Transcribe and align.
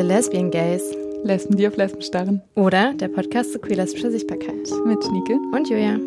The 0.00 0.06
Lesbian 0.06 0.50
Gays. 0.50 0.96
Lesben, 1.24 1.58
die 1.58 1.68
auf 1.68 1.76
Lesben 1.76 2.00
starren. 2.00 2.40
Oder 2.54 2.94
der 2.94 3.08
Podcast 3.08 3.52
zur 3.52 3.60
queer-lesbischer 3.60 4.10
Sichtbarkeit. 4.10 4.70
Mit 4.86 5.04
Schnieke. 5.04 5.34
Und 5.52 5.68
Julia. 5.68 5.98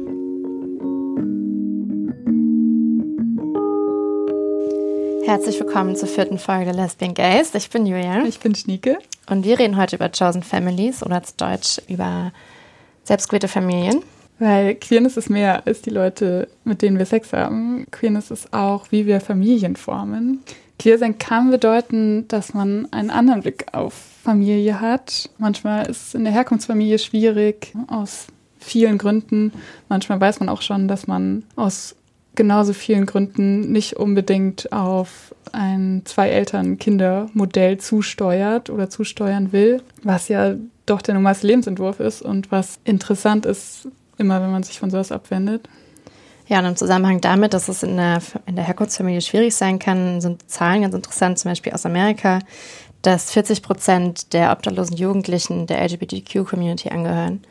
Herzlich 5.27 5.59
willkommen 5.59 5.95
zur 5.95 6.07
vierten 6.07 6.39
Folge 6.39 6.71
Lesbian 6.71 7.13
Gays. 7.13 7.53
Ich 7.53 7.69
bin 7.69 7.85
Julia. 7.85 8.25
Ich 8.25 8.39
bin 8.39 8.55
Schnieke. 8.55 8.97
Und 9.29 9.45
wir 9.45 9.59
reden 9.59 9.77
heute 9.77 9.97
über 9.97 10.09
Chosen 10.09 10.41
Families 10.41 11.03
oder 11.03 11.21
zu 11.21 11.33
Deutsch 11.37 11.79
über 11.87 12.31
selbstgewählte 13.03 13.47
Familien. 13.47 14.01
Weil 14.39 14.73
Queerness 14.73 15.17
ist 15.17 15.29
mehr 15.29 15.67
als 15.67 15.83
die 15.83 15.91
Leute, 15.91 16.47
mit 16.63 16.81
denen 16.81 16.97
wir 16.97 17.05
Sex 17.05 17.31
haben. 17.31 17.85
Queerness 17.91 18.31
ist 18.31 18.51
auch, 18.55 18.87
wie 18.89 19.05
wir 19.05 19.21
Familien 19.21 19.75
formen. 19.75 20.39
Queer 20.79 20.97
sein 20.97 21.17
kann 21.17 21.51
bedeuten, 21.51 22.27
dass 22.27 22.53
man 22.53 22.87
einen 22.91 23.09
anderen 23.09 23.41
Blick 23.41 23.67
auf 23.71 23.93
Familie 24.23 24.81
hat. 24.81 25.29
Manchmal 25.37 25.87
ist 25.87 26.07
es 26.07 26.13
in 26.15 26.23
der 26.23 26.33
Herkunftsfamilie 26.33 26.99
schwierig, 26.99 27.73
aus 27.87 28.27
vielen 28.59 28.97
Gründen. 28.97 29.51
Manchmal 29.89 30.19
weiß 30.19 30.39
man 30.39 30.49
auch 30.49 30.61
schon, 30.61 30.87
dass 30.87 31.07
man 31.07 31.43
aus 31.55 31.95
genauso 32.35 32.73
vielen 32.73 33.05
Gründen 33.05 33.71
nicht 33.71 33.95
unbedingt 33.95 34.71
auf 34.71 35.35
ein 35.51 36.01
Zwei-Eltern-Kinder-Modell 36.05 37.77
zusteuert 37.77 38.69
oder 38.69 38.89
zusteuern 38.89 39.51
will, 39.51 39.83
was 40.01 40.27
ja 40.29 40.55
doch 40.85 41.01
der 41.01 41.13
normalste 41.13 41.47
Lebensentwurf 41.47 41.99
ist 41.99 42.21
und 42.21 42.51
was 42.51 42.79
interessant 42.83 43.45
ist, 43.45 43.87
immer 44.17 44.41
wenn 44.41 44.51
man 44.51 44.63
sich 44.63 44.79
von 44.79 44.89
sowas 44.89 45.11
abwendet. 45.11 45.69
Ja, 46.47 46.59
und 46.59 46.65
im 46.65 46.75
Zusammenhang 46.75 47.21
damit, 47.21 47.53
dass 47.53 47.69
es 47.69 47.83
in 47.83 47.95
der, 47.95 48.21
in 48.45 48.55
der 48.55 48.65
Herkunftsfamilie 48.65 49.21
schwierig 49.21 49.55
sein 49.55 49.79
kann, 49.79 50.19
sind 50.19 50.49
Zahlen 50.49 50.81
ganz 50.81 50.93
interessant, 50.93 51.39
zum 51.39 51.51
Beispiel 51.51 51.71
aus 51.71 51.85
Amerika, 51.85 52.39
dass 53.01 53.31
40 53.31 53.61
Prozent 53.61 54.33
der 54.33 54.51
obdachlosen 54.51 54.97
Jugendlichen 54.97 55.67
der 55.67 55.81
LGBTQ-Community 55.81 56.89
angehören. 56.89 57.43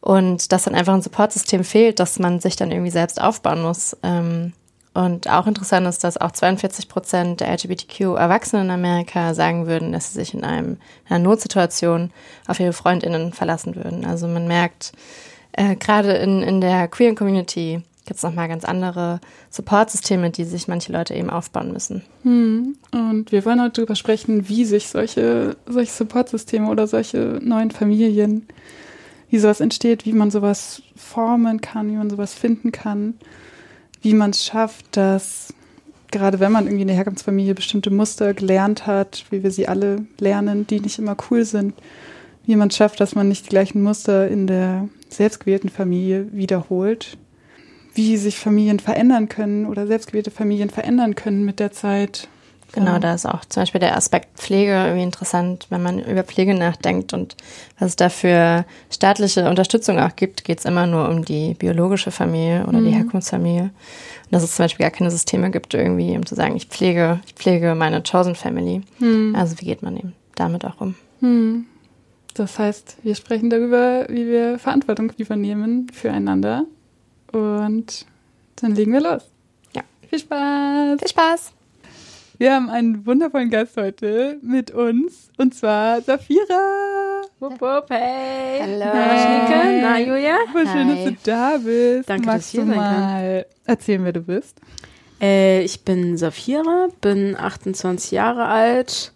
Und 0.00 0.52
dass 0.52 0.64
dann 0.64 0.74
einfach 0.74 0.94
ein 0.94 1.02
Supportsystem 1.02 1.64
fehlt, 1.64 1.98
dass 1.98 2.18
man 2.18 2.40
sich 2.40 2.56
dann 2.56 2.70
irgendwie 2.70 2.90
selbst 2.90 3.20
aufbauen 3.20 3.62
muss. 3.62 3.96
Ähm, 4.02 4.52
und 4.94 5.28
auch 5.28 5.46
interessant 5.46 5.86
ist, 5.86 6.04
dass 6.04 6.16
auch 6.16 6.30
42 6.30 6.88
Prozent 6.88 7.40
der 7.40 7.48
LGBTQ-Erwachsenen 7.52 8.66
in 8.66 8.70
Amerika 8.70 9.34
sagen 9.34 9.66
würden, 9.66 9.92
dass 9.92 10.12
sie 10.12 10.20
sich 10.20 10.32
in, 10.32 10.42
einem, 10.42 10.78
in 11.08 11.16
einer 11.16 11.18
Notsituation 11.18 12.12
auf 12.46 12.60
ihre 12.60 12.72
FreundInnen 12.72 13.32
verlassen 13.32 13.76
würden. 13.76 14.04
Also 14.06 14.26
man 14.26 14.48
merkt, 14.48 14.92
äh, 15.52 15.76
gerade 15.76 16.12
in, 16.12 16.42
in 16.42 16.60
der 16.60 16.88
queeren 16.88 17.14
Community 17.14 17.82
gibt 18.06 18.18
es 18.18 18.22
nochmal 18.22 18.48
ganz 18.48 18.64
andere 18.64 19.20
Supportsysteme, 19.50 20.30
die 20.30 20.44
sich 20.44 20.68
manche 20.68 20.92
Leute 20.92 21.14
eben 21.14 21.28
aufbauen 21.28 21.72
müssen. 21.72 22.02
Hm. 22.22 22.76
Und 22.92 23.32
wir 23.32 23.44
wollen 23.44 23.60
heute 23.60 23.82
darüber 23.82 23.96
sprechen, 23.96 24.48
wie 24.48 24.64
sich 24.64 24.88
solche, 24.88 25.56
solche 25.66 25.92
Supportsysteme 25.92 26.68
oder 26.68 26.86
solche 26.86 27.40
neuen 27.42 27.70
Familien, 27.70 28.46
wie 29.28 29.38
sowas 29.38 29.60
entsteht, 29.60 30.06
wie 30.06 30.12
man 30.12 30.30
sowas 30.30 30.82
formen 30.94 31.60
kann, 31.60 31.90
wie 31.90 31.96
man 31.96 32.08
sowas 32.08 32.32
finden 32.32 32.72
kann, 32.72 33.14
wie 34.02 34.14
man 34.14 34.30
es 34.30 34.44
schafft, 34.44 34.96
dass 34.96 35.52
gerade 36.10 36.38
wenn 36.40 36.52
man 36.52 36.66
irgendwie 36.66 36.82
in 36.82 36.88
der 36.88 36.96
Herkunftsfamilie 36.96 37.54
bestimmte 37.54 37.90
Muster 37.90 38.32
gelernt 38.34 38.86
hat, 38.86 39.24
wie 39.30 39.42
wir 39.42 39.50
sie 39.50 39.66
alle 39.66 40.06
lernen, 40.18 40.66
die 40.66 40.80
nicht 40.80 40.98
immer 40.98 41.16
cool 41.30 41.44
sind, 41.44 41.74
wie 42.46 42.56
man 42.56 42.68
es 42.68 42.76
schafft, 42.76 43.00
dass 43.00 43.16
man 43.16 43.28
nicht 43.28 43.46
die 43.46 43.50
gleichen 43.50 43.82
Muster 43.82 44.28
in 44.28 44.46
der 44.46 44.88
selbstgewählten 45.08 45.68
Familie 45.68 46.28
wiederholt, 46.32 47.18
wie 47.96 48.16
sich 48.16 48.38
Familien 48.38 48.78
verändern 48.78 49.28
können 49.28 49.66
oder 49.66 49.86
selbstgewählte 49.86 50.30
Familien 50.30 50.70
verändern 50.70 51.14
können 51.14 51.44
mit 51.44 51.58
der 51.60 51.72
Zeit. 51.72 52.28
Genau, 52.72 52.98
da 52.98 53.14
ist 53.14 53.24
auch 53.24 53.44
zum 53.46 53.62
Beispiel 53.62 53.80
der 53.80 53.96
Aspekt 53.96 54.38
Pflege 54.38 54.72
irgendwie 54.72 55.04
interessant, 55.04 55.66
wenn 55.70 55.82
man 55.82 55.98
über 55.98 56.24
Pflege 56.24 56.52
nachdenkt 56.54 57.14
und 57.14 57.34
was 57.78 57.90
es 57.90 57.96
da 57.96 58.10
für 58.10 58.66
staatliche 58.90 59.48
Unterstützung 59.48 59.98
auch 59.98 60.14
gibt, 60.14 60.44
geht 60.44 60.58
es 60.58 60.66
immer 60.66 60.86
nur 60.86 61.08
um 61.08 61.24
die 61.24 61.54
biologische 61.54 62.10
Familie 62.10 62.66
oder 62.66 62.80
mhm. 62.80 62.84
die 62.84 62.90
Herkunftsfamilie. 62.90 63.62
Und 63.62 64.32
dass 64.32 64.42
es 64.42 64.56
zum 64.56 64.64
Beispiel 64.64 64.84
gar 64.84 64.90
keine 64.90 65.10
Systeme 65.10 65.50
gibt, 65.50 65.72
irgendwie, 65.72 66.16
um 66.16 66.26
zu 66.26 66.34
sagen, 66.34 66.54
ich 66.56 66.66
pflege, 66.66 67.20
ich 67.26 67.34
pflege 67.34 67.74
meine 67.74 68.02
Chosen 68.02 68.34
Family. 68.34 68.82
Mhm. 68.98 69.34
Also 69.34 69.58
wie 69.58 69.64
geht 69.64 69.82
man 69.82 69.96
eben 69.96 70.12
damit 70.34 70.64
auch 70.66 70.80
um? 70.80 70.96
Mhm. 71.20 71.64
Das 72.34 72.58
heißt, 72.58 72.98
wir 73.02 73.14
sprechen 73.14 73.48
darüber, 73.48 74.06
wie 74.10 74.26
wir 74.26 74.58
Verantwortung 74.58 75.12
übernehmen 75.16 75.88
füreinander. 75.94 76.66
Und 77.36 78.06
dann 78.62 78.74
legen 78.74 78.94
wir 78.94 79.02
los. 79.02 79.22
Ja. 79.74 79.82
Viel 80.08 80.20
Spaß. 80.20 80.98
Viel 81.00 81.08
Spaß. 81.08 81.52
Wir 82.38 82.54
haben 82.54 82.70
einen 82.70 83.04
wundervollen 83.04 83.50
Gast 83.50 83.76
heute 83.76 84.38
mit 84.40 84.70
uns 84.70 85.28
und 85.36 85.54
zwar 85.54 86.00
Safira. 86.00 87.20
Wupp, 87.38 87.60
wupp, 87.60 87.90
hey. 87.90 88.60
Hallo. 88.62 88.84
Na, 88.86 89.18
Schnieke. 89.18 89.80
Na, 89.82 89.98
Julia. 90.00 90.36
Voll 90.50 90.66
schön, 90.66 90.88
dass 90.88 91.04
du 91.04 91.16
da 91.24 91.58
bist. 91.58 92.08
Danke, 92.08 92.26
Magst 92.26 92.38
dass 92.38 92.46
ich 92.46 92.50
hier 92.52 92.72
du 92.72 92.74
mal 92.74 93.46
erzählen, 93.66 94.04
wer 94.04 94.12
du 94.12 94.20
bist? 94.22 94.58
Äh, 95.20 95.62
ich 95.62 95.84
bin 95.84 96.16
Safira, 96.16 96.88
bin 97.02 97.36
28 97.36 98.12
Jahre 98.12 98.46
alt, 98.46 99.12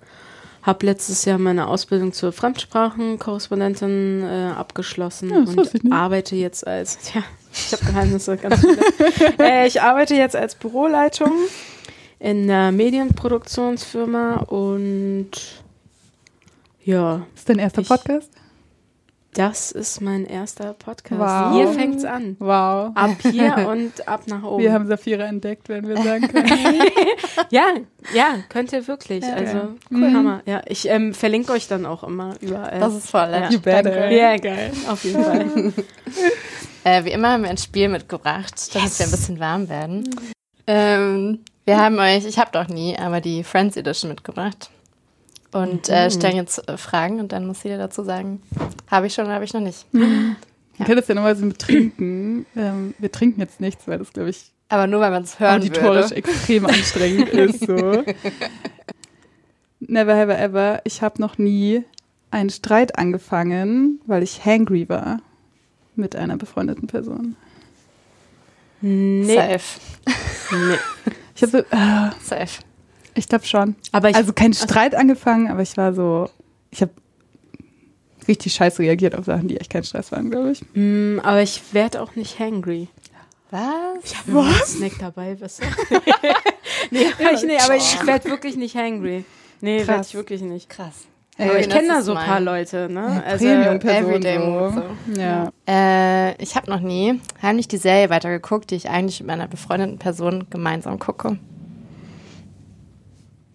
habe 0.62 0.86
letztes 0.86 1.24
Jahr 1.24 1.38
meine 1.38 1.66
Ausbildung 1.68 2.12
zur 2.12 2.32
Fremdsprachenkorrespondentin 2.32 4.22
äh, 4.22 4.50
abgeschlossen 4.56 5.30
Ja, 5.30 5.36
und 5.38 5.92
arbeite 5.92 6.36
jetzt 6.36 6.66
als, 6.66 6.98
ja, 7.14 7.22
ich 7.52 7.72
habe 7.72 7.84
Geheimnisse, 7.86 8.36
ganz 8.36 8.60
viele. 8.60 8.78
äh, 9.38 9.66
ich 9.66 9.80
arbeite 9.82 10.14
jetzt 10.14 10.36
als 10.36 10.54
Büroleitung 10.54 11.32
in 12.18 12.50
einer 12.50 12.72
Medienproduktionsfirma 12.72 14.36
und 14.48 15.30
ja, 16.84 17.18
Das 17.32 17.40
ist 17.40 17.48
dein 17.48 17.58
erster 17.58 17.82
Ich- 17.82 17.88
Podcast? 17.88 18.30
Das 19.34 19.70
ist 19.70 20.00
mein 20.00 20.26
erster 20.26 20.74
Podcast. 20.74 21.20
Wow. 21.20 21.54
Hier 21.54 21.68
fängt's 21.68 22.04
an. 22.04 22.36
Wow. 22.40 22.92
Ab 22.94 23.16
hier 23.22 23.68
und 23.68 24.08
ab 24.08 24.22
nach 24.26 24.42
oben. 24.42 24.62
Wir 24.62 24.72
haben 24.72 24.86
Safira 24.88 25.24
entdeckt, 25.24 25.68
wenn 25.68 25.86
wir 25.86 25.96
sagen 26.02 26.28
können. 26.28 26.82
Ja, 27.50 27.74
ja, 28.14 28.36
könnt 28.48 28.72
ihr 28.72 28.86
wirklich. 28.86 29.24
Ja. 29.24 29.34
Also, 29.34 29.58
Cool. 29.90 30.02
cool. 30.02 30.12
Hammer. 30.12 30.42
Ja, 30.46 30.62
ich 30.66 30.88
ähm, 30.88 31.14
verlinke 31.14 31.52
euch 31.52 31.66
dann 31.68 31.86
auch 31.86 32.04
immer 32.04 32.34
überall. 32.40 32.78
Das 32.78 32.94
ist 32.94 33.10
voll. 33.10 33.28
Ja. 33.30 33.50
You 33.50 33.58
better. 33.60 34.10
Ja, 34.10 34.36
geil. 34.36 34.72
Auf 34.88 35.04
jeden 35.04 35.24
Fall. 35.24 35.72
Äh, 36.82 37.04
wie 37.04 37.10
immer 37.10 37.32
haben 37.32 37.42
wir 37.42 37.50
ein 37.50 37.58
Spiel 37.58 37.90
mitgebracht, 37.90 38.74
damit 38.74 38.98
wir 38.98 39.04
ein 39.04 39.10
bisschen 39.10 39.38
warm 39.38 39.68
werden. 39.68 40.08
Ähm, 40.66 41.40
wir 41.66 41.78
haben 41.78 41.98
euch, 41.98 42.24
ich 42.24 42.38
habe 42.38 42.50
doch 42.52 42.68
nie, 42.68 42.98
aber 42.98 43.20
die 43.20 43.44
Friends 43.44 43.76
Edition 43.76 44.10
mitgebracht. 44.10 44.70
Und 45.52 45.88
äh, 45.88 46.10
stellen 46.10 46.36
jetzt 46.36 46.68
äh, 46.68 46.76
Fragen 46.76 47.18
und 47.20 47.32
dann 47.32 47.46
muss 47.46 47.62
jeder 47.62 47.78
dazu 47.78 48.04
sagen, 48.04 48.40
habe 48.88 49.06
ich 49.08 49.14
schon 49.14 49.24
oder 49.24 49.34
habe 49.34 49.44
ich 49.44 49.52
noch 49.52 49.60
nicht. 49.60 49.86
Man 49.92 50.36
kennt 50.86 50.98
das 50.98 51.08
ja 51.08 51.14
normalerweise 51.14 51.44
mit 51.44 51.58
Trinken. 51.58 52.46
Ähm, 52.56 52.94
wir 52.98 53.12
trinken 53.12 53.40
jetzt 53.40 53.60
nichts, 53.60 53.86
weil 53.86 53.98
das, 53.98 54.12
glaube 54.14 54.30
ich, 54.30 54.50
Aber 54.70 54.86
nur, 54.86 55.00
weil 55.00 55.10
man 55.10 55.24
es 55.24 55.38
hören 55.38 55.60
auditorisch 55.60 56.04
würde. 56.06 56.16
extrem 56.16 56.64
anstrengend 56.64 57.28
ist. 57.30 57.66
So. 57.66 58.02
Never 59.80 60.16
have 60.16 60.32
I 60.32 60.36
ever. 60.36 60.80
Ich 60.84 61.02
habe 61.02 61.20
noch 61.20 61.36
nie 61.36 61.84
einen 62.30 62.48
Streit 62.48 62.96
angefangen, 62.98 64.00
weil 64.06 64.22
ich 64.22 64.42
hangry 64.44 64.88
war 64.88 65.20
mit 65.96 66.16
einer 66.16 66.38
befreundeten 66.38 66.86
Person. 66.86 67.36
Nee. 68.80 69.34
Safe. 69.36 69.80
nee. 70.52 70.78
Ich 71.34 71.42
habe 71.42 71.50
so, 71.52 71.58
äh, 71.58 72.10
Safe. 72.22 72.62
Ich 73.14 73.28
glaube 73.28 73.46
schon. 73.46 73.76
Aber 73.92 74.10
ich, 74.10 74.16
also 74.16 74.32
kein 74.32 74.52
Streit 74.52 74.94
angefangen, 74.94 75.48
aber 75.48 75.62
ich 75.62 75.76
war 75.76 75.92
so, 75.92 76.30
ich 76.70 76.82
habe 76.82 76.92
richtig 78.28 78.54
scheiße 78.54 78.82
reagiert 78.82 79.14
auf 79.14 79.24
Sachen, 79.24 79.48
die 79.48 79.56
echt 79.56 79.70
kein 79.70 79.84
Stress 79.84 80.12
waren, 80.12 80.30
glaube 80.30 80.52
ich. 80.52 80.62
mm, 80.74 81.20
aber 81.20 81.42
ich 81.42 81.62
werde 81.72 82.02
auch 82.02 82.14
nicht 82.16 82.38
hangry. 82.38 82.88
Was? 83.50 83.64
Wenn 84.26 84.36
ein 84.36 84.54
Snack 84.64 84.92
dabei 85.00 85.34
bist. 85.34 85.60
nee, 86.90 87.06
aber 87.18 87.32
ich, 87.32 87.42
nee, 87.42 87.58
aber 87.58 87.76
ich 87.76 88.06
werde 88.06 88.30
wirklich 88.30 88.56
nicht 88.56 88.76
hangry. 88.76 89.24
Nee, 89.60 89.86
werde 89.86 90.04
ich 90.06 90.14
wirklich 90.14 90.40
nicht. 90.40 90.70
Krass. 90.70 91.06
Aber 91.36 91.54
Ey, 91.54 91.62
ich 91.62 91.68
kenne 91.68 91.88
da 91.88 92.02
so 92.02 92.14
ein 92.14 92.24
paar 92.24 92.40
Leute, 92.40 92.88
ne? 92.90 93.22
Also, 93.24 93.46
Everyday 93.46 94.38
so. 94.38 94.70
So. 94.70 95.20
Ja. 95.20 95.50
Äh, 95.66 96.40
ich 96.42 96.54
habe 96.54 96.70
noch 96.70 96.80
nie 96.80 97.20
heimlich 97.40 97.66
die 97.66 97.78
Serie 97.78 98.10
weitergeguckt, 98.10 98.70
die 98.70 98.74
ich 98.76 98.88
eigentlich 98.88 99.20
mit 99.20 99.28
meiner 99.28 99.48
befreundeten 99.48 99.98
Person 99.98 100.46
gemeinsam 100.50 100.98
gucke. 100.98 101.38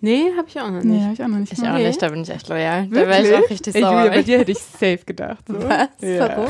Nee, 0.05 0.31
habe 0.37 0.47
ich 0.47 0.59
auch 0.59 0.69
noch 0.71 0.83
Nee, 0.83 0.93
nicht. 0.93 1.03
habe 1.03 1.13
ich 1.13 1.23
auch 1.23 1.27
noch 1.27 1.37
nicht 1.39 1.53
Ich 1.53 1.59
auch 1.59 1.73
Nee. 1.73 1.87
nicht, 1.87 2.01
da 2.01 2.09
bin 2.09 2.21
ich 2.21 2.29
echt 2.29 2.47
loyal. 2.49 2.87
Da 2.87 2.95
wäre 3.07 3.27
ich 3.27 3.33
auch 3.35 3.49
richtig 3.49 3.75
Ey, 3.75 3.81
sauer. 3.81 3.97
Julia, 3.99 4.09
bei 4.11 4.23
dir 4.23 4.39
hätte 4.39 4.51
ich 4.51 4.59
safe 4.59 4.99
gedacht. 5.05 5.43
So. 5.47 5.55
Was? 5.63 5.89
Ja. 6.01 6.19
Warum? 6.29 6.47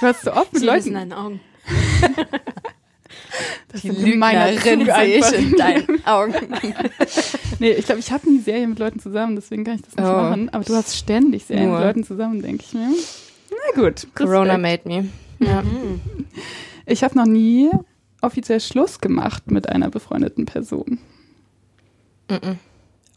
Du 0.00 0.06
hast 0.06 0.22
so 0.22 0.32
oft 0.32 0.52
mit 0.52 0.62
ist 0.62 0.62
in 0.62 0.66
Leuten 0.68 0.94
deinen 0.94 1.12
Augen. 1.12 1.40
das 3.68 3.82
Die 3.82 3.88
Lügnerin 3.90 4.58
sehe 4.86 5.18
ich 5.18 5.32
in 5.32 5.56
deinen 5.56 6.06
Augen. 6.06 6.34
Nee, 7.60 7.72
ich 7.72 7.84
glaube, 7.84 8.00
ich 8.00 8.10
habe 8.10 8.26
nie 8.30 8.38
Serien 8.40 8.70
mit 8.70 8.78
Leuten 8.78 9.00
zusammen, 9.00 9.36
deswegen 9.36 9.64
kann 9.64 9.74
ich 9.74 9.82
das 9.82 9.94
nicht 9.94 10.04
Oh. 10.06 10.12
machen. 10.12 10.48
Aber 10.48 10.64
du 10.64 10.74
hast 10.74 10.96
ständig 10.96 11.44
Serien 11.44 11.66
Nur. 11.68 11.76
mit 11.78 11.86
Leuten 11.88 12.04
zusammen, 12.04 12.40
denke 12.40 12.64
ich 12.66 12.72
mir. 12.72 12.88
Na 13.50 13.82
gut. 13.82 14.06
Corona 14.14 14.54
Respekt. 14.54 14.86
made 14.86 15.02
me. 15.02 15.46
Ja. 15.46 15.62
Ich 16.86 17.04
habe 17.04 17.18
noch 17.18 17.26
nie 17.26 17.68
offiziell 18.22 18.60
Schluss 18.60 18.98
gemacht 19.00 19.50
mit 19.50 19.68
einer 19.68 19.90
befreundeten 19.90 20.46
Person. 20.46 20.98
Mhm. 22.30 22.58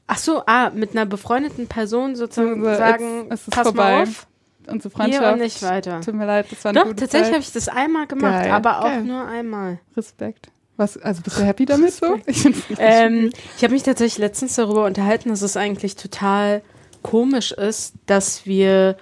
Ach 0.07 0.17
so, 0.17 0.43
ah, 0.45 0.69
mit 0.71 0.91
einer 0.91 1.05
befreundeten 1.05 1.67
Person 1.67 2.15
sozusagen 2.15 2.61
So, 2.63 2.75
sagen, 2.75 3.23
jetzt- 3.29 3.33
es 3.33 3.41
ist 3.47 3.49
pass 3.51 3.63
vorbei. 3.67 3.91
mal 3.95 4.03
auf, 4.03 4.27
Unsere 4.67 4.89
hier 4.89 4.97
Freundschaft. 5.13 5.33
und 5.33 5.39
nicht 5.39 5.61
weiter. 5.63 6.01
Tut 6.01 6.13
mir 6.13 6.25
leid, 6.25 6.45
das 6.49 6.63
war 6.63 6.69
eine 6.69 6.79
Doch, 6.79 6.87
gute 6.87 7.01
tatsächlich 7.03 7.31
habe 7.31 7.41
ich 7.41 7.51
das 7.51 7.67
einmal 7.69 8.07
gemacht, 8.07 8.43
Geil. 8.43 8.51
aber 8.51 8.79
auch 8.79 8.83
Geil. 8.85 9.03
nur 9.03 9.25
einmal. 9.27 9.79
Respekt. 9.97 10.49
Was, 10.77 10.97
also 10.97 11.21
bist 11.21 11.37
du 11.37 11.43
happy 11.43 11.65
damit 11.65 11.93
so? 11.93 12.19
Ich 12.25 12.45
es 12.45 12.55
Ähm, 12.79 13.29
ich 13.57 13.63
habe 13.63 13.73
mich 13.73 13.83
tatsächlich 13.83 14.17
letztens 14.17 14.55
darüber 14.55 14.85
unterhalten, 14.85 15.29
dass 15.29 15.41
es 15.41 15.55
eigentlich 15.55 15.95
total 15.95 16.61
komisch 17.03 17.51
ist, 17.51 17.93
dass 18.07 18.45
wir 18.45 18.97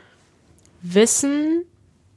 wissen, 0.81 1.63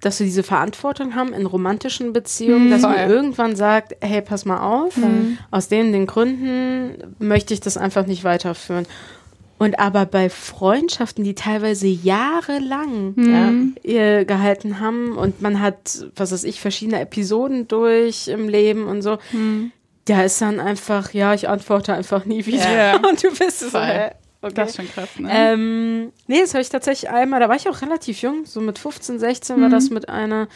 dass 0.04 0.20
wir 0.20 0.26
diese 0.26 0.42
Verantwortung 0.42 1.14
haben 1.14 1.32
in 1.32 1.46
romantischen 1.46 2.12
Beziehungen, 2.12 2.66
Mhm. 2.66 2.70
dass 2.70 2.82
man 2.82 3.10
irgendwann 3.10 3.56
sagt, 3.56 3.96
hey, 4.00 4.20
pass 4.22 4.44
mal 4.44 4.60
auf, 4.60 4.96
Mhm. 4.96 5.38
aus 5.50 5.68
den, 5.68 5.92
den 5.92 6.06
Gründen 6.06 7.14
möchte 7.18 7.54
ich 7.54 7.60
das 7.60 7.76
einfach 7.76 8.06
nicht 8.06 8.24
weiterführen. 8.24 8.86
Und 9.56 9.78
aber 9.78 10.04
bei 10.04 10.28
Freundschaften, 10.30 11.22
die 11.24 11.34
teilweise 11.34 11.86
jahrelang 11.86 13.12
Mhm. 13.16 13.74
äh, 13.84 14.24
gehalten 14.24 14.80
haben 14.80 15.16
und 15.16 15.40
man 15.42 15.60
hat, 15.60 16.04
was 16.16 16.32
weiß 16.32 16.44
ich, 16.44 16.60
verschiedene 16.60 17.00
Episoden 17.00 17.68
durch 17.68 18.28
im 18.28 18.48
Leben 18.48 18.86
und 18.86 19.02
so, 19.02 19.18
Mhm. 19.32 19.70
da 20.06 20.22
ist 20.22 20.40
dann 20.42 20.60
einfach, 20.60 21.14
ja, 21.14 21.34
ich 21.34 21.48
antworte 21.48 21.94
einfach 21.94 22.24
nie 22.24 22.44
wieder. 22.46 22.70
Ja. 22.70 22.96
Und 23.08 23.22
du 23.22 23.28
bist 23.30 23.60
so, 23.60 23.70
Voll. 23.70 23.80
hä? 23.86 24.10
Okay. 24.44 24.54
Das 24.54 24.70
ist 24.70 24.76
schon 24.76 24.88
krass, 24.90 25.08
ne? 25.18 25.28
Ähm, 25.32 26.12
nee, 26.26 26.40
das 26.40 26.54
habe 26.54 26.62
ich 26.62 26.68
tatsächlich 26.68 27.10
einmal, 27.10 27.40
da 27.40 27.48
war 27.48 27.56
ich 27.56 27.68
auch 27.68 27.82
relativ 27.82 28.20
jung, 28.22 28.44
so 28.44 28.60
mit 28.60 28.78
15, 28.78 29.18
16 29.18 29.60
war 29.60 29.68
Mhm. 29.68 29.72
das 29.72 29.90
mit 29.90 30.08
einer, 30.08 30.48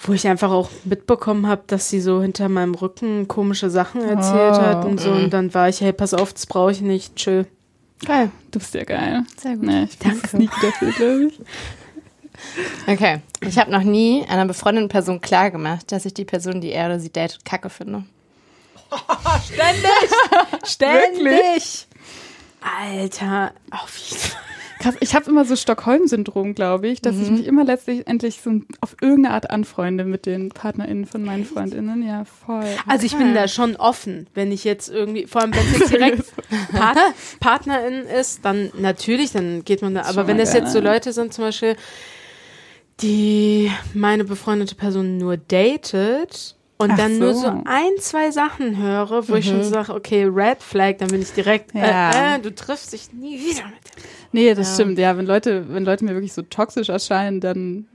wo 0.00 0.12
ich 0.12 0.26
einfach 0.28 0.50
auch 0.50 0.70
mitbekommen 0.84 1.46
habe, 1.46 1.62
dass 1.66 1.90
sie 1.90 2.00
so 2.00 2.22
hinter 2.22 2.48
meinem 2.48 2.74
Rücken 2.74 3.28
komische 3.28 3.68
Sachen 3.70 4.00
erzählt 4.02 4.54
Oh. 4.56 4.62
hat 4.62 4.84
und 4.84 5.00
so. 5.00 5.10
Mhm. 5.10 5.24
Und 5.24 5.30
dann 5.30 5.54
war 5.54 5.68
ich, 5.68 5.80
hey, 5.80 5.92
pass 5.92 6.14
auf, 6.14 6.32
das 6.32 6.46
brauche 6.46 6.70
ich 6.72 6.80
nicht, 6.80 7.16
chill. 7.16 7.46
Geil. 8.06 8.30
Du 8.52 8.60
bist 8.60 8.74
ja 8.74 8.84
geil. 8.84 9.24
Sehr 9.36 9.56
gut. 9.56 9.64
Nee, 9.64 9.84
ich 9.84 9.98
Danke. 9.98 10.28
sneaky 10.28 10.54
dafür, 10.62 10.92
glaube 10.92 11.24
ich. 11.24 11.40
Okay. 12.86 13.18
Ich 13.40 13.58
habe 13.58 13.72
noch 13.72 13.82
nie 13.82 14.24
einer 14.28 14.44
befreundeten 14.46 14.88
Person 14.88 15.20
klargemacht, 15.20 15.90
dass 15.90 16.04
ich 16.06 16.14
die 16.14 16.24
Person, 16.24 16.60
die 16.60 16.70
er 16.70 16.86
oder 16.86 17.00
sie 17.00 17.10
datet, 17.10 17.44
kacke 17.44 17.68
finde. 17.68 18.04
Ständig! 19.44 20.10
Ständig! 20.64 21.87
Alter, 22.60 23.52
auf 23.70 23.96
jeden 23.96 24.20
Fall. 24.20 24.42
Krass, 24.78 24.94
ich 25.00 25.16
habe 25.16 25.28
immer 25.28 25.44
so 25.44 25.56
Stockholm-Syndrom, 25.56 26.54
glaube 26.54 26.86
ich, 26.86 27.02
dass 27.02 27.16
ich 27.16 27.30
mich 27.30 27.46
immer 27.46 27.64
letztlich 27.64 28.06
endlich 28.06 28.40
so 28.40 28.60
auf 28.80 28.94
irgendeine 29.00 29.34
Art 29.34 29.50
anfreunde 29.50 30.04
mit 30.04 30.24
den 30.24 30.50
PartnerInnen 30.50 31.04
von 31.04 31.24
meinen 31.24 31.44
FreundInnen. 31.44 32.06
Ja, 32.06 32.24
voll. 32.24 32.64
Also 32.86 33.04
ich 33.04 33.16
bin 33.16 33.34
da 33.34 33.48
schon 33.48 33.74
offen, 33.74 34.28
wenn 34.34 34.52
ich 34.52 34.62
jetzt 34.62 34.88
irgendwie, 34.88 35.26
vor 35.26 35.42
allem 35.42 35.52
wenn 35.52 35.66
es 35.66 35.78
jetzt 35.80 35.92
direkt 35.92 36.24
Part 36.72 36.98
Partnerin 37.40 38.04
ist, 38.04 38.44
dann 38.44 38.70
natürlich, 38.78 39.32
dann 39.32 39.64
geht 39.64 39.82
man 39.82 39.94
da. 39.94 40.02
Aber 40.02 40.28
wenn 40.28 40.38
das 40.38 40.54
jetzt 40.54 40.72
so. 40.72 40.78
Leute 40.78 41.12
sind, 41.12 41.34
zum 41.34 41.44
Beispiel, 41.44 41.76
die 43.00 43.72
meine 43.94 44.24
befreundete 44.24 44.76
Person 44.76 45.18
nur 45.18 45.36
datet 45.36 46.56
und 46.78 46.92
Ach 46.92 46.96
dann 46.96 47.18
nur 47.18 47.34
so. 47.34 47.40
so 47.42 47.48
ein, 47.64 47.90
zwei 47.98 48.30
Sachen 48.30 48.76
höre, 48.78 49.28
wo 49.28 49.34
ich 49.34 49.46
schon 49.46 49.64
sage, 49.64 49.92
okay, 49.92 50.24
Red 50.24 50.62
Flag, 50.62 50.94
dann 50.98 51.08
bin 51.10 51.20
ich 51.22 51.32
direkt, 51.32 51.74
Ja. 51.74 52.34
äh, 52.34 52.36
äh, 52.36 52.38
du 52.40 52.54
triffst 52.54 52.92
dich 52.92 53.12
nie 53.12 53.38
wieder 53.38 53.64
mit 53.66 53.74
dem. 53.84 54.04
Nee, 54.32 54.54
das 54.54 54.68
Ja. 54.68 54.74
stimmt. 54.74 54.98
Ja, 54.98 55.16
wenn 55.16 55.26
Leute, 55.26 55.66
wenn 55.72 55.84
Leute 55.84 56.04
mir 56.04 56.12
wirklich 56.14 56.32
so 56.32 56.42
toxisch 56.42 56.88
erscheinen, 56.88 57.40
dann 57.40 57.86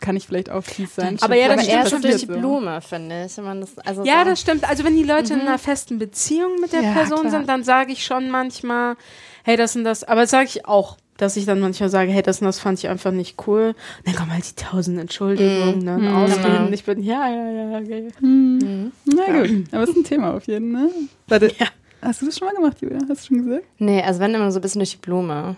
kann 0.00 0.16
ich 0.16 0.26
vielleicht 0.26 0.48
auch 0.48 0.62
fies 0.64 0.94
sein. 0.94 1.18
Aber 1.20 1.34
ja, 1.34 1.48
das 1.48 1.52
Aber 1.58 1.62
stimmt 1.62 1.76
eher 1.76 1.84
so 1.84 1.90
schon 1.90 2.02
durch 2.02 2.16
die 2.16 2.26
Blume, 2.26 2.80
finde 2.80 3.26
ich. 3.26 3.36
Wenn 3.36 3.44
man 3.44 3.60
das, 3.60 3.76
also 3.80 4.04
Ja, 4.04 4.20
so, 4.24 4.30
das 4.30 4.40
stimmt. 4.40 4.66
Also 4.68 4.84
wenn 4.84 4.96
die 4.96 5.02
Leute 5.02 5.34
in 5.34 5.40
einer 5.40 5.58
festen 5.58 5.98
Beziehung 5.98 6.58
mit 6.60 6.72
der 6.72 6.80
Ja, 6.82 6.92
Person 6.94 7.20
klar. 7.20 7.30
sind, 7.32 7.48
dann 7.50 7.62
sage 7.64 7.92
ich 7.92 8.02
schon 8.04 8.30
manchmal, 8.30 8.96
hey, 9.44 9.58
das 9.58 9.76
und 9.76 9.84
das. 9.84 10.02
Aber 10.04 10.22
das 10.22 10.30
sage 10.30 10.46
ich 10.46 10.64
auch, 10.64 10.96
dass 11.20 11.36
ich 11.36 11.44
dann 11.46 11.60
manchmal 11.60 11.88
sage, 11.88 12.10
hey, 12.10 12.22
das 12.22 12.40
und 12.40 12.46
das 12.46 12.58
fand 12.58 12.78
ich 12.78 12.88
einfach 12.88 13.10
nicht 13.12 13.36
cool. 13.46 13.74
Und 13.98 14.06
dann 14.06 14.14
kommen 14.14 14.32
halt 14.32 14.44
die 14.48 14.54
tausend 14.62 14.98
Entschuldigungen, 14.98 15.78
ne? 15.78 15.98
Mhm. 15.98 16.14
Ausreden. 16.16 16.42
Genau. 16.64 16.68
Ich 16.70 16.84
bin, 16.84 17.02
ja, 17.02 17.28
ja, 17.28 17.50
ja, 17.50 17.78
okay. 17.78 18.08
Hm. 18.20 18.92
Na 19.04 19.40
gut, 19.40 19.64
aber 19.72 19.82
ist 19.84 19.96
ein 19.96 20.04
Thema 20.04 20.34
auf 20.34 20.46
jeden 20.46 20.72
Fall, 20.72 20.84
ne? 20.86 20.90
Warte, 21.28 21.52
Ja. 21.58 21.66
hast 22.02 22.22
du 22.22 22.26
das 22.26 22.38
schon 22.38 22.48
mal 22.48 22.54
gemacht, 22.54 22.78
Julia? 22.80 22.98
Hast 23.08 23.28
du 23.30 23.34
schon 23.34 23.44
gesagt? 23.46 23.64
Nee, 23.78 24.02
also 24.02 24.20
wenn 24.20 24.34
immer 24.34 24.50
so 24.50 24.58
ein 24.58 24.62
bisschen 24.62 24.80
durch 24.80 24.92
die 24.92 24.96
Blume. 24.98 25.56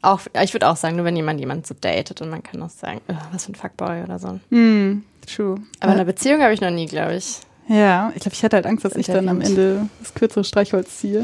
Auch, 0.00 0.20
ich 0.44 0.52
würde 0.54 0.68
auch 0.68 0.76
sagen, 0.76 0.94
nur 0.94 1.04
wenn 1.04 1.16
jemand 1.16 1.40
jemand 1.40 1.66
so 1.66 1.74
datet 1.80 2.20
und 2.22 2.30
man 2.30 2.40
kann 2.42 2.62
auch 2.62 2.70
sagen, 2.70 3.00
"Ugh, 3.08 3.16
was 3.32 3.46
für 3.46 3.52
ein 3.52 3.56
Fuckboy 3.56 4.04
oder 4.04 4.20
so. 4.20 4.38
Hm, 4.50 5.02
true. 5.26 5.56
Aber 5.80 5.92
eine 5.92 6.04
Beziehung 6.04 6.40
habe 6.40 6.54
ich 6.54 6.60
noch 6.60 6.70
nie, 6.70 6.86
glaube 6.86 7.16
ich. 7.16 7.40
Ja, 7.68 8.12
ich 8.14 8.22
glaube, 8.22 8.34
ich 8.34 8.42
hatte 8.42 8.56
halt 8.56 8.66
Angst, 8.66 8.84
dass 8.84 8.96
ich 8.96 9.06
dann 9.06 9.28
am. 9.28 9.40
Ende 9.42 9.88
das 10.00 10.14
kürzere 10.14 10.42
Streichholz 10.42 10.98
ziehe, 10.98 11.22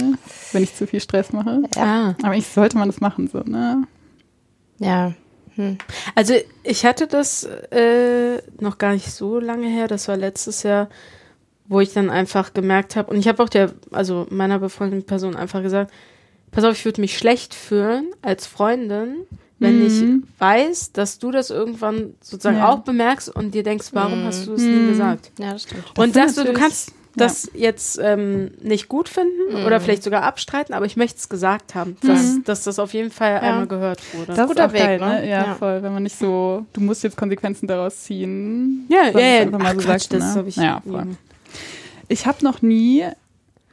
wenn 0.53 0.63
ich 0.63 0.75
zu 0.75 0.87
viel 0.87 1.01
Stress 1.01 1.33
mache. 1.33 1.63
Ah. 1.77 2.15
Aber 2.23 2.37
ich 2.37 2.47
sollte 2.47 2.77
man 2.77 2.89
das 2.89 3.01
machen, 3.01 3.29
so, 3.29 3.41
ne? 3.41 3.85
Ja. 4.79 5.15
Hm. 5.55 5.79
Also 6.15 6.35
ich 6.63 6.85
hatte 6.85 7.07
das 7.07 7.45
äh, 7.45 8.43
noch 8.61 8.79
gar 8.79 8.93
nicht 8.93 9.11
so 9.11 9.39
lange 9.39 9.69
her, 9.69 9.89
das 9.89 10.09
war 10.09 10.17
letztes 10.17 10.65
Jahr, 10.65 10.89
wo 11.67 11.81
ich 11.81 11.93
dann 11.93 12.11
einfach 12.11 12.53
gemerkt 12.53 12.97
habe, 12.97 13.11
und 13.11 13.19
ich 13.19 13.29
habe 13.29 13.43
auch 13.43 13.49
der, 13.49 13.73
also 13.91 14.27
meiner 14.31 14.59
befreundeten 14.59 15.07
Person 15.07 15.37
einfach 15.37 15.63
gesagt, 15.63 15.93
pass 16.51 16.65
auf, 16.65 16.73
ich 16.73 16.85
würde 16.85 17.01
mich 17.01 17.17
schlecht 17.17 17.55
fühlen 17.55 18.11
als 18.21 18.47
Freundin, 18.47 19.17
wenn 19.65 19.81
Mhm. 19.81 20.25
ich 20.27 20.41
weiß, 20.41 20.93
dass 20.93 21.19
du 21.19 21.31
das 21.31 21.51
irgendwann 21.51 22.15
sozusagen 22.21 22.59
Ja. 22.59 22.69
auch 22.69 22.81
bemerkst 22.81 23.35
und 23.35 23.53
dir 23.55 23.63
denkst, 23.65 23.89
warum 23.93 24.21
Mhm. 24.23 24.27
hast 24.27 24.47
du 24.47 24.55
es 24.55 24.63
Mhm. 24.63 24.83
nie 24.85 24.89
gesagt? 24.91 25.31
Ja, 25.39 25.53
das 25.55 25.63
stimmt. 25.65 25.85
und 25.99 26.13
sind 26.13 26.15
sagst 26.15 26.39
du, 26.39 26.45
du 26.45 26.53
kannst 26.53 26.93
das 27.17 27.49
jetzt 27.55 27.99
ähm, 28.03 28.51
nicht 28.61 28.89
gut 28.89 29.09
finden 29.09 29.53
Mhm. 29.61 29.67
oder 29.67 29.81
vielleicht 29.81 30.03
sogar 30.03 30.25
abstreiten, 30.25 30.75
aber 30.75 30.85
ich 30.85 30.97
möchte 30.97 31.19
es 31.19 31.29
gesagt 31.29 31.77
haben, 31.77 31.97
dass, 32.03 32.23
Mhm. 32.35 32.45
dass 32.45 32.65
das 32.65 32.81
auf 32.81 32.93
jeden 32.93 33.13
Fall 33.13 33.39
einmal 33.39 33.69
gehört 33.69 34.01
wurde. 34.15 34.35
Das 34.35 34.49
Guter 34.49 34.65
ist 34.65 34.71
auch 34.71 34.73
Weg, 34.75 34.81
geil, 34.83 34.99
ne? 34.99 35.07
ne? 35.21 35.29
Ja, 35.31 35.45
Ja. 35.47 35.55
voll. 35.55 35.81
Wenn 35.83 35.93
man 35.93 36.03
nicht 36.03 36.19
so, 36.19 36.67
du 36.73 36.81
musst 36.81 37.05
jetzt 37.05 37.17
Konsequenzen 37.17 37.69
daraus 37.69 38.03
ziehen. 38.03 38.87
ja, 38.89 39.11
ja, 39.13 39.19
ja. 39.21 39.41
einfach 39.43 39.59
mal 39.61 39.67
Ach, 39.77 39.81
so 39.81 39.87
Quatsch, 39.87 40.03
sagt, 40.03 40.13
das 40.15 40.23
ne? 40.25 40.35
habe 40.35 40.49
ich. 40.49 40.57
Ja, 40.57 40.83
voll. 40.85 41.07
Ich 42.09 42.27
habe 42.27 42.39
noch 42.45 42.63
nie, 42.63 43.05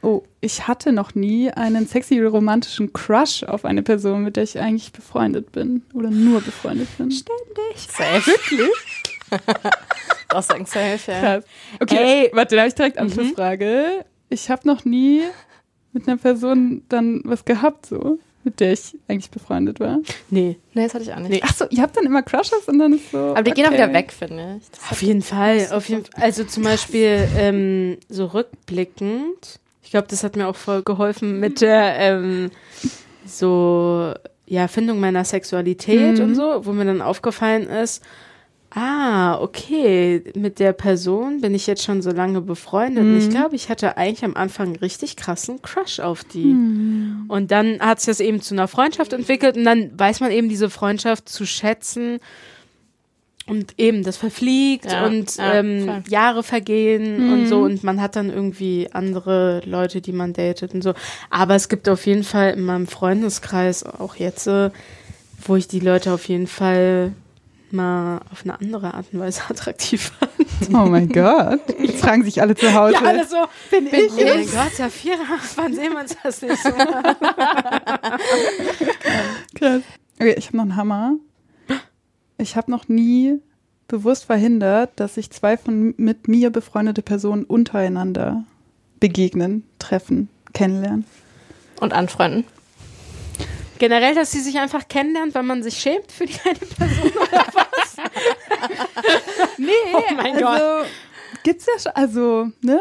oh, 0.02 0.22
ich 0.40 0.66
hatte 0.68 0.92
noch 0.92 1.14
nie 1.14 1.50
einen 1.50 1.86
sexy 1.86 2.20
romantischen 2.20 2.92
Crush 2.92 3.44
auf 3.44 3.64
eine 3.64 3.82
Person, 3.82 4.24
mit 4.24 4.36
der 4.36 4.44
ich 4.44 4.58
eigentlich 4.58 4.92
befreundet 4.92 5.52
bin 5.52 5.82
oder 5.94 6.10
nur 6.10 6.40
befreundet 6.40 6.88
bin. 6.98 7.10
Safe. 7.10 8.26
Wirklich? 8.26 8.70
Auch 10.28 10.42
sagen 10.42 10.66
safe, 10.66 11.10
ja. 11.10 11.20
Krass. 11.20 11.44
Okay, 11.80 12.24
Ey. 12.24 12.30
warte, 12.32 12.56
da 12.56 12.62
habe 12.62 12.68
ich 12.68 12.74
direkt 12.74 12.98
Anschlussfrage. 12.98 14.04
Ich 14.28 14.50
habe 14.50 14.66
noch 14.66 14.84
nie 14.84 15.22
mit 15.92 16.08
einer 16.08 16.16
Person 16.16 16.82
dann 16.88 17.20
was 17.24 17.44
gehabt, 17.44 17.86
so, 17.86 18.18
mit 18.44 18.60
der 18.60 18.72
ich 18.72 18.96
eigentlich 19.08 19.30
befreundet 19.30 19.78
war. 19.78 19.98
Nee. 20.30 20.58
Nee, 20.74 20.84
das 20.84 20.94
hatte 20.94 21.04
ich 21.04 21.12
auch 21.12 21.18
nicht. 21.18 21.30
Nee. 21.30 21.40
Ach 21.44 21.54
so, 21.54 21.66
ihr 21.68 21.82
habt 21.82 21.96
dann 21.96 22.04
immer 22.04 22.22
Crushes 22.22 22.66
und 22.66 22.78
dann 22.78 22.94
ist 22.94 23.10
so. 23.10 23.18
Aber 23.18 23.42
die 23.42 23.52
gehen 23.52 23.66
auch 23.66 23.70
okay. 23.70 23.82
wieder 23.82 23.92
weg, 23.92 24.12
finde 24.12 24.58
ich. 24.60 24.70
Das 24.70 24.90
Auf 24.90 25.02
jeden 25.02 25.22
Fall, 25.22 25.68
auf 25.72 25.88
jeden. 25.88 26.04
Also 26.14 26.44
zum 26.44 26.62
Beispiel 26.64 27.28
ähm, 27.36 27.98
so 28.08 28.26
rückblickend. 28.26 29.60
Ich 29.92 29.94
glaube, 29.94 30.08
das 30.08 30.24
hat 30.24 30.36
mir 30.36 30.48
auch 30.48 30.56
voll 30.56 30.82
geholfen 30.82 31.38
mit 31.38 31.60
der 31.60 31.98
ähm, 31.98 32.50
so 33.26 34.14
ja 34.46 34.66
Findung 34.66 35.00
meiner 35.00 35.22
Sexualität 35.22 36.16
Mhm. 36.16 36.24
und 36.24 36.34
so, 36.34 36.64
wo 36.64 36.72
mir 36.72 36.86
dann 36.86 37.02
aufgefallen 37.02 37.66
ist, 37.68 38.02
ah 38.70 39.38
okay, 39.38 40.24
mit 40.34 40.58
der 40.60 40.72
Person 40.72 41.42
bin 41.42 41.54
ich 41.54 41.66
jetzt 41.66 41.82
schon 41.84 42.00
so 42.00 42.10
lange 42.10 42.40
befreundet. 42.40 43.04
Und 43.04 43.18
ich 43.18 43.26
Mhm. 43.26 43.30
glaube, 43.32 43.54
ich 43.54 43.68
hatte 43.68 43.98
eigentlich 43.98 44.24
am 44.24 44.34
Anfang 44.34 44.68
einen 44.68 44.76
richtig 44.76 45.16
krassen 45.16 45.60
Crush 45.60 46.00
auf 46.00 46.24
die. 46.24 46.52
Hm. 46.52 47.24
Und 47.28 47.50
dann 47.50 47.78
hat 47.80 48.00
sich 48.00 48.06
das 48.06 48.20
eben 48.20 48.40
zu 48.40 48.54
einer 48.54 48.68
Freundschaft 48.68 49.12
entwickelt 49.12 49.58
und 49.58 49.64
dann 49.64 49.90
weiß 49.98 50.20
man 50.20 50.30
eben 50.30 50.48
diese 50.48 50.70
Freundschaft 50.70 51.28
zu 51.28 51.44
schätzen. 51.44 52.18
Und 53.46 53.74
eben, 53.78 54.04
das 54.04 54.16
verfliegt 54.16 54.90
Ja, 54.90 55.04
und 55.06 55.36
ja, 55.36 55.54
ähm. 55.54 56.04
Jahre 56.08 56.42
vergehen 56.44 57.26
Mhm. 57.26 57.32
und 57.32 57.46
so 57.48 57.62
und 57.62 57.82
man 57.82 58.00
hat 58.00 58.14
dann 58.16 58.30
irgendwie 58.30 58.88
andere 58.92 59.62
Leute, 59.64 60.00
die 60.00 60.12
man 60.12 60.32
datet 60.32 60.74
und 60.74 60.82
so. 60.82 60.94
Aber 61.28 61.54
es 61.56 61.68
gibt 61.68 61.88
auf 61.88 62.06
jeden 62.06 62.22
Fall 62.24 62.50
in 62.52 62.62
meinem 62.64 62.86
Freundeskreis 62.86 63.84
auch 63.84 64.14
jetzt, 64.16 64.46
äh, 64.46 64.70
wo 65.44 65.56
ich 65.56 65.66
die 65.66 65.80
Leute 65.80 66.12
auf 66.12 66.28
jeden 66.28 66.46
Fall 66.46 67.12
mal 67.72 68.20
auf 68.30 68.42
eine 68.44 68.60
andere 68.60 68.94
Art 68.94 69.06
und 69.12 69.18
Weise 69.18 69.42
attraktiv 69.48 70.12
fand. 70.18 70.30
Oh 70.72 70.86
mein 70.88 71.08
Gott. 71.08 71.60
Jetzt 71.80 72.00
fragen 72.00 72.22
sich 72.22 72.40
alle 72.40 72.54
zu 72.54 72.72
Hause. 72.72 72.92
Ja, 72.94 73.00
alle 73.00 73.26
so, 73.26 73.36
bin 73.70 73.86
bin 73.90 74.04
ich? 74.04 74.12
Oh 74.12 74.24
mein 74.24 74.46
Gott, 74.46 74.72
Safira, 74.76 75.16
wann 75.56 75.74
sehen 75.74 75.92
wir 75.92 76.00
uns 76.00 76.16
das 76.22 76.42
nicht 76.42 76.62
so? 76.62 76.70
Krass. 79.58 79.82
Okay, 80.20 80.34
ich 80.38 80.46
habe 80.48 80.56
noch 80.58 80.62
einen 80.64 80.76
Hammer. 80.76 81.16
Ich 82.42 82.56
habe 82.56 82.70
noch 82.70 82.88
nie 82.88 83.38
bewusst 83.88 84.24
verhindert, 84.24 84.90
dass 84.96 85.14
sich 85.14 85.30
zwei 85.30 85.56
von 85.56 85.94
mit 85.96 86.26
mir 86.28 86.50
befreundete 86.50 87.02
Personen 87.02 87.44
untereinander 87.44 88.44
begegnen, 89.00 89.64
treffen, 89.78 90.28
kennenlernen. 90.52 91.04
Und 91.80 91.92
anfreunden. 91.92 92.44
Generell, 93.78 94.14
dass 94.14 94.30
sie 94.30 94.40
sich 94.40 94.58
einfach 94.58 94.86
kennenlernt, 94.88 95.34
weil 95.34 95.42
man 95.42 95.62
sich 95.62 95.78
schämt 95.78 96.10
für 96.12 96.26
die 96.26 96.34
eine 96.44 96.58
Person 96.58 97.10
oder 97.22 97.46
was? 97.54 97.96
Nee, 99.58 99.70
Oh 99.94 100.14
mein 100.16 100.34
Gott. 100.34 100.44
also, 100.60 100.88
Gibt's 101.44 101.66
ja 101.66 101.78
schon, 101.80 101.92
also, 101.94 102.48
ne? 102.60 102.78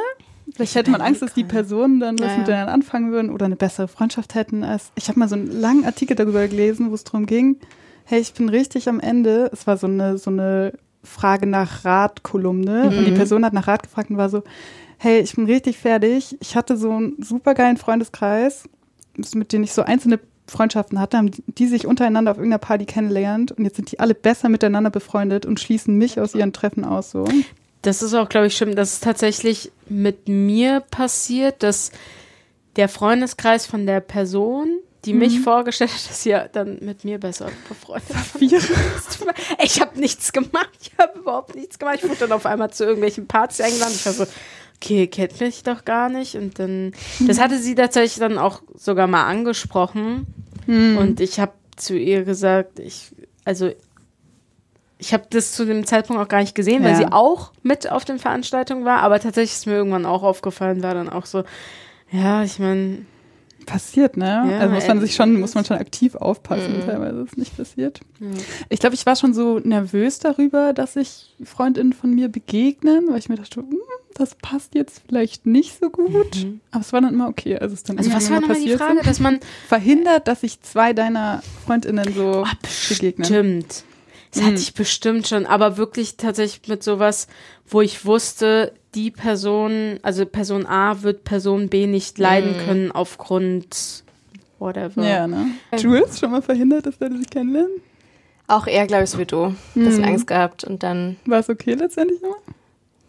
Vielleicht 0.53 0.75
hätte 0.75 0.91
man 0.91 1.01
Angst, 1.01 1.22
dass 1.22 1.34
die 1.34 1.44
Personen 1.44 2.00
dann 2.00 2.20
was 2.20 2.27
Ja, 2.27 2.34
ja. 2.34 2.38
miteinander 2.39 2.74
anfangen 2.74 3.12
würden 3.12 3.30
oder 3.32 3.46
eine 3.46 3.56
bessere 3.56 3.88
Freundschaft 3.88 4.36
hätten. 4.36 4.63
Als 4.63 4.91
ich 4.96 5.08
habe 5.08 5.18
mal 5.20 5.27
so 5.30 5.36
einen 5.36 5.48
langen 5.60 5.86
Artikel 5.86 6.15
darüber 6.15 6.48
gelesen, 6.48 6.91
wo 6.91 6.96
es 6.96 7.03
darum 7.03 7.25
ging, 7.25 7.58
hey, 8.12 8.20
ich 8.20 8.34
bin 8.34 8.50
richtig 8.50 8.88
am 8.89 9.00
Ende. 9.00 9.50
Es 9.53 9.65
war 9.68 9.77
so 9.77 9.88
eine, 9.88 10.18
so 10.18 10.30
eine 10.30 10.74
Frage 11.03 11.48
nach 11.48 11.86
Rat-Kolumne 11.86 12.89
und 12.96 13.06
die 13.06 13.12
Mhm. 13.12 13.15
Person 13.15 13.46
hat 13.46 13.53
nach 13.53 13.68
Rat 13.68 13.84
gefragt 13.84 14.10
und 14.10 14.18
war 14.18 14.30
so, 14.30 14.44
hey, 14.98 15.20
ich 15.22 15.36
bin 15.36 15.46
richtig 15.46 15.77
fertig. 15.77 16.38
Ich 16.41 16.56
hatte 16.56 16.77
so 16.77 16.91
einen 16.91 17.15
supergeilen 17.24 17.77
Freundeskreis, 17.77 18.65
mit 19.34 19.51
denen 19.53 19.63
ich 19.63 19.74
so 19.74 19.82
einzelne 19.82 20.20
Freundschaften 20.48 21.00
hatte, 21.00 21.18
haben 21.18 21.32
die 21.48 21.68
sich 21.68 21.88
untereinander 21.88 22.32
auf 22.32 22.38
irgendeiner 22.38 22.60
Party 22.60 22.86
kennengelernt 22.86 23.53
und 23.53 23.63
jetzt 23.63 23.77
sind 23.77 23.89
die 23.91 24.00
alle 24.01 24.13
besser 24.13 24.50
miteinander 24.50 24.89
befreundet 24.89 25.46
und 25.46 25.62
schließen 25.62 25.98
mich 25.98 26.20
aus 26.20 26.36
ihren 26.36 26.51
Treffen 26.51 26.84
aus 26.84 27.12
so. 27.12 27.24
Das 27.82 28.03
ist 28.03 28.13
auch, 28.13 28.27
glaube 28.27 28.48
ich, 28.48 28.58
schlimm. 28.58 28.75
Das 28.75 28.94
ist 28.94 29.03
tatsächlich 29.03 29.72
mit 29.88 30.27
mir 30.27 30.82
passiert, 30.82 31.63
dass 31.63 31.91
der 32.75 32.89
Freundeskreis 32.89 33.65
von 33.65 33.86
der 33.86 34.01
Person, 34.01 34.68
die 35.05 35.13
mich 35.13 35.39
vorgestellt 35.39 35.91
hat, 35.91 36.10
dass 36.10 36.24
sie 36.24 36.29
ja 36.29 36.48
dann 36.48 36.77
mit 36.81 37.03
mir 37.03 37.20
besser 37.20 37.50
befreundet 37.67 38.10
war. 38.10 38.41
Ich 39.63 39.79
habe 39.81 40.00
nichts 40.00 40.31
gemacht. 40.31 40.70
Ich 40.81 40.91
habe 40.98 41.20
überhaupt 41.20 41.55
nichts 41.55 41.79
gemacht. 41.79 42.00
Ich 42.01 42.03
wurde 42.03 42.20
dann 42.20 42.31
auf 42.31 42.46
einmal 42.46 42.72
zu 42.72 42.84
irgendwelchen 42.84 43.27
Partys 43.27 43.62
eingeladen. 43.62 43.93
Ich 43.96 44.05
war 44.05 44.13
so, 44.13 44.25
okay, 44.77 45.08
kennt 45.08 45.39
mich 45.39 45.63
doch 45.63 45.86
gar 45.86 46.10
nicht. 46.10 46.36
Und 46.36 46.60
dann, 46.60 46.93
das 47.27 47.39
hatte 47.39 47.58
sie 47.60 47.75
tatsächlich 47.75 48.20
dann 48.20 48.38
auch 48.38 48.62
sogar 48.75 49.08
mal 49.08 49.25
angesprochen. 49.25 50.27
Und 50.98 51.20
ich 51.20 51.39
habe 51.39 51.53
zu 51.75 51.98
ihr 51.98 52.24
gesagt, 52.24 52.79
ich, 52.79 53.12
also 53.46 53.72
ich 55.00 55.13
habe 55.13 55.24
das 55.31 55.53
zu 55.53 55.65
dem 55.65 55.86
Zeitpunkt 55.88 56.22
auch 56.22 56.27
gar 56.27 56.41
nicht 56.41 56.53
gesehen, 56.53 56.84
weil 56.84 56.91
Ja. 56.91 56.98
sie 56.98 57.12
auch 57.12 57.51
mit 57.63 57.89
auf 57.91 58.05
den 58.05 58.20
Veranstaltungen 58.20 58.86
war, 58.86 59.00
aber 59.00 59.20
tatsächlich 59.20 59.53
ist 59.53 59.65
mir 59.65 59.74
irgendwann 59.74 60.05
auch 60.05 60.22
aufgefallen, 60.22 60.84
war 60.84 60.93
dann 60.93 61.10
auch 61.10 61.25
so, 61.25 61.43
ja, 62.12 62.43
ich 62.43 62.60
meine, 62.60 63.05
passiert, 63.65 64.18
ne? 64.18 64.25
Ja, 64.51 64.58
also 64.60 64.74
muss 64.75 64.88
man 64.88 65.00
sich 65.01 65.15
schon, 65.15 65.39
muss 65.39 65.56
man 65.56 65.65
schon 65.65 65.77
aktiv 65.77 66.15
aufpassen, 66.15 66.77
Mhm. 66.80 66.86
teilweise 66.86 67.22
ist 67.22 67.38
nicht 67.38 67.56
passiert. 67.58 68.00
Ich 68.70 68.80
glaube, 68.80 68.96
ich 68.96 69.06
war 69.06 69.15
schon 69.15 69.34
so 69.34 69.60
nervös 69.60 70.20
darüber, 70.20 70.74
dass 70.74 70.94
sich 70.94 71.36
Freundinnen 71.44 71.94
von 71.94 72.13
mir 72.13 72.27
begegnen, 72.30 73.06
weil 73.10 73.20
ich 73.20 73.30
mir 73.30 73.36
dachte, 73.36 73.62
hm, 73.62 73.77
das 74.13 74.36
passt 74.36 74.75
jetzt 74.75 75.01
vielleicht 75.08 75.46
nicht 75.46 75.80
so 75.80 75.89
gut. 75.89 76.46
Aber 76.72 76.82
es 76.82 76.91
war 76.94 77.01
dann 77.01 77.13
immer 77.13 77.27
okay. 77.30 77.58
Also, 77.58 77.74
es 77.74 77.84
dann 77.84 77.98
also 77.98 78.12
was 78.13 78.30
war 78.30 78.41
nochmal 78.41 78.60
die 78.62 78.70
Frage, 78.75 78.96
sind. 78.98 79.08
dass 79.08 79.20
man 79.20 79.39
Verhindert, 79.68 80.27
dass 80.27 80.41
sich 80.41 80.60
zwei 80.62 80.94
deiner 80.94 81.41
Freundinnen 81.65 82.13
so 82.13 82.46
begegnen. 82.89 83.25
Stimmt. 83.25 83.84
Das 84.34 84.41
Mhm. 84.44 84.46
hatte 84.48 84.56
ich 84.58 84.74
bestimmt 84.74 85.27
schon, 85.27 85.46
aber 85.46 85.77
wirklich 85.77 86.18
tatsächlich 86.18 86.68
mit 86.70 86.84
sowas, 86.84 87.27
wo 87.68 87.82
ich 87.82 88.06
wusste, 88.06 88.74
die 88.95 89.12
Person, 89.12 90.00
also 90.01 90.25
Person 90.25 90.65
A 90.65 91.01
wird 91.03 91.24
Person 91.24 91.69
B 91.69 91.88
nicht 91.88 92.17
leiden 92.17 92.55
können 92.65 92.91
aufgrund 92.91 94.03
whatever. 94.60 95.07
Ja, 95.07 95.27
ne? 95.27 95.48
Jules, 95.77 96.19
schon 96.19 96.31
mal 96.31 96.41
verhindert, 96.41 96.86
dass 96.86 97.00
Leute 97.00 97.17
sich 97.17 97.29
kennenlernen? 97.29 97.81
Auch 98.48 98.67
eher, 98.67 98.86
glaube 98.86 99.05
ich, 99.05 99.10
so 99.10 99.17
wie 99.17 99.25
du. 99.25 99.55
Bisschen 99.75 100.03
Angst 100.03 100.27
gehabt 100.27 100.63
und 100.63 100.83
dann 100.83 101.15
War 101.25 101.39
es 101.39 101.50
okay 101.50 101.74
letztendlich 101.74 102.21
immer? 102.21 102.36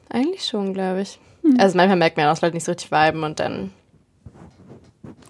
eigentlich 0.08 0.44
schon, 0.44 0.74
glaube 0.74 1.02
ich. 1.02 1.18
Also 1.58 1.76
manchmal 1.76 1.96
merkt 1.96 2.16
man 2.16 2.26
auch, 2.26 2.32
dass 2.32 2.42
Leute 2.42 2.54
nicht 2.54 2.64
so 2.64 2.72
richtig 2.72 2.92
viben 2.92 3.24
und 3.24 3.40
dann 3.40 3.72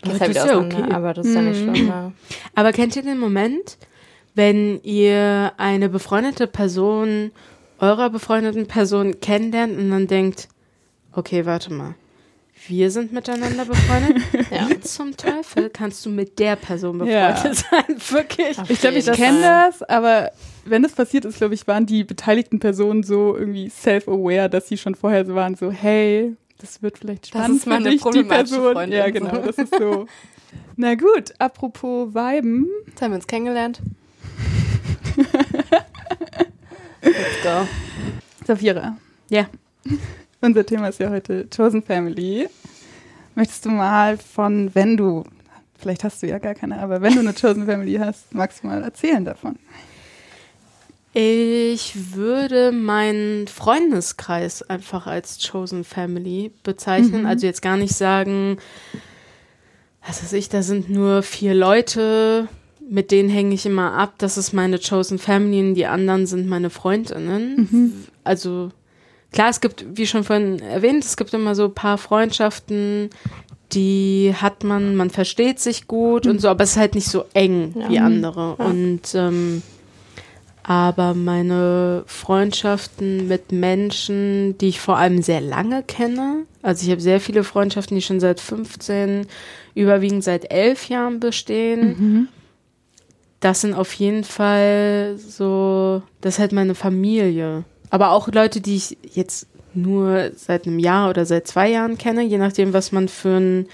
Aber 0.02 0.10
geht's 0.10 0.20
halt 0.20 0.36
das 0.36 0.44
wieder 0.44 0.44
ist 0.44 0.50
ja 0.50 0.78
okay. 0.80 0.92
Aber 0.92 1.14
das 1.14 1.26
ist 1.26 1.34
ja 1.34 1.42
nicht 1.42 1.60
schlimm. 1.60 1.88
Ja. 1.88 2.12
Aber 2.54 2.72
kennt 2.72 2.96
ihr 2.96 3.02
den 3.02 3.18
Moment, 3.18 3.78
wenn 4.34 4.80
ihr 4.82 5.52
eine 5.56 5.88
befreundete 5.88 6.46
Person 6.46 7.30
eurer 7.82 8.08
befreundeten 8.10 8.66
Person 8.66 9.20
kennenlernt 9.20 9.76
und 9.76 9.90
dann 9.90 10.06
denkt, 10.06 10.48
okay, 11.12 11.44
warte 11.44 11.72
mal, 11.72 11.94
wir 12.68 12.90
sind 12.92 13.12
miteinander 13.12 13.64
befreundet? 13.64 14.22
Ja. 14.52 14.68
Wie 14.68 14.80
zum 14.80 15.16
Teufel 15.16 15.70
kannst 15.70 16.04
du 16.06 16.10
mit 16.10 16.38
der 16.38 16.56
Person 16.56 17.04
Ja. 17.06 17.30
befreundet 17.32 17.58
sein? 17.70 17.84
Wirklich? 18.10 18.56
Ich 18.68 18.80
glaube, 18.80 18.98
ich 18.98 19.10
kenne 19.12 19.40
das, 19.40 19.82
aber 19.82 20.30
wenn 20.64 20.84
es 20.84 20.92
passiert 20.92 21.24
ist, 21.24 21.38
glaube 21.38 21.54
ich, 21.54 21.66
waren 21.66 21.86
die 21.86 22.04
beteiligten 22.04 22.60
Personen 22.60 23.02
so 23.02 23.34
irgendwie 23.36 23.68
self-aware, 23.68 24.48
dass 24.48 24.68
sie 24.68 24.76
schon 24.78 24.94
vorher 24.94 25.24
so 25.26 25.34
waren, 25.34 25.54
so, 25.56 25.70
hey, 25.72 26.36
das 26.58 26.82
wird 26.82 26.98
vielleicht 26.98 27.28
spannend 27.28 27.56
ist 27.58 27.66
meine 27.66 27.84
für 27.86 27.90
dich, 27.90 28.02
die 28.02 28.22
Person. 28.24 28.72
Freundin, 28.74 28.98
Ja, 28.98 29.06
so. 29.06 29.12
genau, 29.12 29.36
das 29.38 29.56
ist 29.58 29.74
so. 29.76 30.06
Na 30.76 30.94
gut, 30.94 31.32
apropos 31.38 32.14
Weiben. 32.14 32.68
Jetzt 32.86 33.02
haben 33.02 33.10
wir 33.12 33.16
uns 33.16 33.26
kennengelernt. 33.26 33.80
Let's 37.02 37.42
go. 37.42 37.66
Safira, 38.46 38.96
Ja. 39.28 39.46
unser 40.40 40.64
Thema 40.66 40.88
ist 40.88 41.00
ja 41.00 41.10
heute 41.10 41.46
Chosen 41.54 41.82
Family. 41.82 42.48
Möchtest 43.34 43.64
du 43.64 43.70
mal 43.70 44.16
von, 44.18 44.74
wenn 44.74 44.96
du, 44.96 45.24
vielleicht 45.78 46.04
hast 46.04 46.22
du 46.22 46.28
ja 46.28 46.38
gar 46.38 46.54
keine, 46.54 46.78
aber 46.78 47.00
wenn 47.02 47.14
du 47.14 47.20
eine 47.20 47.32
Chosen 47.34 47.66
Family 47.66 47.94
hast, 47.94 48.34
magst 48.34 48.62
du 48.62 48.68
mal 48.68 48.82
erzählen 48.82 49.24
davon? 49.24 49.56
Ich 51.14 52.14
würde 52.14 52.72
meinen 52.72 53.46
Freundeskreis 53.46 54.62
einfach 54.62 55.06
als 55.06 55.38
Chosen 55.46 55.84
Family 55.84 56.52
bezeichnen. 56.62 57.26
Also 57.26 57.46
jetzt 57.46 57.60
gar 57.60 57.76
nicht 57.76 57.94
sagen, 57.94 58.56
was 60.06 60.22
weiß 60.22 60.32
ich, 60.32 60.48
da 60.48 60.62
sind 60.62 60.88
nur 60.88 61.22
vier 61.22 61.54
Leute, 61.54 62.48
mit 62.92 63.10
denen 63.10 63.30
hänge 63.30 63.54
ich 63.54 63.64
immer 63.64 63.94
ab. 63.94 64.14
Das 64.18 64.36
ist 64.36 64.52
meine 64.52 64.78
Chosen 64.78 65.18
Family 65.18 65.60
und 65.60 65.74
die 65.76 65.86
anderen 65.86 66.26
sind 66.26 66.46
meine 66.46 66.68
Freundinnen. 66.68 68.06
Also 68.22 68.70
klar, 69.32 69.48
es 69.48 69.62
gibt, 69.62 69.86
wie 69.94 70.06
schon 70.06 70.24
vorhin 70.24 70.58
erwähnt, 70.60 71.02
es 71.04 71.16
gibt 71.16 71.32
immer 71.32 71.54
so 71.54 71.64
ein 71.64 71.74
paar 71.74 71.96
Freundschaften, 71.96 73.08
die 73.72 74.34
hat 74.36 74.62
man, 74.64 74.94
man 74.94 75.08
versteht 75.08 75.58
sich 75.58 75.86
gut 75.88 76.26
und 76.26 76.42
so, 76.42 76.48
aber 76.48 76.64
es 76.64 76.72
ist 76.72 76.76
halt 76.76 76.94
nicht 76.94 77.08
so 77.08 77.24
eng 77.32 77.74
Ja. 77.78 77.88
wie 77.88 77.98
andere. 77.98 78.56
Und 78.56 79.14
ähm, 79.14 79.62
aber 80.64 81.14
meine 81.14 82.04
Freundschaften 82.06 83.26
mit 83.26 83.50
Menschen, 83.52 84.56
die 84.58 84.68
ich 84.68 84.80
vor 84.80 84.98
allem 84.98 85.22
sehr 85.22 85.40
lange 85.40 85.82
kenne, 85.82 86.44
also 86.60 86.84
ich 86.84 86.90
habe 86.90 87.00
sehr 87.00 87.20
viele 87.20 87.42
Freundschaften, 87.42 87.96
die 87.96 88.02
schon 88.02 88.20
seit 88.20 88.38
15, 88.38 89.26
überwiegend 89.74 90.22
seit 90.22 90.52
11 90.52 90.88
Jahren 90.90 91.18
bestehen. 91.20 92.28
Das 93.42 93.60
sind 93.60 93.74
auf 93.74 93.92
jeden 93.94 94.24
Fall 94.24 95.16
so, 95.18 96.00
das 96.22 96.34
ist 96.34 96.38
halt 96.38 96.52
meine 96.52 96.74
Familie. 96.74 97.64
Aber 97.90 98.12
auch 98.12 98.28
Leute, 98.28 98.60
die 98.60 98.76
ich 98.76 98.96
jetzt 99.14 99.46
nur 99.74 100.30
seit 100.36 100.66
einem 100.66 100.78
Jahr 100.78 101.10
oder 101.10 101.26
seit 101.26 101.46
zwei 101.48 101.68
Jahren 101.68 101.98
kenne, 101.98 102.22
je 102.22 102.38
nachdem, 102.38 102.72
was 102.72 102.92
man 102.92 103.08
für 103.08 103.36
ein 103.36 103.66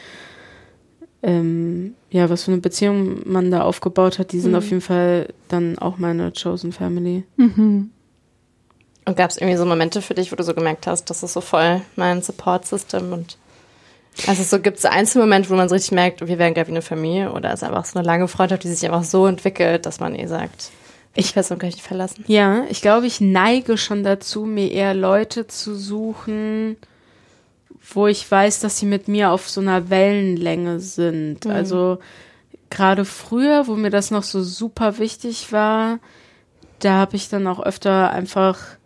ähm, 1.23 1.95
ja, 2.11 2.31
was 2.31 2.45
für 2.45 2.53
eine 2.53 2.61
Beziehung 2.61 3.21
man 3.29 3.51
da 3.51 3.63
aufgebaut 3.63 4.19
hat, 4.19 4.33
die 4.33 4.41
sind 4.41 4.53
Mhm. 4.53 4.57
auf 4.59 4.65
jeden 4.71 4.81
Fall 4.81 5.29
dann 5.49 5.77
auch 5.79 5.99
meine 5.99 6.33
Chosen 6.33 6.73
Family. 6.73 7.25
Mhm. 7.37 7.91
Und 9.05 9.17
gab 9.17 9.31
es 9.31 9.37
irgendwie 9.39 9.57
so 9.57 9.65
Momente 9.67 10.01
für 10.01 10.15
dich, 10.15 10.31
wo 10.31 10.37
du 10.37 10.45
so 10.45 10.55
gemerkt 10.55 10.87
hast, 10.87 11.11
das 11.11 11.23
ist 11.23 11.33
so 11.33 11.41
voll 11.41 11.81
mein 11.97 12.23
Support-System 12.23 13.13
und 13.13 13.37
also 14.27 14.43
so 14.43 14.61
gibt 14.61 14.79
es 14.79 14.85
Einzelmomente, 14.85 15.51
wo 15.51 15.55
man 15.55 15.69
so 15.69 15.75
richtig 15.75 15.93
merkt, 15.93 16.27
wir 16.27 16.39
werden 16.39 16.55
gerade 16.55 16.69
wie 16.69 16.73
eine 16.73 16.83
Familie 16.83 17.33
oder 17.33 17.53
ist 17.53 17.63
einfach 17.63 17.85
so 17.85 17.99
eine 17.99 18.07
lange 18.07 18.29
Freundschaft, 18.29 18.65
die 18.65 18.69
sich 18.69 18.85
einfach 18.85 19.05
so 19.05 19.27
entwickelt, 19.27 19.87
dass 19.87 20.01
man 20.01 20.15
eh 20.15 20.27
sagt, 20.27 20.71
ich 21.15 21.35
Person 21.35 21.59
kann 21.59 21.69
ich 21.69 21.77
nicht 21.77 21.87
verlassen. 21.87 22.25
Ja, 22.27 22.65
ich 22.69 22.81
glaube, 22.81 23.07
ich 23.07 23.21
neige 23.21 23.77
schon 23.77 24.05
dazu, 24.05 24.45
mir 24.45 24.71
eher 24.71 24.95
Leute 24.95 25.47
zu 25.47 25.75
suchen, 25.75 26.77
wo 27.93 28.07
ich 28.07 28.31
weiß, 28.31 28.61
dass 28.61 28.79
sie 28.79 28.87
mit 28.87 29.09
mir 29.09 29.31
auf 29.31 29.49
so 29.49 29.61
einer 29.61 29.91
Wellenlänge 29.91 30.81
sind. 30.81 31.45
Mhm. 31.45 31.51
Also 31.51 31.99
gerade 32.71 33.05
früher, 33.05 33.67
wo 33.67 33.75
mir 33.75 33.91
das 33.91 34.11
noch 34.11 34.23
so 34.23 34.43
super 34.43 34.99
wichtig 34.99 35.53
war, 35.53 35.99
da 36.81 36.93
habe 36.93 37.17
ich 37.17 37.29
dann 37.29 37.47
auch 37.47 37.61
öfter 37.61 38.11
einfach 38.11 38.78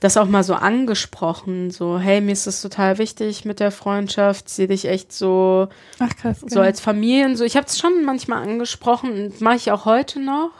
das 0.00 0.16
auch 0.16 0.26
mal 0.26 0.44
so 0.44 0.54
angesprochen, 0.54 1.70
so, 1.70 1.98
hey, 1.98 2.20
mir 2.20 2.32
ist 2.32 2.46
das 2.46 2.62
total 2.62 2.98
wichtig 2.98 3.44
mit 3.44 3.58
der 3.60 3.70
Freundschaft, 3.72 4.48
sehe 4.48 4.68
dich 4.68 4.84
echt 4.86 5.12
so 5.12 5.68
Ach 5.98 6.14
krass. 6.16 6.40
so 6.46 6.60
als 6.60 6.80
Familien, 6.80 7.36
so 7.36 7.44
ich 7.44 7.56
habe 7.56 7.66
es 7.66 7.78
schon 7.78 8.04
manchmal 8.04 8.42
angesprochen 8.42 9.12
und 9.24 9.40
mache 9.40 9.56
ich 9.56 9.72
auch 9.72 9.84
heute 9.86 10.20
noch, 10.20 10.50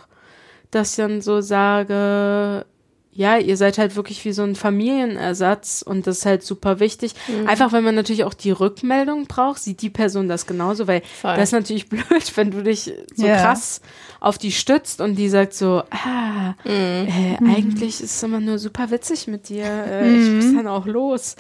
dass 0.73 0.91
ich 0.91 0.97
dann 0.97 1.21
so 1.23 1.41
sage, 1.41 2.67
ja, 3.13 3.37
ihr 3.39 3.57
seid 3.57 3.79
halt 3.79 3.97
wirklich 3.97 4.25
wie 4.25 4.33
so 4.33 4.43
ein 4.43 4.55
Familienersatz 4.55 5.83
und 5.83 6.07
das 6.07 6.19
ist 6.19 6.27
halt 6.27 6.43
super 6.45 6.79
wichtig. 6.79 7.15
Einfach, 7.47 7.73
weil 7.73 7.83
man 7.83 7.95
natürlich 7.95 8.25
auch 8.25 8.35
die 8.35 8.51
Rückmeldung 8.53 9.27
braucht, 9.27 9.61
sieht 9.63 9.83
die 9.83 9.91
Person 9.91 10.29
das 10.29 10.47
genauso, 10.47 10.87
weil 10.87 11.03
Voll. 11.21 11.35
das 11.35 11.49
ist 11.49 11.53
natürlich 11.53 11.89
blöd, 11.89 12.05
wenn 12.37 12.51
du 12.51 12.63
dich 12.63 12.93
so 13.15 13.27
Ja. 13.27 13.37
krass 13.43 13.81
auf 14.21 14.39
die 14.39 14.53
stützt 14.53 15.01
und 15.01 15.15
die 15.17 15.29
sagt 15.29 15.55
so, 15.55 15.83
ah, 15.91 16.55
Mhm. 16.65 17.07
äh, 17.09 17.37
eigentlich 17.47 18.01
ist 18.03 18.17
es 18.17 18.23
immer 18.23 18.41
nur 18.41 18.59
super 18.59 18.91
witzig 18.91 19.27
mit 19.29 19.49
dir, 19.49 19.65
äh, 19.67 20.17
ich 20.17 20.31
muss 20.33 20.53
dann 20.55 20.67
auch 20.67 20.87
los. 20.87 21.37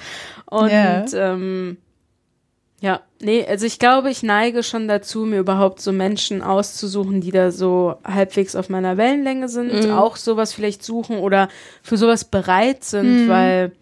Und 0.47 0.71
Ja. 0.71 1.05
ähm, 1.13 1.79
ja, 2.81 3.01
nee, 3.21 3.45
also 3.45 3.67
ich 3.67 3.81
glaube, 3.81 4.09
ich 4.11 4.23
neige 4.23 4.63
schon 4.63 4.87
dazu, 4.87 5.25
mir 5.25 5.41
überhaupt 5.41 5.81
so 5.81 5.91
Menschen 5.91 6.43
auszusuchen, 6.43 7.21
die 7.21 7.33
da 7.33 7.51
so 7.51 7.97
halbwegs 8.05 8.55
auf 8.55 8.69
meiner 8.69 8.97
Wellenlänge 8.97 9.49
sind, 9.49 9.87
Mhm. 9.87 9.91
auch 9.91 10.15
sowas 10.17 10.53
vielleicht 10.53 10.85
suchen 10.85 11.19
oder 11.19 11.49
für 11.83 11.97
sowas 11.97 12.25
bereit 12.25 12.85
sind, 12.85 13.27
weil 13.27 13.73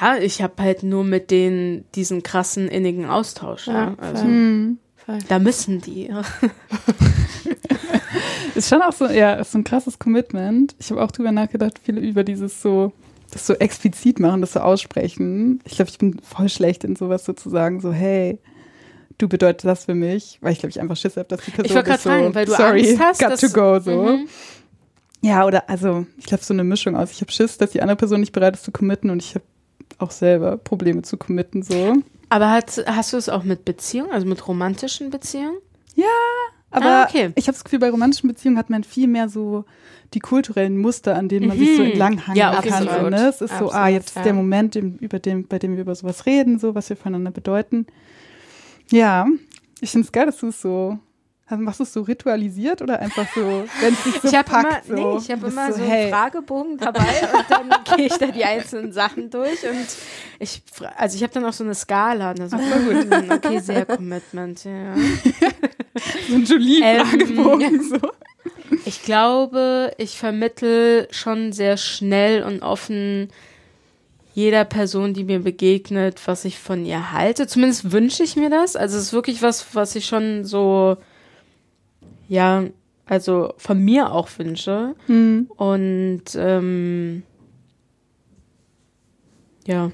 Ja, 0.00 0.16
ich 0.16 0.42
habe 0.42 0.62
halt 0.62 0.84
nur 0.84 1.02
mit 1.02 1.30
denen 1.32 1.84
diesen 1.96 2.22
krassen 2.22 2.68
innigen 2.68 3.04
Austausch. 3.06 3.66
Ja, 3.66 3.90
ne? 3.90 3.96
also, 3.98 4.22
voll. 4.24 4.76
Voll. 5.06 5.18
da 5.28 5.38
müssen 5.38 5.80
die. 5.80 6.08
Ist 8.54 8.68
schon 8.68 8.82
auch 8.82 8.92
so, 8.92 9.06
ja, 9.06 9.34
ist 9.34 9.52
so 9.52 9.58
ein 9.58 9.64
krasses 9.64 9.98
Commitment. 9.98 10.74
Ich 10.78 10.90
habe 10.90 11.02
auch 11.02 11.10
drüber 11.10 11.32
nachgedacht, 11.32 11.78
viel 11.78 11.96
über 11.98 12.22
dieses 12.22 12.60
so, 12.60 12.92
das 13.30 13.46
so 13.46 13.54
explizit 13.54 14.20
machen, 14.20 14.42
das 14.42 14.52
so 14.52 14.60
aussprechen. 14.60 15.60
Ich 15.64 15.76
glaube, 15.76 15.90
ich 15.90 15.96
bin 15.98 16.18
voll 16.20 16.48
schlecht 16.50 16.84
in 16.84 16.94
sowas 16.94 17.24
sozusagen, 17.24 17.80
so, 17.80 17.92
hey, 17.92 18.38
du 19.18 19.28
bedeutest 19.28 19.64
das 19.64 19.84
für 19.86 19.94
mich, 19.94 20.38
weil 20.42 20.52
ich 20.52 20.58
glaube, 20.58 20.70
ich 20.70 20.80
einfach 20.80 20.96
Schiss 20.96 21.16
habe, 21.16 21.28
dass 21.28 21.40
die 21.44 21.50
Person 21.52 21.64
Ich 21.64 21.74
wollte 21.74 21.86
gerade 21.86 21.96
ist 21.96 22.02
so, 22.04 22.10
fragen, 22.10 22.34
weil 22.34 22.44
du 22.44 22.52
sorry, 22.52 22.88
Angst 22.90 23.00
hast, 23.00 23.20
got 23.20 23.30
dass- 23.30 23.40
to 23.40 23.48
go, 23.48 23.78
so. 23.80 24.02
Mhm. 24.02 24.28
Ja, 25.22 25.46
oder 25.46 25.70
also, 25.70 26.04
ich 26.18 26.26
glaube, 26.26 26.44
so 26.44 26.52
eine 26.52 26.64
Mischung 26.64 26.94
aus. 26.96 27.12
Ich 27.12 27.20
habe 27.20 27.30
Schiss, 27.32 27.56
dass 27.56 27.70
die 27.70 27.80
andere 27.80 27.96
Person 27.96 28.20
nicht 28.20 28.32
bereit 28.32 28.54
ist 28.56 28.64
zu 28.64 28.72
committen 28.72 29.08
und 29.08 29.22
ich 29.22 29.34
habe 29.34 29.44
auch 29.98 30.10
selber 30.10 30.56
Probleme 30.58 31.02
zu 31.02 31.16
committen, 31.16 31.62
so. 31.62 31.94
Aber 32.32 32.50
hat, 32.50 32.82
hast 32.86 33.12
du 33.12 33.16
es 33.18 33.28
auch 33.28 33.44
mit 33.44 33.64
Beziehungen, 33.64 34.10
also 34.10 34.26
mit 34.26 34.46
romantischen 34.48 35.10
Beziehungen? 35.10 35.58
Aber 36.70 36.86
Ah, 36.86 37.04
okay. 37.06 37.30
ich 37.34 37.46
habe 37.48 37.52
das 37.54 37.64
Gefühl, 37.64 37.80
bei 37.80 37.90
romantischen 37.90 38.28
Beziehungen 38.28 38.56
hat 38.56 38.70
man 38.70 38.82
viel 38.84 39.06
mehr 39.06 39.28
so 39.28 39.66
die 40.14 40.20
kulturellen 40.20 40.78
Muster, 40.78 41.14
an 41.16 41.28
denen 41.28 41.46
man 41.48 41.58
sich 41.58 41.76
so 41.76 41.82
Mhm. 41.82 41.90
entlanghangeln 41.90 42.36
Ja, 42.38 42.60
kann. 42.62 42.72
absolut. 42.88 43.00
So, 43.02 43.10
ne? 43.10 43.28
Es 43.28 43.40
ist 43.42 43.58
so, 43.58 43.70
ah, 43.70 43.84
Absolut, 43.84 43.88
jetzt 43.90 44.08
ist 44.08 44.16
ja. 44.16 44.22
der 44.22 44.32
Moment, 44.32 44.76
im, 44.76 44.96
über 44.96 45.18
dem, 45.18 45.46
bei 45.46 45.58
dem 45.58 45.74
wir 45.74 45.82
über 45.82 45.94
sowas 45.94 46.24
reden, 46.24 46.58
so, 46.58 46.74
was 46.74 46.88
wir 46.88 46.96
voneinander 46.96 47.30
bedeuten. 47.30 47.86
Ja, 48.90 49.26
ich 49.82 49.90
finde 49.90 50.06
es 50.06 50.12
geil, 50.12 50.24
dass 50.26 50.38
du 50.38 50.48
es 50.48 50.62
so, 50.62 50.98
also 51.52 51.64
machst 51.64 51.80
du 51.80 51.84
es 51.84 51.92
so 51.92 52.00
ritualisiert 52.00 52.80
oder 52.80 52.98
einfach 52.98 53.26
so, 53.34 53.64
wenn 53.80 53.92
es 53.92 54.02
dich 54.04 54.14
so 54.22 54.28
ich 54.28 54.34
habe 54.34 54.48
packt, 54.48 54.88
immer, 54.88 54.96
so. 54.96 55.10
nee, 55.10 55.18
ich 55.18 55.30
hab 55.30 55.40
Du 55.40 55.44
bist 55.44 55.52
immer 55.52 55.72
so, 55.72 55.82
einen 55.82 55.90
hey, 55.90 56.10
Fragebogen 56.10 56.78
dabei 56.78 57.00
und 57.02 57.44
dann 57.50 57.70
gehe 57.96 58.06
ich 58.06 58.16
da 58.16 58.26
die 58.28 58.42
einzelnen 58.42 58.92
Sachen 58.92 59.28
durch 59.28 59.62
und 59.68 59.86
ich, 60.38 60.62
also 60.96 61.14
ich 61.14 61.22
habe 61.22 61.34
dann 61.34 61.44
auch 61.44 61.52
so 61.52 61.62
eine 61.62 61.74
Skala. 61.74 62.30
Und 62.30 62.38
dann 62.38 62.48
so, 62.48 62.56
hm, 62.56 63.30
okay, 63.30 63.58
sehr 63.58 63.84
Commitment, 63.84 64.64
ja. 64.64 64.94
so 66.28 66.34
ein 66.36 66.44
Jolie-Fragebogen, 66.44 67.60
Ähm, 67.60 67.82
so. 67.82 67.98
Ich 68.86 69.02
glaube, 69.02 69.92
ich 69.98 70.16
vermittel 70.16 71.06
schon 71.10 71.52
sehr 71.52 71.76
schnell 71.76 72.44
und 72.44 72.62
offen 72.62 73.28
jeder 74.34 74.64
Person, 74.64 75.12
die 75.12 75.24
mir 75.24 75.40
begegnet, 75.40 76.18
was 76.26 76.46
ich 76.46 76.58
von 76.58 76.86
ihr 76.86 77.12
halte. 77.12 77.46
Zumindest 77.46 77.92
wünsche 77.92 78.22
ich 78.22 78.36
mir 78.36 78.48
das. 78.48 78.74
Also 78.74 78.96
es 78.96 79.04
ist 79.04 79.12
wirklich 79.12 79.42
was, 79.42 79.74
was 79.74 79.94
ich 79.94 80.06
schon 80.06 80.46
so, 80.46 80.96
ja, 82.32 82.64
also 83.04 83.52
von 83.58 83.78
mir 83.78 84.10
auch 84.10 84.30
wünsche. 84.38 84.94
Hm. 85.04 85.50
Und 85.54 86.22
ähm, 86.34 87.24
ja. 89.66 89.92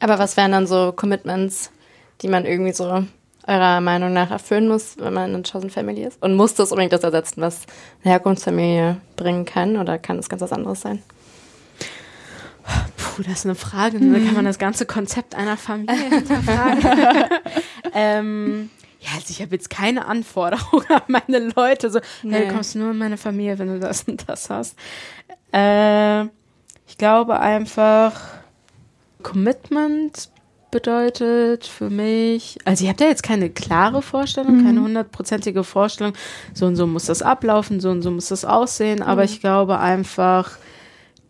Aber 0.00 0.18
was 0.18 0.36
wären 0.36 0.52
dann 0.52 0.66
so 0.66 0.92
Commitments, 0.92 1.72
die 2.20 2.28
man 2.28 2.44
irgendwie 2.44 2.74
so 2.74 3.04
eurer 3.46 3.80
Meinung 3.80 4.12
nach 4.12 4.30
erfüllen 4.30 4.68
muss, 4.68 4.98
wenn 4.98 5.14
man 5.14 5.32
eine 5.34 5.42
Chosen 5.42 5.70
Family 5.70 6.04
ist? 6.04 6.22
Und 6.22 6.34
muss 6.34 6.54
das 6.54 6.72
unbedingt 6.72 6.92
das 6.92 7.04
ersetzen, 7.04 7.40
was 7.40 7.62
eine 8.02 8.12
Herkunftsfamilie 8.12 8.98
bringen 9.16 9.46
kann? 9.46 9.78
Oder 9.78 9.98
kann 9.98 10.18
es 10.18 10.28
ganz 10.28 10.42
was 10.42 10.52
anderes 10.52 10.82
sein? 10.82 11.02
Puh, 12.98 13.22
das 13.22 13.38
ist 13.38 13.46
eine 13.46 13.54
Frage. 13.54 13.98
ne? 13.98 14.18
Da 14.18 14.26
kann 14.26 14.34
man 14.34 14.44
das 14.44 14.58
ganze 14.58 14.84
Konzept 14.84 15.34
einer 15.34 15.56
Familie 15.56 16.10
hinterfragen. 16.10 16.84
ähm, 17.94 18.70
ja, 19.00 19.08
also 19.14 19.26
ich 19.30 19.40
habe 19.40 19.52
jetzt 19.54 19.70
keine 19.70 20.06
Anforderung 20.06 20.82
an 20.88 21.02
meine 21.08 21.52
Leute. 21.56 21.90
So, 21.90 22.00
hey, 22.22 22.30
Nee. 22.30 22.46
du 22.48 22.54
kommst 22.54 22.76
nur 22.76 22.90
in 22.90 22.98
meine 22.98 23.16
Familie, 23.16 23.58
wenn 23.58 23.68
du 23.68 23.80
das 23.80 24.04
und 24.04 24.28
das 24.28 24.50
hast. 24.50 24.76
Äh, 25.52 26.24
ich 26.86 26.98
glaube 26.98 27.40
einfach, 27.40 28.20
Commitment 29.22 30.30
bedeutet 30.70 31.66
für 31.66 31.90
mich, 31.90 32.58
also 32.64 32.84
ich 32.84 32.88
habe 32.88 32.98
da 32.98 33.06
jetzt 33.06 33.24
keine 33.24 33.50
klare 33.50 34.02
Vorstellung, 34.02 34.62
keine 34.64 34.80
hundertprozentige 34.82 35.64
Vorstellung, 35.64 36.12
so 36.54 36.66
und 36.66 36.76
so 36.76 36.86
muss 36.86 37.06
das 37.06 37.22
ablaufen, 37.22 37.80
so 37.80 37.90
und 37.90 38.02
so 38.02 38.10
muss 38.12 38.28
das 38.28 38.44
aussehen, 38.44 39.02
aber 39.02 39.24
ich 39.24 39.40
glaube 39.40 39.80
einfach, 39.80 40.58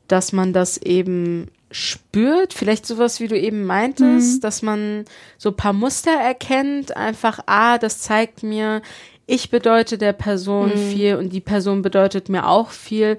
dass 0.09 0.33
man 0.33 0.53
das 0.53 0.77
eben 0.77 1.49
spürt, 1.71 2.53
vielleicht 2.53 2.85
sowas, 2.87 3.21
wie 3.21 3.29
du 3.29 3.39
eben 3.39 3.65
meintest, 3.65 4.43
dass 4.45 4.63
man 4.63 5.05
so 5.39 5.51
ein 5.51 5.57
paar 5.57 5.73
Muster 5.73 6.11
erkennt, 6.11 6.97
einfach, 6.97 7.41
ah, 7.47 7.79
das 7.79 8.01
zeigt 8.01 8.43
mir, 8.43 8.83
ich 9.27 9.51
bedeute 9.51 9.97
der 9.97 10.13
Person 10.13 10.71
viel 10.77 11.15
und 11.17 11.33
die 11.33 11.41
Person 11.41 11.83
bedeutet 11.83 12.29
mir 12.29 12.49
auch 12.49 12.71
viel. 12.71 13.17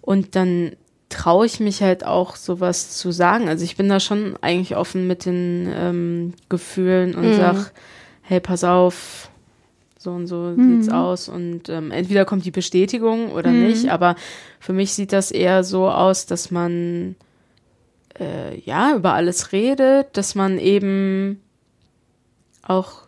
Und 0.00 0.34
dann 0.34 0.72
traue 1.08 1.46
ich 1.46 1.60
mich 1.60 1.80
halt 1.82 2.04
auch 2.04 2.34
sowas 2.34 2.96
zu 2.98 3.12
sagen. 3.12 3.48
Also 3.48 3.64
ich 3.64 3.76
bin 3.76 3.88
da 3.88 4.00
schon 4.00 4.36
eigentlich 4.40 4.74
offen 4.76 5.06
mit 5.06 5.24
den 5.24 5.72
ähm, 5.72 6.34
Gefühlen 6.48 7.14
und 7.14 7.28
Mhm. 7.28 7.34
sag, 7.34 7.72
hey, 8.22 8.40
pass 8.40 8.64
auf, 8.64 9.28
so 9.98 10.10
und 10.10 10.26
so 10.26 10.56
sieht's 10.56 10.88
aus. 10.88 11.28
Und 11.28 11.68
ähm, 11.68 11.92
entweder 11.92 12.24
kommt 12.24 12.44
die 12.44 12.50
Bestätigung 12.50 13.30
oder 13.30 13.52
nicht, 13.52 13.88
aber 13.90 14.16
für 14.58 14.72
mich 14.72 14.94
sieht 14.94 15.12
das 15.12 15.30
eher 15.30 15.62
so 15.62 15.88
aus, 15.88 16.26
dass 16.26 16.50
man 16.50 17.14
äh, 18.18 18.58
ja 18.60 18.94
über 18.94 19.14
alles 19.14 19.52
redet, 19.52 20.16
dass 20.16 20.34
man 20.34 20.58
eben 20.58 21.40
auch 22.62 23.02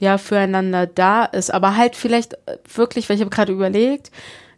ja 0.00 0.18
füreinander 0.18 0.86
da 0.86 1.24
ist, 1.24 1.52
aber 1.52 1.76
halt 1.76 1.96
vielleicht 1.96 2.34
äh, 2.46 2.58
wirklich, 2.74 3.08
weil 3.08 3.16
ich 3.16 3.22
habe 3.22 3.30
gerade 3.30 3.52
überlegt, 3.52 4.10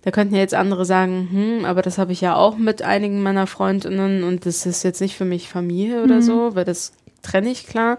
da 0.03 0.11
könnten 0.11 0.35
ja 0.35 0.41
jetzt 0.41 0.55
andere 0.55 0.85
sagen, 0.85 1.29
hm, 1.31 1.64
aber 1.64 1.83
das 1.83 1.99
habe 1.99 2.12
ich 2.12 2.21
ja 2.21 2.35
auch 2.35 2.57
mit 2.57 2.83
einigen 2.83 3.23
meiner 3.23 3.47
Freundinnen 3.47 4.25
und 4.25 4.47
das 4.47 4.64
ist 4.64 4.83
jetzt 4.83 5.01
nicht 5.01 5.17
für 5.17 5.25
mich 5.25 5.49
Familie 5.49 6.03
oder 6.03 6.23
so, 6.23 6.55
weil 6.55 6.64
das 6.64 6.93
trenne 7.23 7.51
ich 7.51 7.67
klar. 7.67 7.99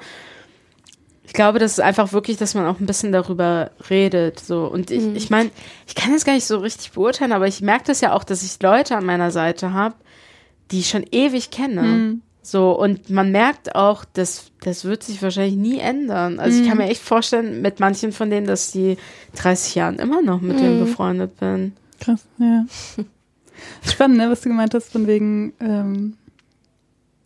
Ich 1.30 1.34
glaube, 1.34 1.60
das 1.60 1.74
ist 1.74 1.80
einfach 1.80 2.12
wirklich, 2.12 2.38
dass 2.38 2.56
man 2.56 2.66
auch 2.66 2.80
ein 2.80 2.88
bisschen 2.88 3.12
darüber 3.12 3.70
redet. 3.88 4.40
So. 4.40 4.66
Und 4.66 4.90
ich, 4.90 5.06
ich 5.14 5.30
meine, 5.30 5.52
ich 5.86 5.94
kann 5.94 6.12
das 6.12 6.26
gar 6.26 6.34
nicht 6.34 6.48
so 6.48 6.58
richtig 6.58 6.94
beurteilen, 6.94 7.34
aber 7.34 7.46
ich 7.46 7.62
merke 7.62 7.84
das 7.86 8.02
ja 8.02 8.14
auch, 8.14 8.24
dass 8.24 8.42
ich 8.42 8.60
Leute 8.64 8.98
an 8.98 9.06
meiner 9.06 9.30
Seite 9.30 9.72
habe, 9.72 9.94
die 10.72 10.80
ich 10.80 10.90
schon 10.90 11.06
ewig 11.12 11.52
kenne. 11.52 12.20
So, 12.42 12.72
und 12.72 13.10
man 13.10 13.32
merkt 13.32 13.76
auch, 13.76 14.06
dass 14.06 14.52
das 14.62 14.86
wird 14.86 15.04
sich 15.04 15.22
wahrscheinlich 15.22 15.56
nie 15.56 15.80
ändern. 15.80 16.40
Also 16.40 16.62
ich 16.62 16.68
kann 16.68 16.78
mir 16.78 16.90
echt 16.90 17.02
vorstellen, 17.02 17.62
mit 17.62 17.80
manchen 17.80 18.12
von 18.12 18.30
denen, 18.30 18.48
dass 18.48 18.72
die 18.72 18.98
30 19.36 19.76
Jahren 19.76 20.00
immer 20.00 20.22
noch 20.22 20.42
mit 20.42 20.60
denen 20.60 20.80
befreundet 20.80 21.40
bin. 21.40 21.74
Krass, 22.00 22.26
ja. 22.38 22.66
Spannend, 23.86 24.18
ne, 24.18 24.30
was 24.30 24.42
du 24.42 24.50
gemeint 24.50 24.74
hast, 24.74 24.92
von 24.92 25.06
wegen, 25.06 25.54
ähm, 25.60 26.16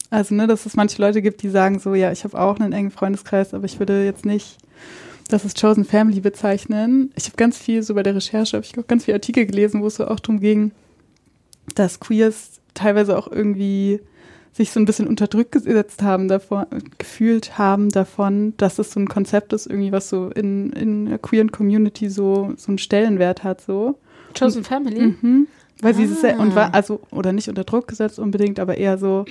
also, 0.10 0.34
ne, 0.36 0.48
dass 0.48 0.66
es 0.66 0.76
manche 0.76 1.02
Leute 1.02 1.22
gibt, 1.22 1.42
die 1.44 1.50
sagen 1.50 1.80
so, 1.80 1.94
ja, 1.94 2.12
ich 2.12 2.24
habe 2.24 2.40
auch 2.40 2.60
einen 2.60 2.74
engen 2.74 2.92
Freundeskreis, 2.92 3.54
aber 3.54 3.66
ich 3.66 3.80
würde 3.80 4.04
jetzt 4.04 4.26
nicht 4.26 4.58
das 5.30 5.46
ist 5.46 5.60
Chosen 5.60 5.86
Family 5.86 6.20
bezeichnen. 6.20 7.12
Ich 7.16 7.26
habe 7.26 7.38
ganz 7.38 7.58
viel, 7.58 7.82
so 7.84 7.96
bei 7.96 8.04
der 8.04 8.16
Recherche, 8.16 8.58
habe 8.58 8.66
ich 8.66 8.78
auch 8.78 8.88
ganz 8.88 9.06
viele 9.06 9.16
Artikel 9.16 9.46
gelesen, 9.46 9.82
wo 9.82 9.88
es 9.88 9.96
so 9.96 10.08
auch 10.08 10.20
darum 10.20 10.40
ging, 10.40 10.72
dass 11.76 12.00
Queers 12.00 12.53
teilweise 12.74 13.18
auch 13.18 13.32
irgendwie 13.32 14.00
sich 14.52 14.72
so 14.72 14.80
ein 14.80 14.86
bisschen 14.86 15.08
unter 15.08 15.26
Druck 15.28 15.52
gesetzt 15.52 16.04
haben 16.04 16.28
davon, 16.28 16.66
gefühlt 17.00 17.58
haben 17.58 17.90
davon, 17.90 18.54
dass 18.58 18.78
es 18.78 18.92
so 18.92 19.00
ein 19.00 19.08
Konzept 19.08 19.52
ist, 19.52 19.66
irgendwie 19.66 19.92
was 19.92 20.10
so 20.10 20.30
in, 20.30 20.72
in 20.74 21.06
der 21.08 21.18
queeren 21.18 21.52
Community 21.52 22.08
so, 22.10 22.54
so 22.58 22.68
einen 22.68 22.78
Stellenwert 22.78 23.44
hat, 23.44 23.62
so. 23.62 23.98
Chosen 24.38 24.64
Family? 24.64 25.16
Mhm. 25.22 25.48
Weil 25.82 25.96
sie 25.96 26.04
es 26.04 26.24
Ah. 26.24 26.40
und 26.40 26.56
war 26.56 26.74
also 26.76 27.02
oder 27.12 27.34
nicht 27.34 27.50
unter 27.50 27.64
Druck 27.64 27.88
gesetzt 27.88 28.20
unbedingt, 28.20 28.60
aber 28.60 28.78
eher 28.78 28.98
so, 29.00 29.26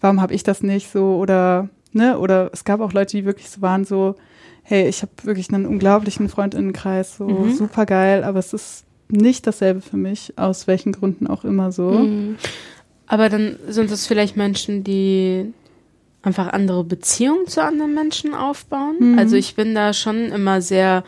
warum 0.00 0.20
habe 0.20 0.34
ich 0.34 0.42
das 0.42 0.62
nicht 0.62 0.90
so 0.92 1.16
oder 1.16 1.68
ne 1.92 2.18
oder 2.18 2.50
es 2.52 2.64
gab 2.64 2.80
auch 2.80 2.92
Leute, 2.92 3.16
die 3.16 3.24
wirklich 3.24 3.48
so 3.48 3.62
waren 3.62 3.84
so, 3.86 4.14
hey, 4.62 4.88
ich 4.88 5.00
habe 5.02 5.10
wirklich 5.22 5.52
einen 5.52 5.64
unglaublichen 5.66 6.28
Freundinnenkreis, 6.28 7.16
so 7.16 7.26
Mhm. 7.26 7.50
super 7.54 7.86
geil, 7.86 8.24
aber 8.24 8.38
es 8.38 8.52
ist 8.52 8.84
nicht 9.12 9.46
dasselbe 9.46 9.80
für 9.80 9.96
mich, 9.96 10.32
aus 10.36 10.66
welchen 10.66 10.92
Gründen 10.92 11.26
auch 11.26 11.44
immer 11.44 11.72
so. 11.72 11.90
Mhm. 11.90 12.36
Aber 13.06 13.28
dann 13.28 13.56
sind 13.68 13.90
es 13.90 14.06
vielleicht 14.06 14.36
Menschen, 14.36 14.84
die 14.84 15.52
einfach 16.22 16.48
andere 16.52 16.84
Beziehungen 16.84 17.46
zu 17.46 17.62
anderen 17.62 17.94
Menschen 17.94 18.34
aufbauen. 18.34 18.96
Mhm. 18.98 19.18
Also 19.18 19.36
ich 19.36 19.54
bin 19.54 19.74
da 19.74 19.92
schon 19.92 20.26
immer 20.26 20.60
sehr, 20.62 21.02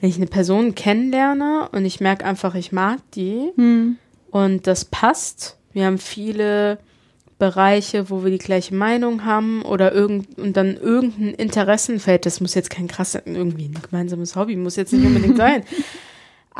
wenn 0.00 0.10
ich 0.10 0.16
eine 0.16 0.26
Person 0.26 0.74
kennenlerne 0.74 1.68
und 1.72 1.84
ich 1.84 2.00
merke 2.00 2.24
einfach, 2.24 2.54
ich 2.54 2.70
mag 2.70 2.98
die 3.14 3.50
Hm. 3.56 3.96
und 4.30 4.66
das 4.66 4.84
passt. 4.84 5.56
Wir 5.72 5.86
haben 5.86 5.98
viele 5.98 6.78
Bereiche, 7.38 8.10
wo 8.10 8.24
wir 8.24 8.30
die 8.30 8.38
gleiche 8.38 8.74
Meinung 8.74 9.24
haben 9.24 9.62
oder 9.62 9.92
irgend 9.92 10.38
und 10.38 10.56
dann 10.56 10.76
irgendein 10.76 11.34
Interessenfeld, 11.34 12.26
das 12.26 12.40
muss 12.40 12.54
jetzt 12.54 12.70
kein 12.70 12.88
krasses, 12.88 13.22
irgendwie 13.24 13.66
ein 13.66 13.78
gemeinsames 13.80 14.34
Hobby, 14.36 14.56
muss 14.56 14.76
jetzt 14.76 14.92
nicht 14.92 15.06
unbedingt 15.06 15.36
sein. 15.36 15.62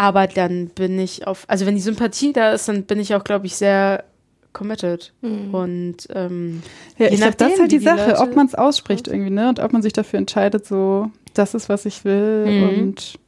Aber 0.00 0.28
dann 0.28 0.68
bin 0.68 0.96
ich 0.98 1.26
auf, 1.26 1.44
also 1.48 1.66
wenn 1.66 1.74
die 1.74 1.80
Sympathie 1.80 2.32
da 2.32 2.52
ist, 2.52 2.68
dann 2.68 2.84
bin 2.84 3.00
ich 3.00 3.16
auch, 3.16 3.24
glaube 3.24 3.46
ich, 3.46 3.56
sehr 3.56 4.04
committed. 4.52 5.12
Mhm. 5.22 5.52
Und 5.52 5.96
ähm, 6.14 6.62
Ja, 6.98 7.06
Je 7.06 7.14
ich 7.14 7.20
glaube, 7.20 7.34
das 7.36 7.48
nachdem, 7.48 7.54
ist 7.54 7.60
halt 7.60 7.72
die 7.72 7.78
die 7.78 7.84
Sache, 7.84 8.10
Leute 8.10 8.20
ob 8.20 8.36
man 8.36 8.46
es 8.46 8.54
ausspricht 8.54 9.08
irgendwie, 9.08 9.30
ne? 9.30 9.48
Und 9.48 9.58
ob 9.58 9.72
man 9.72 9.82
sich 9.82 9.92
dafür 9.92 10.20
entscheidet, 10.20 10.66
so, 10.66 11.10
das 11.34 11.54
ist, 11.54 11.68
was 11.68 11.84
ich 11.84 12.04
will 12.04 12.46
Mhm. 12.46 12.78
und 12.80 13.18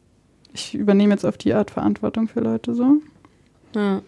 ich 0.55 0.75
übernehme 0.75 1.13
jetzt 1.13 1.25
auf 1.27 1.37
die 1.37 1.55
Art 1.55 1.73
Verantwortung 1.73 2.29
für 2.29 2.41
Leute 2.41 2.75
so. 2.75 2.99
ja. 3.75 4.01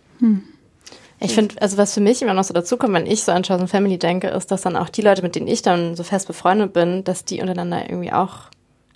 Ich 1.21 1.35
finde, 1.35 1.61
also 1.61 1.77
was 1.79 1.95
für 1.95 2.01
mich 2.01 2.23
immer 2.23 2.35
noch 2.35 2.43
so 2.45 2.55
dazukommt, 2.55 2.95
wenn 2.95 3.07
ich 3.07 3.23
so 3.23 3.31
an 3.33 3.43
Chosen 3.45 3.69
Family 3.69 3.99
denke, 3.99 4.29
ist, 4.29 4.51
dass 4.51 4.63
dann 4.63 4.77
auch 4.77 4.89
die 4.89 5.03
Leute, 5.03 5.23
mit 5.23 5.35
denen 5.37 5.47
ich 5.47 5.63
dann 5.63 5.95
so 5.95 6.03
fest 6.03 6.27
befreundet 6.27 6.73
bin, 6.73 7.05
dass 7.05 7.25
die 7.25 7.41
untereinander 7.41 7.89
irgendwie 7.89 8.13
auch 8.13 8.47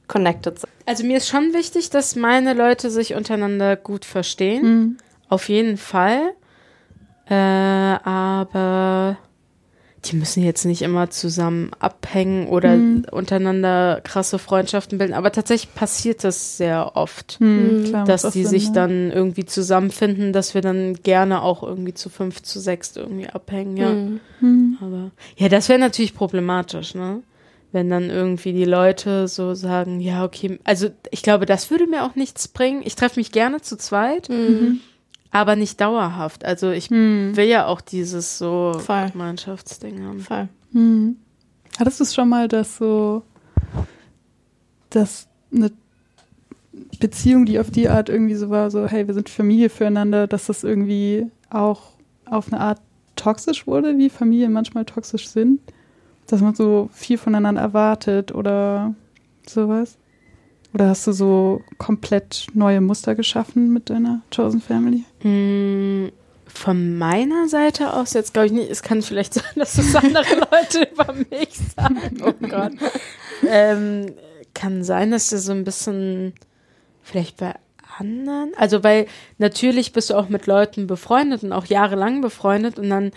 connected 0.08 0.58
sind. 0.60 0.70
Also 0.86 1.04
mir 1.04 1.16
ist 1.16 1.28
schon 1.28 1.52
wichtig, 1.52 1.90
dass 1.90 2.16
meine 2.16 2.54
Leute 2.54 2.90
sich 2.90 3.14
untereinander 3.14 3.76
gut 3.76 4.04
verstehen. 4.04 4.62
Mhm. 4.62 4.96
Auf 5.28 5.48
jeden 5.48 5.76
Fall. 5.76 6.32
Äh, 7.28 7.34
aber 7.34 9.18
die 10.04 10.14
müssen 10.14 10.44
jetzt 10.44 10.64
nicht 10.64 10.82
immer 10.82 11.10
zusammen 11.10 11.72
abhängen 11.80 12.46
oder 12.46 12.76
Mhm. 12.76 13.06
untereinander 13.10 14.00
krasse 14.04 14.38
Freundschaften 14.38 14.98
bilden. 14.98 15.14
Aber 15.14 15.32
tatsächlich 15.32 15.74
passiert 15.74 16.22
das 16.22 16.56
sehr 16.56 16.92
oft, 16.94 17.40
Mhm, 17.40 17.84
klar, 17.86 18.04
dass 18.04 18.30
die 18.30 18.44
sich 18.44 18.70
dann 18.70 19.10
irgendwie 19.10 19.44
zusammenfinden, 19.44 20.32
dass 20.32 20.54
wir 20.54 20.60
dann 20.60 20.94
gerne 21.02 21.42
auch 21.42 21.64
irgendwie 21.64 21.94
zu 21.94 22.08
fünf, 22.08 22.42
zu 22.42 22.60
sechs 22.60 22.94
irgendwie 22.94 23.28
abhängen. 23.28 23.76
Ja. 23.76 23.90
Mhm. 23.92 24.20
Mhm. 24.40 24.78
Aber 24.80 25.10
ja, 25.36 25.48
das 25.48 25.68
wäre 25.68 25.80
natürlich 25.80 26.14
problematisch, 26.14 26.94
ne? 26.94 27.22
Wenn 27.76 27.90
dann 27.90 28.08
irgendwie 28.08 28.54
die 28.54 28.64
Leute 28.64 29.28
so 29.28 29.52
sagen, 29.54 30.00
ja, 30.00 30.24
okay, 30.24 30.58
also 30.64 30.88
ich 31.10 31.20
glaube, 31.22 31.44
das 31.44 31.70
würde 31.70 31.86
mir 31.86 32.04
auch 32.04 32.14
nichts 32.14 32.48
bringen. 32.48 32.80
Ich 32.82 32.94
treffe 32.94 33.20
mich 33.20 33.32
gerne 33.32 33.60
zu 33.60 33.76
zweit, 33.76 34.30
Mhm. 34.30 34.80
aber 35.30 35.56
nicht 35.56 35.78
dauerhaft. 35.78 36.42
Also 36.42 36.70
ich 36.70 36.90
Mhm. 36.90 37.36
will 37.36 37.44
ja 37.44 37.66
auch 37.66 37.82
dieses 37.82 38.38
so 38.38 38.72
Voll. 38.78 39.10
Gemeinschaftsding 39.12 40.02
haben. 40.06 40.20
Voll. 40.20 40.48
Mhm. 40.72 41.16
Hattest 41.78 42.00
du 42.00 42.04
es 42.04 42.14
schon 42.14 42.30
mal, 42.30 42.48
dass 42.48 42.78
so, 42.78 43.24
dass 44.88 45.28
eine 45.54 45.70
Beziehung, 46.98 47.44
die 47.44 47.58
auf 47.60 47.70
die 47.70 47.90
Art 47.90 48.08
irgendwie 48.08 48.36
so 48.36 48.48
war, 48.48 48.70
so, 48.70 48.86
hey, 48.86 49.06
wir 49.06 49.12
sind 49.12 49.28
Familie 49.28 49.68
füreinander, 49.68 50.26
dass 50.26 50.46
das 50.46 50.64
irgendwie 50.64 51.26
auch 51.50 51.82
auf 52.24 52.50
eine 52.50 52.62
Art 52.62 52.80
toxisch 53.16 53.66
wurde, 53.66 53.98
wie 53.98 54.08
Familien 54.08 54.52
manchmal 54.54 54.86
toxisch 54.86 55.28
sind? 55.28 55.60
Dass 56.26 56.40
man 56.40 56.54
so 56.54 56.88
viel 56.92 57.18
voneinander 57.18 57.60
erwartet 57.60 58.34
oder 58.34 58.94
sowas? 59.46 59.96
Oder 60.74 60.88
hast 60.88 61.06
du 61.06 61.12
so 61.12 61.62
komplett 61.78 62.48
neue 62.52 62.80
Muster 62.80 63.14
geschaffen 63.14 63.72
mit 63.72 63.88
deiner 63.88 64.22
Chosen 64.34 64.60
Family? 64.60 65.04
Mm, 65.22 66.10
Von 66.46 66.98
meiner 66.98 67.48
Seite 67.48 67.92
aus 67.94 68.12
jetzt 68.12 68.34
glaube 68.34 68.46
ich 68.46 68.52
nicht. 68.52 68.70
Es 68.70 68.82
kann 68.82 69.02
vielleicht 69.02 69.34
sein, 69.34 69.44
dass 69.54 69.74
das 69.76 69.94
andere 69.94 70.26
Leute 70.50 70.88
über 70.92 71.12
mich 71.30 71.58
sagen. 71.76 72.22
Oh 72.22 72.32
Gott. 72.46 72.72
ähm, 73.48 74.06
kann 74.54 74.82
sein, 74.84 75.10
dass 75.10 75.30
du 75.30 75.38
so 75.38 75.52
ein 75.52 75.64
bisschen 75.64 76.34
vielleicht 77.02 77.36
bei 77.36 77.54
anderen, 77.98 78.52
also 78.56 78.84
weil 78.84 79.06
natürlich 79.38 79.92
bist 79.92 80.10
du 80.10 80.14
auch 80.14 80.28
mit 80.28 80.46
Leuten 80.46 80.86
befreundet 80.86 81.42
und 81.42 81.52
auch 81.52 81.66
jahrelang 81.66 82.20
befreundet 82.20 82.78
und 82.78 82.90
dann 82.90 83.12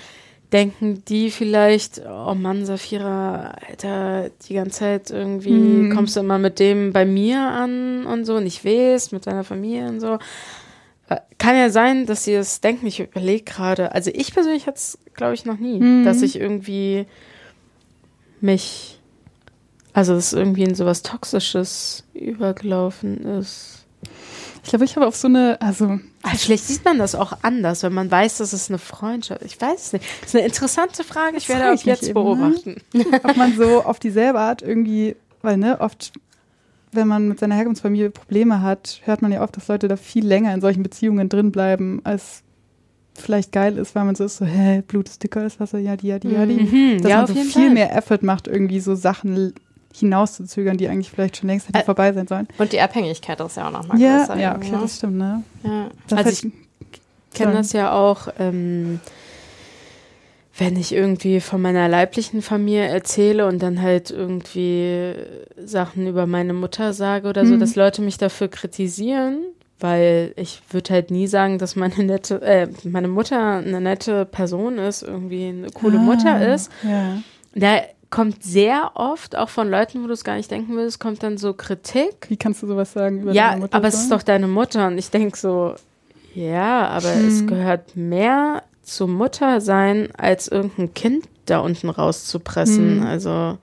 denken 0.52 1.04
die 1.08 1.30
vielleicht, 1.32 2.02
oh 2.08 2.34
Mann, 2.34 2.66
Safira, 2.66 3.52
Alter, 3.70 4.30
die 4.48 4.56
ganze 4.56 4.80
Zeit 4.80 5.10
irgendwie 5.12 5.52
Mhm. 5.52 5.94
kommst 5.96 6.16
du 6.16 6.22
immer 6.22 6.40
mit 6.40 6.60
dem 6.60 6.92
bei 6.92 7.06
mir 7.06 7.40
an 7.40 8.06
und 8.06 8.26
so, 8.26 8.40
nicht 8.40 8.64
wehst, 8.64 9.14
mit 9.14 9.28
deiner 9.28 9.44
Familie 9.44 9.88
und 9.88 10.00
so. 10.00 10.18
Kann 11.38 11.56
ja 11.56 11.70
sein, 11.70 12.06
dass 12.06 12.24
sie 12.26 12.34
es 12.34 12.62
denken. 12.62 12.86
Ich 12.88 13.00
überlege 13.00 13.44
gerade. 13.44 13.94
Also 13.94 14.12
ich 14.14 14.34
persönlich 14.34 14.68
hatte 14.68 14.78
es, 14.78 14.98
glaube 15.16 15.34
ich, 15.34 15.46
noch 15.46 15.58
nie, 15.58 15.80
Mhm. 15.80 16.04
dass 16.06 16.22
ich 16.22 16.40
irgendwie 16.40 17.06
mich, 18.42 19.00
also 19.94 20.14
dass 20.14 20.34
irgendwie 20.34 20.64
in 20.64 20.76
sowas 20.76 21.02
Toxisches 21.02 22.04
übergelaufen 22.14 23.24
ist. 23.26 23.79
Ich 24.70 24.72
glaube, 24.72 24.86
ich 24.86 24.96
habe 24.96 25.08
auf 25.08 25.16
so 25.16 25.28
eine, 25.28 25.60
also 25.62 26.00
Aber 26.22 26.36
vielleicht 26.36 26.64
sieht 26.66 26.86
man 26.86 27.00
das 27.00 27.16
auch 27.16 27.34
anders, 27.42 27.82
wenn 27.82 27.92
man 27.92 28.12
weiß, 28.12 28.38
dass 28.38 28.54
es 28.54 28.70
eine 28.70 28.78
Freundschaft 28.78 29.42
ist. 29.42 29.56
Ich 29.56 29.60
weiß 29.60 29.88
es 29.88 29.94
nicht. 29.94 30.06
Das 30.22 30.30
ist 30.30 30.36
eine 30.36 30.46
interessante 30.46 31.04
Frage. 31.04 31.38
Ich 31.38 31.50
werde 31.50 31.72
auch 31.72 31.84
jetzt 31.84 32.04
eben, 32.04 32.10
ne? 32.10 32.14
beobachten. 32.14 32.76
ob 33.24 33.36
man 33.36 33.58
so 33.58 33.84
auf 33.84 33.98
dieselbe 33.98 34.40
Art 34.40 34.62
irgendwie, 34.62 35.16
weil 35.42 35.58
ne, 35.58 35.82
oft, 35.82 36.12
wenn 36.92 37.08
man 37.08 37.30
mit 37.30 37.40
seiner 37.40 37.56
Herkunftsfamilie 37.56 38.12
Probleme 38.12 38.62
hat, 38.62 39.02
hört 39.06 39.24
man 39.24 39.32
ja 39.32 39.42
oft, 39.42 39.58
dass 39.58 39.68
Leute 39.70 39.88
da 39.88 39.96
viel 39.96 40.24
länger 40.24 40.54
in 40.54 40.62
solchen 40.62 40.84
Beziehungen 40.84 41.30
drin 41.30 41.52
bleiben, 41.52 42.02
als 42.04 42.44
vielleicht 43.16 43.52
geil 43.52 43.76
ist, 43.76 43.96
weil 43.96 44.06
man 44.06 44.14
so 44.14 44.24
ist, 44.26 44.38
so, 44.38 44.46
hä, 44.46 44.84
Blut 44.88 45.10
ist 45.10 45.24
dicker 45.24 45.42
als 45.42 45.60
Wasser, 45.60 45.80
ja, 45.80 45.98
die, 45.98 46.10
ja, 46.10 46.20
die, 46.20 46.30
ja, 46.30 46.46
die. 46.46 46.54
Mhm, 46.54 47.02
Dass 47.02 47.10
ja, 47.10 47.18
man 47.18 47.26
so 47.26 47.34
viel 47.34 47.50
Fall. 47.50 47.70
mehr 47.72 47.98
Effort 47.98 48.20
macht, 48.22 48.48
irgendwie 48.48 48.82
so 48.82 48.94
Sachen 48.94 49.56
hinauszuzögern, 49.94 50.78
die 50.78 50.88
eigentlich 50.88 51.10
vielleicht 51.12 51.38
schon 51.38 51.48
längst 51.50 51.68
hätten 51.68 51.78
Ä- 51.78 51.84
vorbei 51.86 52.14
sein 52.14 52.28
sollen. 52.28 52.48
Und 52.58 52.72
die 52.74 52.80
Abhängigkeit 52.82 53.40
ist 53.40 53.58
ja 53.58 53.68
auch 53.68 53.72
nochmal 53.72 54.00
Ja, 54.00 54.18
größer. 54.20 54.38
ja, 54.40 54.56
okay, 54.56 54.72
ne? 54.72 54.78
das 54.82 54.96
stimmt, 54.98 55.18
ne? 55.18 55.44
ja. 55.64 55.90
Das 56.08 56.26
Also 56.26 56.48
Ich 56.48 56.52
kenne 57.38 57.54
das 57.54 57.74
ja 57.74 57.92
auch, 57.92 58.28
ähm, 58.40 59.00
wenn 60.58 60.76
ich 60.76 60.92
irgendwie 60.94 61.40
von 61.40 61.62
meiner 61.62 61.88
leiblichen 61.88 62.42
Familie 62.42 62.86
erzähle 62.88 63.48
und 63.48 63.64
dann 63.64 63.82
halt 63.82 64.12
irgendwie 64.12 65.14
Sachen 65.64 66.06
über 66.08 66.26
meine 66.28 66.54
Mutter 66.54 66.92
sage 66.94 67.30
oder 67.30 67.46
so, 67.46 67.56
Mhm. 67.56 67.60
dass 67.62 67.76
Leute 67.76 68.02
mich 68.02 68.18
dafür 68.18 68.50
kritisieren, 68.50 69.38
weil 69.80 70.34
ich 70.36 70.62
würde 70.72 70.94
halt 70.94 71.12
nie 71.12 71.28
sagen, 71.28 71.60
dass 71.60 71.78
meine 71.78 72.04
nette, 72.04 72.42
äh, 72.42 72.68
meine 72.84 73.08
Mutter 73.08 73.58
eine 73.60 73.80
nette 73.80 74.26
Person 74.26 74.78
ist, 74.80 75.02
irgendwie 75.02 75.48
eine 75.48 75.70
coole 75.72 75.98
Ah, 76.00 76.02
Mutter 76.02 76.54
ist. 76.54 76.70
Ja. 76.84 77.20
Da 77.56 77.82
kommt 78.10 78.44
sehr 78.44 78.92
oft, 78.96 79.36
auch 79.36 79.50
von 79.50 79.70
Leuten, 79.70 80.04
wo 80.04 80.08
du 80.08 80.14
es 80.14 80.24
gar 80.24 80.36
nicht 80.36 80.50
denken 80.50 80.74
würdest, 80.76 81.00
kommt 81.00 81.22
dann 81.24 81.38
so 81.38 81.54
Kritik. 81.54 82.26
Wie 82.30 82.38
kannst 82.38 82.64
du 82.64 82.68
sowas 82.68 82.94
sagen 82.94 83.22
über 83.22 83.34
Ja, 83.34 83.50
deine 83.50 83.62
Mutter? 83.62 83.76
aber 83.78 83.88
es 83.88 83.96
ist 83.96 84.12
doch 84.12 84.24
deine 84.24 84.48
Mutter. 84.48 84.88
Und 84.88 84.98
ich 84.98 85.10
denke 85.12 85.38
so, 85.38 85.76
ja, 86.34 86.88
aber 86.88 87.14
es 87.14 87.42
Hm. 87.42 87.48
gehört 87.48 87.96
mehr 87.96 88.64
zu 88.82 89.08
Mutter 89.08 89.62
sein, 89.62 90.10
als 90.18 90.48
irgendein 90.48 90.94
Kind 90.94 91.26
da 91.46 91.60
unten 91.60 91.90
rauszupressen. 91.90 93.02
Hm. 93.02 93.06
Also, 93.08 93.58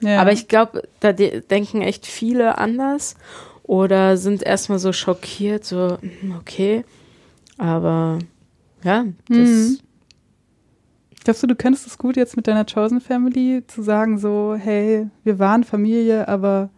ja. 0.00 0.20
aber 0.20 0.32
ich 0.32 0.48
glaube, 0.48 0.82
da 1.00 1.12
de 1.12 1.40
denken 1.40 1.80
echt 1.82 2.06
viele 2.06 2.58
anders 2.58 3.16
oder 3.62 4.16
sind 4.16 4.42
erstmal 4.42 4.78
so 4.78 4.92
schockiert, 4.92 5.64
so, 5.64 5.98
hm, 6.00 6.36
okay. 6.38 6.84
Aber 7.56 8.18
ja, 8.84 9.04
das. 9.28 9.38
Mhm. 9.38 9.78
Glaubst 11.28 11.42
du, 11.42 11.46
du 11.46 11.56
könntest 11.56 11.86
es 11.86 11.98
gut 11.98 12.16
jetzt 12.16 12.36
mit 12.36 12.46
deiner 12.46 12.64
Chosen 12.64 13.02
Family 13.02 13.62
zu 13.66 13.82
sagen, 13.82 14.16
so, 14.16 14.56
hey, 14.58 15.08
wir 15.24 15.38
waren 15.38 15.62
Familie, 15.62 16.26
aber 16.26 16.70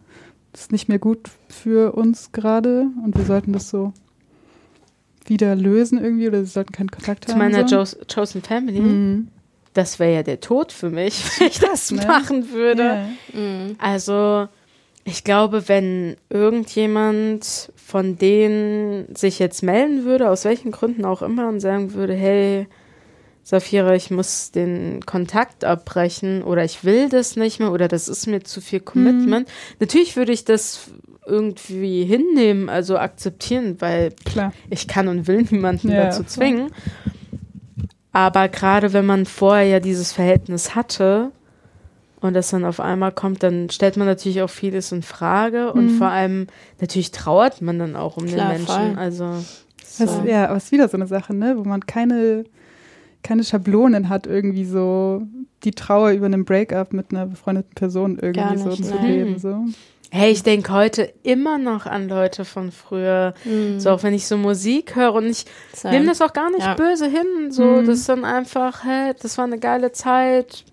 das 0.51 0.63
ist 0.63 0.71
nicht 0.73 0.89
mehr 0.89 0.99
gut 0.99 1.29
für 1.47 1.93
uns 1.93 2.33
gerade 2.33 2.87
und 3.05 3.17
wir 3.17 3.23
sollten 3.23 3.53
das 3.53 3.69
so 3.69 3.93
wieder 5.25 5.55
lösen 5.55 6.03
irgendwie 6.03 6.27
oder 6.27 6.43
sie 6.43 6.51
sollten 6.51 6.73
keinen 6.73 6.91
Kontakt 6.91 7.23
Zu 7.23 7.31
haben? 7.31 7.39
meiner 7.39 7.65
so? 7.65 7.85
Chosen 8.13 8.41
Family, 8.41 8.81
Mhm. 8.81 9.27
das 9.73 9.99
wäre 9.99 10.15
ja 10.15 10.23
der 10.23 10.41
Tod 10.41 10.73
für 10.73 10.89
mich, 10.89 11.23
wenn 11.39 11.47
ich 11.47 11.59
das 11.61 11.89
ne? 11.89 12.05
machen 12.05 12.51
würde. 12.51 12.83
Ja. 13.33 13.39
Mhm. 13.39 13.75
Also, 13.77 14.49
ich 15.05 15.23
glaube, 15.23 15.69
wenn 15.69 16.17
irgendjemand 16.29 17.71
von 17.77 18.17
denen 18.17 19.15
sich 19.15 19.39
jetzt 19.39 19.63
melden 19.63 20.03
würde, 20.03 20.29
aus 20.29 20.43
welchen 20.43 20.71
Gründen 20.71 21.05
auch 21.05 21.21
immer, 21.21 21.47
und 21.47 21.61
sagen 21.61 21.93
würde, 21.93 22.15
hey, 22.15 22.67
Safira, 23.43 23.95
ich 23.95 24.11
muss 24.11 24.51
den 24.51 25.05
Kontakt 25.05 25.65
abbrechen 25.65 26.43
oder 26.43 26.63
ich 26.63 26.83
will 26.83 27.09
das 27.09 27.35
nicht 27.35 27.59
mehr 27.59 27.71
oder 27.71 27.87
das 27.87 28.07
ist 28.07 28.27
mir 28.27 28.41
zu 28.43 28.61
viel 28.61 28.79
Commitment. 28.79 29.47
Natürlich 29.79 30.15
würde 30.15 30.31
ich 30.31 30.45
das 30.45 30.91
irgendwie 31.25 32.03
hinnehmen, 32.05 32.69
also 32.69 32.97
akzeptieren, 32.97 33.77
weil 33.79 34.11
Klar. 34.25 34.53
ich 34.69 34.87
kann 34.87 35.07
und 35.07 35.27
will 35.27 35.45
niemanden 35.49 35.89
Ja, 35.89 36.05
dazu 36.05 36.23
zwingen. 36.23 36.71
Aber 38.11 38.49
gerade 38.49 38.93
wenn 38.93 39.05
man 39.05 39.25
vorher 39.25 39.65
ja 39.65 39.79
dieses 39.79 40.11
Verhältnis 40.11 40.75
hatte 40.75 41.31
und 42.19 42.33
das 42.33 42.49
dann 42.49 42.65
auf 42.65 42.79
einmal 42.79 43.11
kommt, 43.11 43.41
dann 43.43 43.69
stellt 43.69 43.97
man 43.97 44.05
natürlich 44.07 44.41
auch 44.41 44.49
vieles 44.49 44.91
in 44.91 45.01
Frage 45.01 45.71
und 45.73 45.85
Mhm. 45.85 45.97
vor 45.97 46.07
allem 46.07 46.47
natürlich 46.79 47.11
trauert 47.11 47.61
man 47.61 47.79
dann 47.79 47.95
auch 47.95 48.17
um 48.17 48.25
Klar, 48.25 48.49
den 48.49 48.57
Menschen. 48.57 48.65
voll. 48.93 48.95
Also 48.97 49.25
Das, 49.97 49.97
so. 50.17 50.23
ja, 50.25 50.47
aber 50.47 50.57
es 50.57 50.65
ist 50.65 50.71
wieder 50.71 50.87
so 50.89 50.97
eine 50.97 51.07
Sache, 51.07 51.33
ne, 51.33 51.55
wo 51.57 51.63
man 51.63 51.85
keine, 51.85 52.43
keine 53.23 53.43
Schablonen 53.43 54.09
hat, 54.09 54.27
irgendwie 54.27 54.65
so 54.65 55.23
die 55.63 55.71
Trauer 55.71 56.11
über 56.11 56.25
einen 56.25 56.45
Breakup 56.45 56.93
mit 56.93 57.11
einer 57.11 57.27
befreundeten 57.27 57.73
Person 57.75 58.17
irgendwie 58.21 58.39
Gar 58.39 58.57
so 58.57 58.69
nicht, 58.69 58.85
zu 58.85 58.95
nein. 58.95 59.05
leben. 59.05 59.39
So. 59.39 59.65
Hey, 60.09 60.31
ich 60.31 60.43
denke 60.43 60.73
heute 60.73 61.13
immer 61.23 61.57
noch 61.57 61.85
an 61.85 62.09
Leute 62.09 62.43
von 62.45 62.71
früher. 62.71 63.33
Mhm. 63.45 63.79
So 63.79 63.91
auch 63.91 64.03
wenn 64.03 64.13
ich 64.13 64.25
so 64.27 64.35
Musik 64.37 64.95
höre 64.95 65.13
und 65.13 65.27
ich 65.27 65.45
nehme 65.83 66.07
das 66.07 66.21
auch 66.21 66.33
gar 66.33 66.49
nicht 66.49 66.65
Ja. 66.65 66.73
böse 66.73 67.05
hin. 67.07 67.51
So, 67.51 67.63
Mhm. 67.63 67.85
das 67.85 67.99
ist 67.99 68.09
dann 68.09 68.25
einfach, 68.25 68.83
hä, 68.83 69.13
das 69.21 69.37
war 69.37 69.45
eine 69.45 69.59
geile 69.59 69.91
Zeit. 69.93 70.65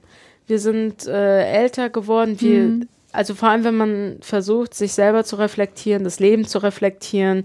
Wir 0.47 0.59
sind 0.59 1.07
äh, 1.07 1.45
älter 1.53 1.91
geworden. 1.91 2.41
Wir, 2.41 2.63
Mhm. 2.65 2.89
also 3.13 3.35
vor 3.35 3.51
allem, 3.51 3.65
wenn 3.65 3.77
man 3.77 4.17
versucht, 4.23 4.75
sich 4.75 4.93
selber 4.95 5.23
zu 5.23 5.37
reflektieren, 5.37 6.03
das 6.05 6.19
Leben 6.19 6.47
zu 6.47 6.59
reflektieren 6.59 7.45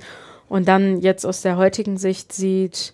und 0.50 0.68
dann 0.68 1.00
jetzt 1.02 1.26
aus 1.26 1.42
der 1.42 1.58
heutigen 1.58 1.98
Sicht 1.98 2.32
sieht, 2.34 2.94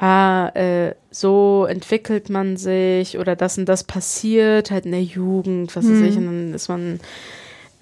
ah, 0.00 0.48
äh, 0.54 0.94
so 1.10 1.66
entwickelt 1.68 2.30
man 2.30 2.56
sich 2.56 3.18
oder 3.18 3.36
das 3.36 3.58
und 3.58 3.66
das 3.66 3.84
passiert 3.84 4.70
halt 4.70 4.86
in 4.86 4.92
der 4.92 5.02
Jugend, 5.02 5.74
was 5.76 5.84
weiß 5.84 5.90
Mhm. 5.98 6.04
ich, 6.04 6.16
und 6.16 6.26
dann 6.26 6.54
ist 6.54 6.68
man 6.68 7.00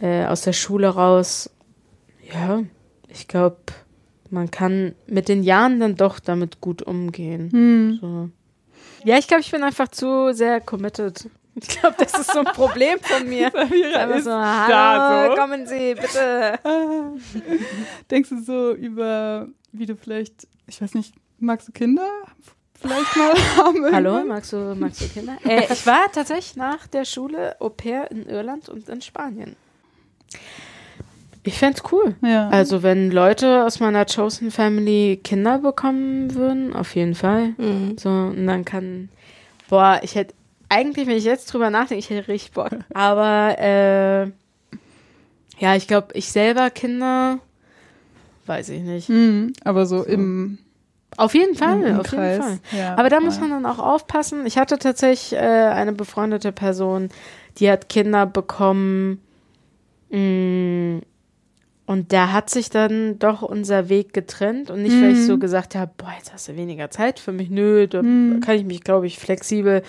äh, 0.01 0.25
aus 0.27 0.43
der 0.43 0.53
Schule 0.53 0.89
raus. 0.89 1.51
Ja, 2.33 2.63
ich 3.09 3.29
glaube, 3.29 3.57
man 4.31 4.51
kann 4.51 4.95
mit 5.07 5.29
den 5.29 5.43
Jahren 5.43 5.81
dann 5.81 5.95
doch 5.97 6.19
damit 6.19 6.61
gut 6.61 6.83
umgehen. 6.83 7.51
Hm. 7.53 7.99
So. 8.01 8.29
Ja, 9.05 9.17
ich 9.17 9.27
glaube, 9.29 9.41
ich 9.43 9.51
bin 9.51 9.63
einfach 9.63 9.89
zu 9.89 10.33
sehr 10.35 10.61
committed. 10.61 11.31
Ich 11.61 11.69
glaube, 11.81 11.97
das 11.99 12.19
ist 12.19 12.33
so 12.33 12.41
ein 12.41 12.45
Problem 12.47 12.99
von 13.01 13.29
mir. 13.29 13.47
Ist 14.17 14.25
so, 14.25 14.31
da 14.31 14.67
hallo, 15.27 15.35
so. 15.35 15.41
kommen 15.41 15.67
Sie, 15.67 15.95
bitte. 15.95 16.59
Denkst 18.11 18.29
du 18.29 18.43
so 18.43 18.73
über, 18.75 19.49
wie 19.73 19.87
du 19.87 19.97
vielleicht, 19.97 20.47
ich 20.67 20.81
weiß 20.81 20.95
nicht, 20.95 21.15
magst 21.41 21.69
du 21.69 21.73
Kinder 21.73 22.09
vielleicht 22.81 23.17
mal 23.17 23.35
haben? 23.57 23.85
Hallo, 23.93 24.25
magst 24.25 24.53
du, 24.53 24.75
magst 24.77 25.01
du 25.01 25.09
Kinder? 25.09 25.37
Äh, 25.45 25.73
ich 25.73 25.87
war 25.87 26.11
tatsächlich 26.13 26.57
nach 26.57 26.87
der 26.87 27.05
Schule 27.05 27.57
Au 27.61 27.69
pair 27.69 28.11
in 28.11 28.27
Irland 28.27 28.69
und 28.69 28.89
in 28.89 29.01
Spanien. 29.03 29.57
Ich 31.45 31.59
fände 31.59 31.81
cool. 31.93 32.15
Ja. 32.23 32.49
Also, 32.51 32.83
wenn 32.83 33.11
Leute 33.11 33.65
aus 33.65 33.81
meiner 33.81 34.05
Chosen 34.05 34.51
Family 34.51 35.19
Kinder 35.23 35.59
bekommen 35.59 36.35
würden, 36.35 36.75
auf 36.75 36.95
jeden 36.95 37.15
Fall. 37.15 37.55
Mhm. 37.57 37.97
So, 37.97 38.11
und 38.11 38.47
dann 38.47 38.65
kann, 38.65 39.09
boah, 39.69 40.01
ich 40.03 40.15
hätte, 40.15 40.35
eigentlich, 40.69 41.07
wenn 41.07 41.17
ich 41.17 41.25
jetzt 41.25 41.47
drüber 41.47 41.71
nachdenke, 41.71 42.01
ich 42.01 42.11
hätte 42.11 42.29
richtig 42.29 42.53
Bock. 42.53 42.71
Aber, 42.93 43.57
äh, 43.59 44.25
ja, 45.59 45.75
ich 45.75 45.89
glaube, 45.89 46.09
ich 46.13 46.31
selber 46.31 46.69
Kinder, 46.71 47.39
weiß 48.45 48.69
ich 48.69 48.83
nicht. 48.83 49.09
Hm, 49.09 49.55
aber 49.65 49.87
so 49.87 50.05
im, 50.05 50.59
Auf 51.19 51.35
jeden 51.35 51.55
Fall, 51.55 51.81
im, 51.81 51.87
im 51.87 52.01
auf 52.01 52.07
Kreis. 52.07 52.37
jeden 52.37 52.43
Fall. 52.43 52.59
Ja, 52.79 52.97
Aber 52.97 53.11
da 53.11 53.21
muss 53.21 53.39
man 53.41 53.51
dann 53.51 53.67
auch 53.67 53.79
aufpassen. 53.79 54.47
Ich 54.47 54.57
hatte 54.57 54.79
tatsächlich 54.79 55.33
äh, 55.39 55.45
eine 55.45 55.93
befreundete 55.93 56.53
Person, 56.53 57.11
die 57.59 57.71
hat 57.71 57.89
Kinder 57.89 58.25
bekommen. 58.25 59.21
Mm, 60.11 60.99
Und 61.87 62.13
da 62.13 62.33
hat 62.33 62.51
sich 62.51 62.69
dann 62.69 63.19
doch 63.19 63.41
unser 63.41 63.89
Weg 63.89 64.13
getrennt. 64.13 64.71
Und 64.71 64.83
nicht, 64.83 65.01
weil 65.01 65.13
ich 65.13 65.19
Mhm. 65.21 65.23
so 65.27 65.39
gesagt 65.39 65.75
habe, 65.75 65.91
boah, 65.97 66.13
jetzt 66.19 66.33
hast 66.35 66.47
du 66.49 66.55
weniger 66.55 66.91
Zeit 66.91 67.19
für 67.19 67.33
mich. 67.33 67.49
Nö, 67.49 67.87
da 67.89 68.03
Mhm. 68.03 68.41
kann 68.41 68.57
ich 68.57 68.65
mich, 68.67 68.85
glaube 68.85 69.07
ich, 69.07 69.19
flexibel 69.19 69.83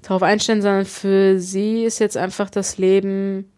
darauf 0.00 0.22
einstellen, 0.22 0.62
sondern 0.62 0.86
für 0.86 1.38
sie 1.38 1.84
ist 1.84 1.98
jetzt 1.98 2.16
einfach 2.16 2.48
das 2.48 2.78
Leben 2.78 3.50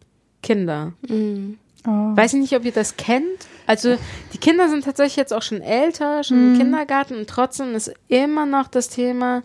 Kinder. 0.43 0.91
Mhm. 1.07 1.57
Oh. 1.87 2.15
Weiß 2.15 2.33
ich 2.33 2.39
nicht, 2.39 2.55
ob 2.55 2.65
ihr 2.65 2.71
das 2.71 2.97
kennt. 2.97 3.25
Also 3.67 3.97
die 4.33 4.37
Kinder 4.37 4.69
sind 4.69 4.85
tatsächlich 4.85 5.15
jetzt 5.15 5.33
auch 5.33 5.41
schon 5.41 5.61
älter, 5.61 6.23
schon 6.23 6.37
im 6.37 6.53
Mhm. 6.53 6.57
Kindergarten 6.57 7.15
und 7.17 7.29
trotzdem 7.29 7.73
ist 7.75 7.93
immer 8.07 8.45
noch 8.45 8.67
das 8.67 8.89
Thema 8.89 9.43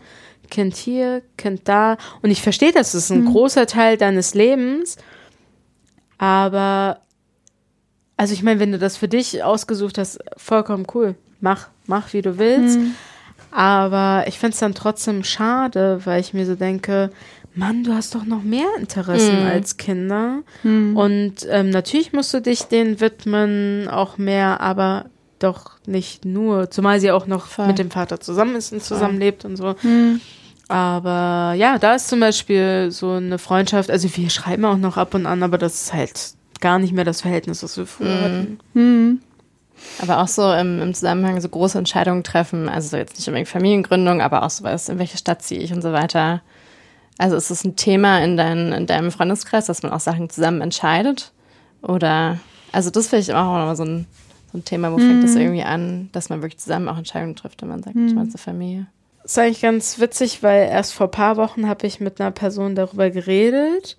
Kind 0.51 0.77
hier, 0.77 1.23
Kind 1.39 1.63
da. 1.69 1.97
Und 2.23 2.31
ich 2.31 2.43
verstehe, 2.43 2.73
das 2.73 2.95
ist 2.95 3.11
ein 3.11 3.23
Mhm. 3.23 3.33
großer 3.33 3.67
Teil 3.67 3.97
deines 3.97 4.35
Lebens. 4.35 4.97
Aber, 6.19 7.01
also 8.17 8.35
ich 8.35 8.43
meine, 8.43 8.61
wenn 8.61 8.73
du 8.73 8.79
das 8.79 8.97
für 8.97 9.09
dich 9.09 9.43
ausgesucht 9.43 9.99
hast, 9.99 10.19
vollkommen 10.37 10.87
cool. 10.95 11.15
Mach, 11.41 11.69
mach, 11.87 12.13
wie 12.13 12.23
du 12.23 12.39
willst. 12.39 12.77
Hm. 12.77 12.95
Aber 13.53 14.25
ich 14.29 14.39
finde 14.39 14.53
es 14.55 14.61
dann 14.61 14.75
trotzdem 14.75 15.25
schade, 15.25 16.01
weil 16.05 16.21
ich 16.21 16.35
mir 16.35 16.47
so 16.47 16.55
denke, 16.55 17.11
Mann, 17.55 17.83
du 17.85 17.93
hast 17.95 18.15
doch 18.15 18.25
noch 18.25 18.43
mehr 18.43 18.67
Interessen 18.79 19.41
Mhm. 19.41 19.47
als 19.51 19.77
Kinder. 19.77 20.43
Hm. 20.63 20.97
Und 20.97 21.35
ähm, 21.51 21.71
natürlich 21.71 22.13
musst 22.13 22.33
du 22.33 22.41
dich 22.41 22.65
denen 22.65 23.01
widmen, 23.01 23.89
auch 23.89 24.19
mehr, 24.19 24.61
aber 24.61 25.07
doch 25.41 25.73
nicht 25.87 26.25
nur. 26.25 26.71
Zumal 26.71 27.01
sie 27.01 27.11
auch 27.11 27.27
noch 27.27 27.47
Voll. 27.47 27.67
mit 27.67 27.79
dem 27.79 27.91
Vater 27.91 28.21
zusammen 28.21 28.55
ist 28.57 28.73
und 28.73 28.83
zusammenlebt 28.83 29.45
und 29.45 29.57
so. 29.57 29.75
Hm. 29.81 30.21
Aber 30.69 31.55
ja, 31.57 31.79
da 31.79 31.95
ist 31.95 32.09
zum 32.09 32.21
Beispiel 32.21 32.89
so 32.93 33.13
eine 33.13 33.39
Freundschaft. 33.39 33.91
Also 33.91 34.09
wir 34.17 34.31
schreiben 34.31 34.65
auch 34.65 34.77
noch 34.77 34.97
ab 34.97 35.15
und 35.15 35.27
an, 35.27 35.43
aber 35.43 35.59
das 35.59 35.83
ist 35.83 35.93
halt 35.93 36.35
gar 36.61 36.79
nicht 36.79 36.93
mehr 36.93 37.05
das 37.05 37.23
Verhältnis, 37.23 37.61
das 37.61 37.77
wir 37.77 37.87
früher 37.87 38.07
Mhm. 38.15 38.23
hatten. 38.23 38.59
Hm. 38.75 39.21
Aber 40.01 40.19
auch 40.21 40.29
so 40.29 40.53
im, 40.53 40.81
im 40.81 40.95
Zusammenhang 40.95 41.41
so 41.41 41.49
große 41.49 41.79
Entscheidungen 41.79 42.23
treffen, 42.23 42.69
also 42.69 42.91
so 42.91 42.97
jetzt 42.99 43.17
nicht 43.17 43.27
unbedingt 43.27 43.49
Familiengründung, 43.49 44.21
aber 44.21 44.43
auch 44.45 44.51
so 44.51 44.63
was, 44.63 44.89
in 44.91 44.99
welche 44.99 45.17
Stadt 45.19 45.43
ziehe 45.43 45.61
ich 45.61 45.73
und 45.73 45.83
so 45.83 45.93
weiter. 45.93 46.43
Also 47.21 47.37
ist 47.37 47.51
es 47.51 47.65
ein 47.65 47.77
Thema 47.77 48.25
in, 48.25 48.39
dein, 48.39 48.73
in 48.73 48.87
deinem 48.87 49.11
Freundeskreis, 49.11 49.67
dass 49.67 49.83
man 49.83 49.93
auch 49.93 50.01
Sachen 50.01 50.31
zusammen 50.31 50.63
entscheidet? 50.63 51.33
Oder, 51.83 52.41
also 52.73 52.89
das 52.89 53.09
finde 53.09 53.21
ich 53.21 53.35
auch 53.35 53.45
nochmal 53.45 53.77
so 53.77 53.85
ein, 53.85 54.07
so 54.51 54.57
ein 54.57 54.65
Thema, 54.65 54.91
wo 54.91 54.97
fängt 54.97 55.23
das 55.23 55.35
irgendwie 55.35 55.63
an, 55.63 56.09
dass 56.13 56.31
man 56.31 56.41
wirklich 56.41 56.61
zusammen 56.61 56.89
auch 56.89 56.97
Entscheidungen 56.97 57.37
trifft, 57.37 57.61
wenn 57.61 57.69
man 57.69 57.83
sagt, 57.83 57.95
ich 57.95 58.15
mache 58.15 58.25
eine 58.25 58.39
Familie. 58.39 58.87
Das 59.23 59.33
ist 59.33 59.39
eigentlich 59.39 59.61
ganz 59.61 59.99
witzig, 60.01 60.43
weil 60.43 60.71
erst 60.71 60.95
vor 60.95 61.09
ein 61.09 61.11
paar 61.11 61.37
Wochen 61.37 61.69
habe 61.69 61.87
ich 61.87 62.01
mit 62.01 62.23
einer 62.23 62.31
Person 62.31 62.75
darüber 62.75 63.11
geredet. 63.11 63.99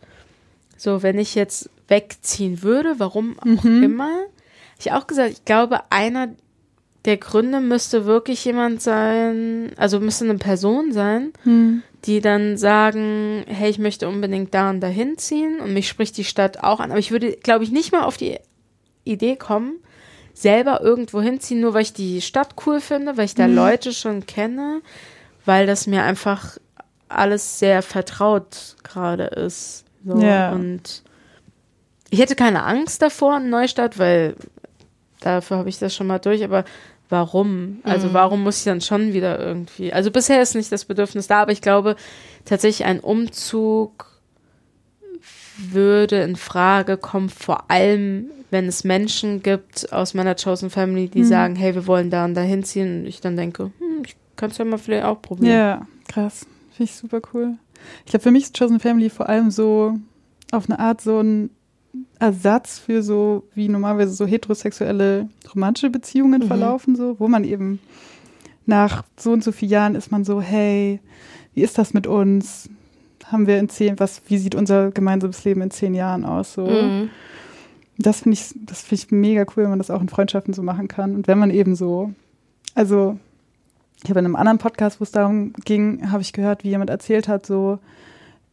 So, 0.75 1.03
wenn 1.03 1.19
ich 1.19 1.36
jetzt 1.36 1.69
wegziehen 1.89 2.63
würde, 2.63 2.95
warum 2.97 3.38
auch 3.38 3.63
immer. 3.63 4.23
Ich 4.79 4.93
auch 4.93 5.05
gesagt, 5.05 5.29
ich 5.34 5.45
glaube, 5.45 5.81
einer 5.91 6.29
der 7.06 7.18
Gründe 7.18 7.62
müsste 7.62 8.06
wirklich 8.06 8.46
jemand 8.46 8.82
sein, 8.82 9.72
also 9.78 10.00
müsste 10.00 10.26
eine 10.26 10.38
Person 10.38 10.92
sein, 10.92 11.34
Hm. 11.44 11.82
die 12.06 12.22
dann 12.22 12.58
sagen, 12.58 13.44
hey, 13.48 13.70
ich 13.70 13.80
möchte 13.80 14.08
unbedingt 14.08 14.54
da 14.54 14.70
und 14.70 14.82
dahin 14.82 15.18
ziehen 15.18 15.60
und 15.60 15.74
mich 15.74 15.88
spricht 15.88 16.18
die 16.18 16.24
Stadt 16.24 16.64
auch 16.64 16.80
an. 16.80 16.92
Aber 16.92 17.00
ich 17.00 17.12
würde, 17.12 17.32
glaube 17.34 17.64
ich, 17.64 17.72
nicht 17.72 17.92
mal 17.92 18.04
auf 18.04 18.18
die 18.18 18.38
Idee 19.04 19.36
kommen, 19.36 19.74
selber 20.34 20.82
irgendwo 20.82 21.22
hinziehen, 21.22 21.62
nur 21.62 21.74
weil 21.74 21.82
ich 21.82 21.94
die 21.94 22.22
Stadt 22.22 22.56
cool 22.66 22.80
finde, 22.80 23.18
weil 23.18 23.26
ich 23.26 23.36
da 23.36 23.48
Leute 23.48 23.94
schon 23.94 24.26
kenne, 24.26 24.82
weil 25.46 25.66
das 25.66 25.88
mir 25.88 26.04
einfach 26.04 26.58
alles 27.10 27.60
sehr 27.60 27.82
vertraut 27.82 28.76
gerade 28.84 29.26
ist. 29.26 29.86
So. 30.06 30.18
Ja. 30.20 30.52
Und 30.52 31.04
ich 32.10 32.20
hätte 32.20 32.36
keine 32.36 32.64
Angst 32.64 33.02
davor 33.02 33.38
in 33.38 33.50
Neustadt, 33.50 34.00
weil 34.00 34.36
dafür 35.20 35.58
habe 35.58 35.70
ich 35.70 35.80
das 35.80 35.96
schon 35.96 36.08
mal 36.08 36.20
durch, 36.20 36.44
aber 36.44 36.64
warum? 37.12 37.80
Also 37.84 38.13
warum 38.13 38.43
muss 38.43 38.60
ich 38.60 38.63
dann 38.63 38.82
schon 38.82 39.13
wieder 39.13 39.39
irgendwie? 39.39 39.93
Also 39.93 40.12
bisher 40.12 40.41
ist 40.41 40.56
nicht 40.56 40.71
das 40.71 40.86
Bedürfnis 40.86 41.28
da, 41.28 41.41
aber 41.41 41.52
ich 41.52 41.62
glaube 41.62 41.95
tatsächlich 42.45 42.88
ein 42.88 43.00
Umzug 43.00 44.08
würde 45.58 46.21
in 46.24 46.36
Frage 46.36 46.97
kommen, 46.97 47.30
vor 47.30 47.69
allem 47.69 48.32
wenn 48.50 48.67
es 48.67 48.84
Menschen 48.84 49.43
gibt 49.43 49.93
aus 49.93 50.13
meiner 50.13 50.36
Chosen 50.36 50.69
Family, 50.69 51.08
die 51.08 51.24
sagen, 51.24 51.56
hey, 51.56 51.74
wir 51.74 51.88
wollen 51.88 52.10
da 52.10 52.26
und 52.26 52.34
da 52.34 52.41
hinziehen 52.41 53.02
und 53.02 53.06
ich 53.06 53.21
dann 53.21 53.38
denke, 53.38 53.71
hm, 53.78 54.04
ich 54.06 54.15
kann 54.36 54.52
es 54.52 54.58
ja 54.58 54.65
mal 54.65 54.78
vielleicht 54.78 55.06
auch 55.06 55.21
probieren. 55.21 55.58
Ja, 55.58 55.88
krass. 56.08 56.45
Finde 56.71 56.91
ich 56.91 56.95
super 56.95 57.21
cool. 57.34 57.56
Ich 58.06 58.12
glaube, 58.12 58.24
für 58.24 58.32
mich 58.32 58.43
ist 58.43 58.58
Chosen 58.58 58.80
Family 58.80 59.10
vor 59.10 59.30
allem 59.30 59.52
so 59.52 59.97
auf 60.52 60.69
eine 60.69 60.80
Art 60.80 61.02
so 61.02 61.19
ein 61.21 61.50
Ersatz 62.19 62.80
für 62.80 63.04
so, 63.04 63.43
wie 63.56 63.67
normalerweise 63.67 64.13
so 64.13 64.25
heterosexuelle 64.25 65.27
romantische 65.54 65.89
Beziehungen 65.89 66.41
Mhm. 66.43 66.47
verlaufen, 66.47 66.95
so, 66.95 67.19
wo 67.19 67.27
man 67.27 67.43
eben 67.43 67.80
nach 68.65 69.04
so 69.17 69.32
und 69.32 69.43
so 69.43 69.51
vielen 69.51 69.71
Jahren 69.71 69.95
ist 69.95 70.12
man 70.12 70.23
so, 70.23 70.41
hey, 70.41 70.99
wie 71.54 71.62
ist 71.62 71.77
das 71.77 71.93
mit 71.93 72.08
uns? 72.08 72.69
Haben 73.25 73.47
wir 73.47 73.60
in 73.60 73.69
zehn, 73.69 73.99
was, 73.99 74.21
wie 74.27 74.38
sieht 74.38 74.56
unser 74.56 74.91
gemeinsames 74.91 75.43
Leben 75.43 75.62
in 75.62 75.71
zehn 75.71 75.93
Jahren 75.93 76.25
aus? 76.25 76.54
So. 76.54 76.65
Mhm. 76.65 77.10
Das 77.97 78.21
finde 78.21 78.36
ich, 78.38 78.54
das 78.65 78.82
finde 78.82 79.04
ich 79.04 79.12
mega 79.12 79.41
cool, 79.43 79.63
wenn 79.63 79.69
man 79.71 79.80
das 79.80 79.91
auch 79.91 80.01
in 80.01 80.10
Freundschaften 80.10 80.54
so 80.54 80.63
machen 80.63 80.88
kann. 80.88 81.15
Und 81.15 81.27
wenn 81.27 81.38
man 81.39 81.49
eben 81.51 81.75
so, 81.75 82.12
also 82.75 83.17
ich 84.04 84.10
habe 84.10 84.19
in 84.19 84.25
einem 84.25 84.36
anderen 84.36 84.58
Podcast, 84.58 84.99
wo 84.99 85.04
es 85.04 85.12
darum 85.12 85.54
ging, 85.65 86.12
habe 86.12 86.21
ich 86.21 86.34
gehört, 86.34 86.63
wie 86.63 86.69
jemand 86.69 86.89
erzählt 86.89 87.27
hat, 87.27 87.45
so, 87.45 87.80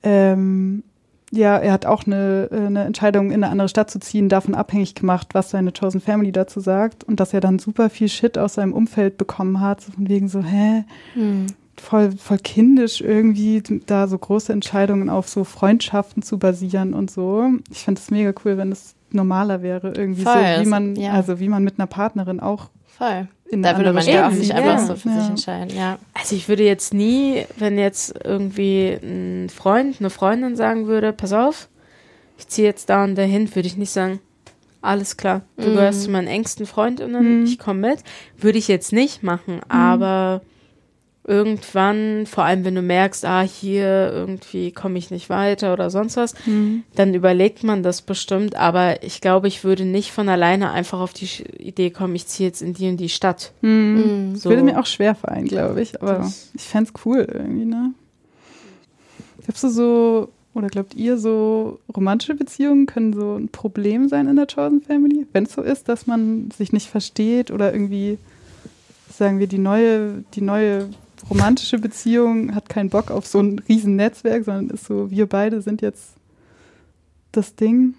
ähm, 0.03 0.83
ja, 1.31 1.57
er 1.59 1.73
hat 1.73 1.85
auch 1.87 2.07
eine, 2.07 2.49
äh, 2.51 2.57
eine 2.67 2.85
Entscheidung, 2.85 3.27
in 3.31 3.43
eine 3.45 3.51
andere 3.51 3.69
Stadt 3.69 3.91
zu 3.91 4.01
ziehen, 4.01 4.29
davon 4.29 4.55
abhängig 4.55 4.95
gemacht, 4.95 5.29
was 5.33 5.51
seine 5.51 5.73
Chosen 5.73 6.01
Family 6.01 6.33
dazu 6.33 6.61
sagt. 6.61 7.05
Und 7.05 7.21
dass 7.21 7.35
er 7.35 7.41
dann 7.41 7.59
super 7.59 7.91
viel 7.91 8.09
Shit 8.09 8.38
aus 8.38 8.55
seinem 8.55 8.73
Umfeld 8.73 9.19
bekommen 9.19 9.61
hat, 9.61 9.81
so 9.83 9.93
von 9.93 10.09
wegen 10.09 10.29
so, 10.29 10.43
hä, 10.43 10.85
Mhm. 11.14 11.47
voll, 11.77 12.12
voll 12.12 12.38
kindisch 12.38 13.01
irgendwie, 13.01 13.62
da 13.87 14.09
so 14.09 14.17
große 14.19 14.53
Entscheidungen 14.53 15.11
auf 15.11 15.29
so 15.29 15.45
Freundschaften 15.45 16.23
zu 16.23 16.38
basieren 16.38 16.95
und 16.95 17.11
so. 17.11 17.45
Ich 17.71 17.81
finde 17.85 18.01
es 18.01 18.11
mega 18.11 18.33
cool, 18.45 18.57
wenn 18.57 18.73
es 18.73 18.95
normaler 19.11 19.62
wäre, 19.62 19.93
irgendwie 19.97 20.23
Voll, 20.23 20.33
so, 20.57 20.64
wie 20.64 20.69
man, 20.69 20.97
ja. 20.97 21.12
also 21.12 21.41
wie 21.41 21.49
man 21.49 21.62
mit 21.64 21.79
einer 21.79 21.87
Partnerin 21.87 22.41
auch 22.41 22.69
Voll. 22.99 23.29
in 23.51 23.63
Da 23.63 23.77
würde 23.79 23.93
man 23.95 24.05
ja 24.07 24.27
auch 24.29 24.33
nicht 24.33 24.53
einfach 24.53 24.79
so 24.81 24.97
für 24.97 25.09
Ja. 25.09 25.21
sich 25.21 25.31
entscheiden, 25.31 25.75
ja. 25.77 25.99
Also 26.15 26.35
ich 26.37 26.49
würde 26.49 26.65
jetzt 26.65 26.93
nie, 26.93 27.47
wenn 27.57 27.79
jetzt 27.79 28.15
irgendwie 28.25 28.99
ein 29.03 29.49
Freund, 29.49 29.97
eine 30.01 30.11
Freundin 30.11 30.55
sagen 30.57 30.87
würde, 30.87 31.13
pass 31.15 31.33
auf, 31.33 31.69
ich 32.39 32.47
ziehe 32.49 32.67
jetzt 32.69 32.91
da 32.91 33.05
und 33.05 33.15
dahin, 33.15 33.55
würde 33.55 33.67
ich 33.69 33.77
nicht 33.77 33.91
sagen, 33.91 34.21
alles 34.83 35.17
klar, 35.17 35.43
du 35.57 35.71
Mhm. 35.71 35.75
gehörst 35.75 36.03
zu 36.03 36.11
meinen 36.11 36.27
engsten 36.29 36.67
Freundinnen, 36.67 37.41
Mhm. 37.41 37.45
ich 37.47 37.59
komme 37.59 37.89
mit. 37.89 38.01
Würde 38.37 38.59
ich 38.59 38.69
jetzt 38.69 38.93
nicht 38.93 39.23
machen, 39.23 39.61
aber 39.69 40.43
irgendwann, 41.29 42.25
vor 42.27 42.45
allem 42.45 42.64
wenn 42.64 42.75
du 42.75 42.83
merkst, 42.83 43.25
ah, 43.27 43.43
hier 43.43 44.11
irgendwie 44.12 44.73
komme 44.73 44.99
ich 44.99 45.11
nicht 45.11 45.29
weiter 45.31 45.73
oder 45.75 45.91
sonst 45.91 46.17
was, 46.17 46.35
Mhm. 46.47 46.83
dann 46.97 47.12
überlegt 47.14 47.62
man 47.62 47.83
das 47.83 48.03
bestimmt, 48.03 48.57
aber 48.57 49.03
ich 49.05 49.21
glaube, 49.21 49.47
ich 49.47 49.62
würde 49.62 49.85
nicht 49.85 50.11
von 50.11 50.29
alleine 50.29 50.71
einfach 50.73 50.99
auf 51.01 51.12
die 51.12 51.29
Idee 51.59 51.91
kommen, 51.91 52.14
ich 52.17 52.27
ziehe 52.27 52.49
jetzt 52.49 52.62
in 52.62 52.73
die 52.75 52.88
und 52.88 52.97
die 52.97 53.11
Stadt. 53.11 53.53
Mhm. 53.61 54.31
Mhm. 54.31 54.37
So. 54.37 54.49
Würde 54.51 54.62
mir 54.62 54.81
auch 54.81 54.87
schwer 54.87 55.14
fallen, 55.14 55.45
glaube 55.45 55.83
ich, 55.83 56.01
aber 56.03 56.14
Das- 56.14 56.51
ich 56.55 56.62
fände 56.62 56.91
es 56.95 57.05
cool 57.05 57.29
irgendwie, 57.31 57.67
ne? 57.67 57.93
Glaubst 59.45 59.64
du 59.64 59.69
so, 59.69 60.29
oder 60.55 60.69
glaubt 60.69 60.95
ihr 60.95 61.19
so, 61.19 61.79
romantische 61.95 62.35
Beziehungen 62.35 62.87
können 62.87 63.12
so 63.12 63.37
ein 63.37 63.49
Problem 63.49 64.09
sein 64.09 64.27
in 64.29 64.37
der 64.37 64.47
Chosen 64.47 64.81
Family? 64.83 65.27
Wenn 65.33 65.45
es 65.45 65.53
so 65.53 65.62
ist, 65.62 65.88
dass 65.88 66.07
man 66.07 66.51
sich 66.51 66.73
nicht 66.73 66.88
versteht 66.88 67.51
oder 67.51 67.73
irgendwie, 67.73 68.19
sagen 69.12 69.38
wir, 69.38 69.47
die 69.47 69.59
neue, 69.59 70.25
die 70.35 70.41
neue 70.41 70.88
romantische 71.28 71.78
Beziehung 71.78 72.54
hat 72.54 72.68
keinen 72.68 72.90
Bock 72.90 73.11
auf 73.11 73.26
so 73.26 73.40
ein 73.40 73.59
riesen 73.68 73.96
Netzwerk, 73.96 74.44
sondern 74.44 74.70
ist 74.70 74.87
so, 74.87 75.11
wir 75.11 75.26
beide 75.26 75.62
sind 75.62 75.83
jetzt 75.83 76.14
das 77.33 77.54
Ding. 77.54 77.94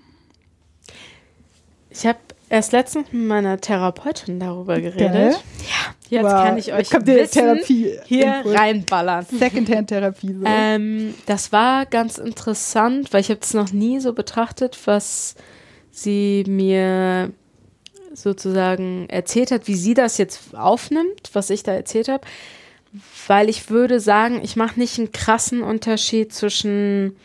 Ich 1.89 2.05
habe 2.05 2.19
erst 2.49 2.71
letztens 2.71 3.12
mit 3.12 3.23
meiner 3.27 3.60
Therapeutin 3.60 4.39
darüber 4.39 4.79
geredet. 4.79 5.12
Geil. 5.13 5.32
Ja, 5.32 6.17
jetzt 6.21 6.23
Wow. 6.23 6.43
kann 6.43 6.58
ich 6.58 6.73
euch 6.73 6.91
Wissen 6.91 7.32
Therapie 7.32 7.99
hier 8.05 8.41
reinballern. 8.45 9.25
Secondhand-Therapie. 9.32 10.34
So. 10.34 10.43
Ähm, 10.45 11.13
das 11.25 11.51
war 11.51 11.86
ganz 11.86 12.17
interessant, 12.17 13.12
weil 13.13 13.21
ich 13.21 13.29
habe 13.29 13.39
es 13.41 13.53
noch 13.53 13.71
nie 13.71 13.99
so 13.99 14.13
betrachtet, 14.13 14.77
was 14.86 15.36
sie 15.91 16.43
mir 16.47 17.32
sozusagen 18.13 19.08
erzählt 19.10 19.51
hat, 19.51 19.67
wie 19.67 19.75
sie 19.75 19.93
das 19.93 20.17
jetzt 20.17 20.55
aufnimmt, 20.55 21.29
was 21.34 21.49
ich 21.49 21.63
da 21.63 21.73
erzählt 21.73 22.08
habe. 22.08 22.25
Weil 23.28 23.49
ich 23.49 23.69
würde 23.69 23.99
sagen, 23.99 24.41
ich 24.43 24.56
mache 24.56 24.80
nicht 24.80 24.97
einen 24.97 25.12
krassen 25.12 25.62
Unterschied 25.62 26.34
zwischen 26.34 27.15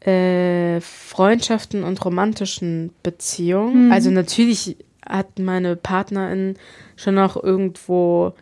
äh, 0.00 0.80
Freundschaften 0.80 1.84
und 1.84 2.04
romantischen 2.04 2.92
Beziehungen. 3.02 3.86
Mhm. 3.86 3.92
Also 3.92 4.10
natürlich 4.10 4.76
hat 5.06 5.38
meine 5.38 5.74
Partnerin 5.76 6.56
schon 6.96 7.14
noch 7.14 7.42
irgendwo, 7.42 8.34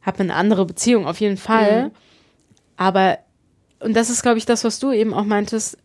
hat 0.00 0.20
eine 0.20 0.34
andere 0.34 0.64
Beziehung, 0.64 1.06
auf 1.06 1.20
jeden 1.20 1.36
Fall. 1.36 1.84
Mhm. 1.84 1.90
Aber, 2.76 3.18
und 3.80 3.94
das 3.94 4.08
ist, 4.08 4.22
glaube 4.22 4.38
ich, 4.38 4.46
das, 4.46 4.64
was 4.64 4.78
du 4.78 4.92
eben 4.92 5.12
auch 5.12 5.24
meintest, 5.24 5.78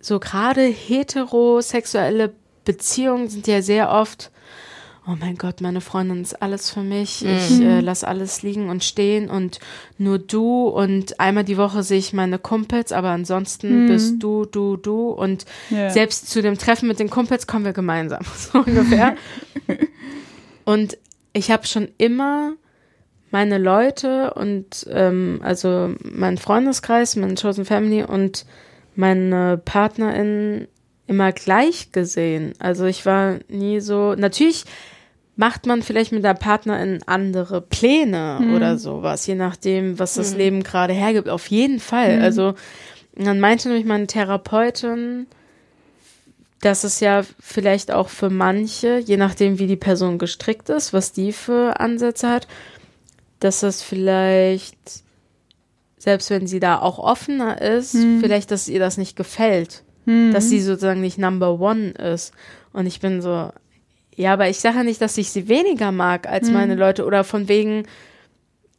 so 0.00 0.18
gerade 0.18 0.62
heterosexuelle 0.62 2.32
Beziehungen 2.64 3.28
sind 3.28 3.46
ja 3.46 3.62
sehr 3.62 3.90
oft, 3.90 4.30
oh 5.06 5.16
mein 5.18 5.36
Gott, 5.36 5.60
meine 5.60 5.80
Freundin 5.80 6.22
ist 6.22 6.40
alles 6.42 6.70
für 6.70 6.82
mich, 6.82 7.24
ich 7.24 7.50
Mhm. 7.60 7.62
äh, 7.66 7.80
lass 7.80 8.04
alles 8.04 8.42
liegen 8.42 8.68
und 8.68 8.84
stehen 8.84 9.28
und 9.30 9.58
nur 9.98 10.18
du 10.18 10.68
und 10.68 11.18
einmal 11.18 11.44
die 11.44 11.56
Woche 11.56 11.82
sehe 11.82 11.98
ich 11.98 12.12
meine 12.12 12.38
Kumpels, 12.38 12.92
aber 12.92 13.08
ansonsten 13.10 13.82
Mhm. 13.82 13.86
bist 13.86 14.22
du, 14.22 14.44
du, 14.44 14.76
du 14.76 15.08
und 15.10 15.46
Ja. 15.70 15.90
selbst 15.90 16.28
zu 16.30 16.42
dem 16.42 16.58
Treffen 16.58 16.86
mit 16.88 16.98
den 17.00 17.10
Kumpels 17.10 17.46
kommen 17.46 17.64
wir 17.64 17.72
gemeinsam, 17.72 18.22
so 18.36 18.58
ungefähr. 18.60 19.16
und 20.64 20.96
ich 21.32 21.50
habe 21.50 21.66
schon 21.66 21.88
immer 21.98 22.52
meine 23.30 23.58
Leute 23.58 24.34
und 24.34 24.86
ähm, 24.90 25.40
also 25.42 25.94
meinen 26.02 26.38
Freundeskreis, 26.38 27.14
meine 27.16 27.36
Chosen 27.36 27.64
Family 27.64 28.02
und 28.02 28.44
meine 28.96 29.56
Partnerin 29.64 30.66
immer 31.10 31.32
gleich 31.32 31.92
gesehen. 31.92 32.52
Also 32.60 32.84
ich 32.86 33.04
war 33.04 33.40
nie 33.48 33.80
so. 33.80 34.14
Natürlich 34.14 34.64
macht 35.36 35.66
man 35.66 35.82
vielleicht 35.82 36.12
mit 36.12 36.22
der 36.24 36.34
Partnerin 36.34 37.00
andere 37.06 37.60
Pläne 37.60 38.38
Mhm. 38.40 38.54
oder 38.54 38.78
sowas, 38.78 39.26
je 39.26 39.34
nachdem, 39.34 39.98
was 39.98 40.14
das 40.14 40.32
Mhm. 40.32 40.38
Leben 40.38 40.62
gerade 40.62 40.92
hergibt. 40.92 41.28
Auf 41.28 41.48
jeden 41.48 41.80
Fall. 41.80 42.16
Mhm. 42.18 42.22
Also 42.22 42.54
dann 43.16 43.40
meinte 43.40 43.68
nämlich 43.68 43.86
meine 43.86 44.06
Therapeutin, 44.06 45.26
dass 46.60 46.84
es 46.84 47.00
ja 47.00 47.22
vielleicht 47.40 47.90
auch 47.90 48.08
für 48.08 48.30
manche, 48.30 48.98
je 48.98 49.16
nachdem 49.16 49.58
wie 49.58 49.66
die 49.66 49.76
Person 49.76 50.18
gestrickt 50.18 50.68
ist, 50.68 50.92
was 50.92 51.12
die 51.12 51.32
für 51.32 51.80
Ansätze 51.80 52.28
hat, 52.28 52.46
dass 53.40 53.60
das 53.60 53.82
vielleicht, 53.82 54.76
selbst 55.96 56.28
wenn 56.30 56.46
sie 56.46 56.60
da 56.60 56.78
auch 56.78 56.98
offener 56.98 57.60
ist, 57.62 57.94
Mhm. 57.94 58.20
vielleicht, 58.20 58.50
dass 58.50 58.68
ihr 58.68 58.78
das 58.78 58.98
nicht 58.98 59.16
gefällt, 59.16 59.82
Mhm. 60.06 60.32
dass 60.32 60.48
sie 60.48 60.60
sozusagen 60.60 61.00
nicht 61.00 61.18
Number 61.18 61.60
One 61.60 61.90
ist. 61.90 62.32
Und 62.72 62.86
ich 62.86 63.00
bin 63.00 63.20
so, 63.22 63.50
ja, 64.14 64.32
aber 64.32 64.48
ich 64.48 64.58
sage 64.60 64.78
ja 64.78 64.82
nicht, 64.84 65.00
dass 65.00 65.18
ich 65.18 65.30
sie 65.30 65.48
weniger 65.48 65.92
mag 65.92 66.26
als 66.28 66.48
Mhm. 66.48 66.54
meine 66.54 66.74
Leute 66.74 67.04
oder 67.04 67.24
von 67.24 67.48
wegen, 67.48 67.84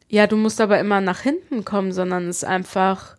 ja, 0.08 0.26
du 0.26 0.36
musst 0.36 0.60
aber 0.60 0.78
immer 0.80 1.00
nach 1.00 1.20
hinten 1.20 1.64
kommen, 1.64 1.92
sondern 1.92 2.28
es 2.28 2.38
ist 2.38 2.44
einfach, 2.44 3.16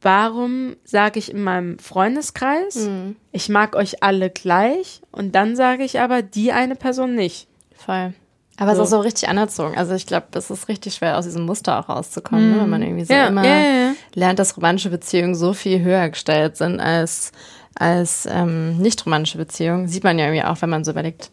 warum 0.00 0.76
sage 0.84 1.18
ich 1.18 1.30
in 1.30 1.42
meinem 1.42 1.78
Freundeskreis, 1.78 2.86
Mhm. 2.88 3.16
ich 3.32 3.48
mag 3.48 3.74
euch 3.76 4.02
alle 4.02 4.30
gleich 4.30 5.00
und 5.12 5.34
dann 5.34 5.56
sage 5.56 5.84
ich 5.84 6.00
aber 6.00 6.22
die 6.22 6.52
eine 6.52 6.76
Person 6.76 7.14
nicht. 7.14 7.48
Voll. 7.74 8.12
Aber 8.58 8.74
So. 8.76 8.82
es 8.82 8.86
ist 8.88 8.90
so 8.90 9.00
richtig 9.00 9.28
anerzogen. 9.28 9.76
Also 9.76 9.94
ich 9.94 10.06
glaube, 10.06 10.26
es 10.34 10.50
ist 10.50 10.68
richtig 10.68 10.94
schwer, 10.94 11.18
aus 11.18 11.24
diesem 11.24 11.44
Muster 11.44 11.78
auch 11.80 11.88
rauszukommen, 11.88 12.52
ne? 12.52 12.60
wenn 12.62 12.70
man 12.70 12.82
irgendwie 12.82 13.04
so 13.04 13.12
ja, 13.12 13.26
immer 13.26 13.44
ja, 13.44 13.56
ja, 13.56 13.92
lernt, 14.14 14.38
dass 14.38 14.56
romantische 14.56 14.90
Beziehungen 14.90 15.34
so 15.34 15.52
viel 15.52 15.82
höher 15.82 16.08
gestellt 16.08 16.56
sind 16.56 16.80
als, 16.80 17.32
als 17.74 18.28
ähm, 18.30 18.78
nicht 18.78 19.04
romantische 19.06 19.38
Beziehungen. 19.38 19.88
Sieht 19.88 20.04
man 20.04 20.18
ja 20.18 20.26
irgendwie 20.26 20.44
auch, 20.44 20.60
wenn 20.62 20.70
man 20.70 20.84
so 20.84 20.92
überlegt. 20.92 21.30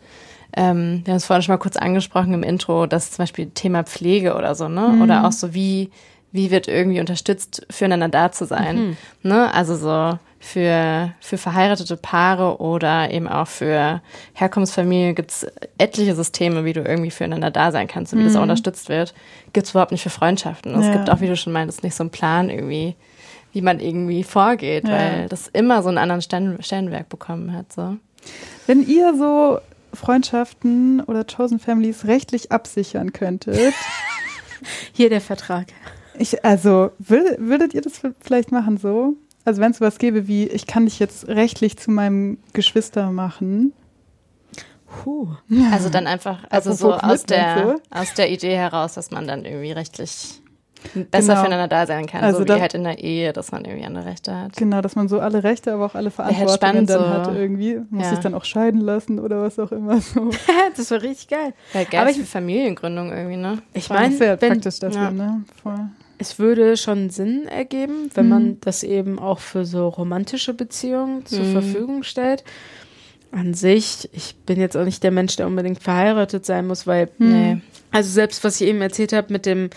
Ähm, 0.58 1.02
wir 1.06 1.14
haben 1.14 1.18
es 1.18 1.26
vorhin 1.26 1.44
schon 1.44 1.54
mal 1.54 1.60
kurz 1.60 1.78
angesprochen 1.78 2.34
im 2.34 2.44
Intro, 2.44 2.86
dass 2.88 3.12
zum 3.12 3.24
Beispiel 3.24 3.52
Thema 3.52 3.84
Pflege 3.84 4.36
oder 4.36 4.54
so, 4.56 4.68
ne? 4.68 5.02
Oder 5.02 5.26
auch 5.26 5.32
so, 5.32 5.54
wie, 5.54 5.92
wie 6.32 6.52
wird 6.52 6.68
irgendwie 6.68 7.00
unterstützt, 7.00 7.66
füreinander 7.70 8.10
da 8.10 8.32
zu 8.32 8.46
sein. 8.46 8.98
Ne? 9.24 9.54
Also 9.54 9.76
so 9.78 10.18
für, 10.44 11.14
für 11.22 11.38
verheiratete 11.38 11.96
Paare 11.98 12.60
oder 12.60 13.12
eben 13.12 13.28
auch 13.28 13.48
für 13.48 14.02
Herkunftsfamilie 14.34 15.14
gibt's 15.14 15.46
etliche 15.78 16.16
Systeme, 16.16 16.66
wie 16.66 16.74
du 16.74 16.82
irgendwie 16.82 17.12
füreinander 17.12 17.52
da 17.52 17.72
sein 17.72 17.88
kannst 17.88 18.12
und 18.12 18.20
wie 18.20 18.24
das 18.24 18.36
auch 18.36 18.42
unterstützt 18.42 18.90
wird. 18.90 19.14
Gibt's 19.54 19.70
überhaupt 19.70 19.92
nicht 19.92 20.02
für 20.02 20.10
Freundschaften. 20.10 20.74
Es 20.80 20.88
Ja. 20.88 20.94
gibt 20.94 21.10
auch, 21.12 21.22
wie 21.22 21.28
du 21.28 21.38
schon 21.38 21.54
meintest, 21.54 21.84
nicht 21.84 21.96
so 21.96 22.04
einen 22.04 22.10
Plan 22.10 22.50
irgendwie, 22.50 22.96
wie 23.54 23.62
man 23.62 23.80
irgendwie 23.80 24.24
vorgeht, 24.24 24.88
Ja. 24.88 24.94
weil 24.94 25.30
das 25.30 25.48
immer 25.48 25.84
so 25.84 25.90
einen 25.90 26.00
anderen 26.00 26.24
Stellen, 26.24 26.62
Stellenwerk 26.64 27.08
bekommen 27.08 27.54
hat. 27.54 27.72
So. 27.72 27.98
Wenn 28.66 28.82
ihr 28.88 29.14
so 29.16 29.60
Freundschaften 29.94 31.02
oder 31.02 31.24
Chosen 31.24 31.60
Families 31.60 32.06
rechtlich 32.08 32.52
absichern 32.52 33.14
könntet, 33.14 33.74
Hier 34.94 35.10
der 35.10 35.22
Vertrag. 35.22 35.68
ich, 36.18 36.44
also 36.46 36.92
würdet, 37.00 37.40
würdet 37.40 37.74
ihr 37.74 37.82
das 37.82 38.02
vielleicht 38.22 38.52
machen 38.52 38.78
so? 38.78 39.16
Also 39.46 39.62
wenn 39.62 39.72
es 39.72 39.78
sowas 39.78 39.98
gäbe 39.98 40.28
wie, 40.28 40.48
ich 40.48 40.68
kann 40.68 40.86
dich 40.86 41.00
jetzt 41.00 41.28
rechtlich 41.28 41.78
zu 41.78 41.92
meinem 41.92 42.38
Geschwister 42.54 43.12
machen. 43.12 43.74
Puh. 45.04 45.30
Also 45.72 45.90
dann 45.90 46.06
einfach, 46.06 46.40
also 46.50 46.74
so 46.74 46.94
aus 46.94 47.24
der, 47.24 47.78
aus 47.90 48.14
der 48.14 48.30
Idee 48.30 48.56
heraus, 48.56 48.94
dass 48.94 49.10
man 49.12 49.26
dann 49.28 49.46
irgendwie 49.46 49.72
rechtlich 49.72 50.42
besser 51.12 51.34
Genau. 51.34 51.42
füreinander 51.42 51.68
da 51.68 51.86
sein 51.86 52.08
kann, 52.08 52.24
Also 52.24 52.40
so 52.40 52.48
wie 52.48 52.60
halt 52.60 52.74
in 52.74 52.84
der 52.84 53.00
Ehe, 53.00 53.34
dass 53.34 53.52
man 53.52 53.66
irgendwie 53.66 53.86
andere 53.86 54.06
Rechte 54.06 54.36
hat. 54.36 54.56
Genau, 54.58 54.82
dass 54.82 54.96
man 54.96 55.08
so 55.08 55.20
alle 55.20 55.44
Rechte, 55.44 55.74
aber 55.74 55.86
auch 55.86 55.96
alle 55.96 56.06
halt 56.06 56.16
Verantwortungen 56.16 56.56
spannend, 56.56 56.90
dann 56.90 57.00
so. 57.00 57.10
hat 57.32 57.36
irgendwie. 57.36 57.80
Muss 57.90 58.04
Ja. 58.06 58.10
sich 58.12 58.20
dann 58.20 58.34
auch 58.34 58.44
scheiden 58.46 58.82
lassen 58.82 59.20
oder 59.20 59.42
was 59.42 59.60
auch 59.60 59.72
immer 59.72 60.02
so. 60.02 60.32
das 60.76 60.92
war 60.92 61.02
richtig 61.02 61.30
geil. 61.30 61.54
Ja, 61.74 61.84
geil 61.84 62.02
Aber 62.02 62.14
für 62.14 62.26
Familiengründung 62.26 63.12
irgendwie, 63.12 63.38
ne? 63.38 63.60
Ich 63.74 63.88
Voll. 63.88 63.98
Das 63.98 64.08
meine, 64.08 64.20
wäre 64.20 64.42
wenn, 64.42 64.54
praktisch 64.54 64.80
dafür, 64.80 65.02
ja. 65.04 65.12
ne? 65.12 65.44
Voll. 65.62 65.90
Es 66.22 66.38
würde 66.40 66.78
schon 66.78 67.10
Sinn 67.10 67.48
ergeben, 67.48 68.10
wenn 68.14 68.26
Mhm. 68.26 68.30
man 68.30 68.58
das 68.62 68.84
eben 68.84 69.18
auch 69.20 69.40
für 69.40 69.66
so 69.66 69.88
romantische 69.90 70.54
Beziehungen 70.54 71.26
zur 71.26 71.40
Mhm. 71.44 71.52
Verfügung 71.52 72.04
stellt. 72.04 72.44
An 73.32 73.54
sich, 73.54 74.10
ich 74.14 74.36
bin 74.46 74.60
jetzt 74.60 74.78
auch 74.78 74.84
nicht 74.86 75.04
der 75.04 75.12
Mensch, 75.12 75.36
der 75.36 75.48
unbedingt 75.48 75.82
verheiratet 75.82 76.46
sein 76.46 76.68
muss, 76.68 76.86
weil, 76.86 77.10
Nee. 77.18 77.58
also 77.92 78.10
selbst 78.10 78.44
was 78.44 78.60
ich 78.62 78.68
eben 78.68 78.82
erzählt 78.82 79.14
habe 79.14 79.32
mit 79.34 79.46
dem, 79.46 79.70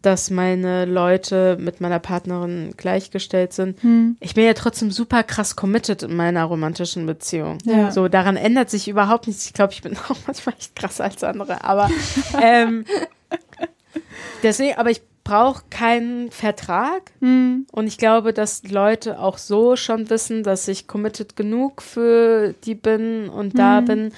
dass 0.00 0.30
meine 0.30 0.84
Leute 0.84 1.58
mit 1.60 1.80
meiner 1.80 1.98
Partnerin 1.98 2.72
gleichgestellt 2.76 3.52
sind, 3.52 3.82
Hm. 3.82 4.16
ich 4.20 4.32
bin 4.34 4.44
ja 4.44 4.54
trotzdem 4.54 4.92
super 4.92 5.24
krass 5.24 5.56
committed 5.56 6.04
in 6.04 6.14
meiner 6.14 6.44
romantischen 6.44 7.04
Beziehung. 7.04 7.58
Ja. 7.64 7.90
So, 7.90 8.06
daran 8.06 8.36
ändert 8.36 8.70
sich 8.70 8.86
überhaupt 8.86 9.26
nichts. 9.26 9.44
Ich 9.46 9.54
glaube, 9.54 9.72
ich 9.72 9.82
bin 9.82 9.96
auch 10.08 10.16
manchmal 10.26 10.54
echt 10.56 10.76
krasser 10.76 11.02
als 11.04 11.24
andere, 11.24 11.64
aber 11.64 11.90
ähm, 12.40 12.84
deswegen, 14.42 14.78
aber 14.78 14.90
ich 14.90 15.02
brauche 15.28 15.62
keinen 15.70 16.30
Vertrag 16.30 17.12
Hm. 17.20 17.66
und 17.72 17.86
ich 17.86 17.98
glaube, 17.98 18.32
dass 18.32 18.62
Leute 18.68 19.18
auch 19.20 19.36
so 19.38 19.76
schon 19.76 20.08
wissen, 20.10 20.42
dass 20.42 20.66
ich 20.68 20.86
committed 20.86 21.36
genug 21.36 21.82
für 21.82 22.54
die 22.64 22.74
bin 22.74 23.28
und 23.28 23.58
da 23.58 23.80
Mhm. 23.80 23.84
bin. 23.84 24.12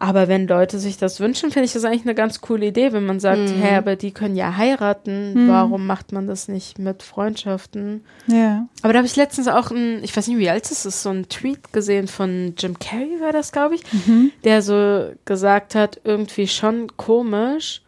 Aber 0.00 0.28
wenn 0.28 0.46
Leute 0.46 0.78
sich 0.78 0.96
das 0.96 1.18
wünschen, 1.18 1.50
finde 1.50 1.64
ich 1.66 1.72
das 1.72 1.84
eigentlich 1.84 2.02
eine 2.04 2.14
ganz 2.14 2.40
coole 2.40 2.66
Idee, 2.66 2.92
wenn 2.92 3.04
man 3.06 3.18
sagt, 3.20 3.40
Mhm. 3.40 3.58
hey, 3.60 3.74
aber 3.76 3.96
die 3.96 4.12
können 4.12 4.36
ja 4.36 4.56
heiraten, 4.56 5.32
Mhm. 5.34 5.48
warum 5.48 5.86
macht 5.86 6.12
man 6.12 6.26
das 6.28 6.46
nicht 6.46 6.78
mit 6.78 7.02
Freundschaften? 7.02 8.04
Ja. 8.28 8.68
Aber 8.82 8.92
da 8.92 8.98
habe 8.98 9.06
ich 9.08 9.16
letztens 9.16 9.48
auch 9.48 9.70
ein, 9.72 10.04
ich 10.04 10.16
weiß 10.16 10.28
nicht, 10.28 10.38
wie 10.38 10.50
alt 10.50 10.70
es 10.70 10.84
ist, 10.86 11.02
so 11.02 11.08
ein 11.10 11.28
Tweet 11.28 11.72
gesehen 11.72 12.06
von 12.06 12.54
Jim 12.56 12.78
Carrey, 12.78 13.20
war 13.20 13.32
das, 13.32 13.50
glaube 13.50 13.74
ich, 13.76 13.82
Mhm. 14.06 14.30
der 14.44 14.62
so 14.62 15.10
gesagt 15.24 15.74
hat, 15.74 16.00
irgendwie 16.04 16.46
schon 16.46 16.96
komisch, 16.96 17.82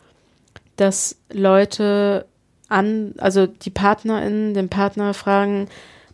dass 0.76 1.16
Leute 1.30 2.26
an, 2.70 3.14
also 3.18 3.46
die 3.46 3.70
PartnerInnen 3.70 4.54
den 4.54 4.68
Partner 4.70 5.12
fragen, 5.14 5.68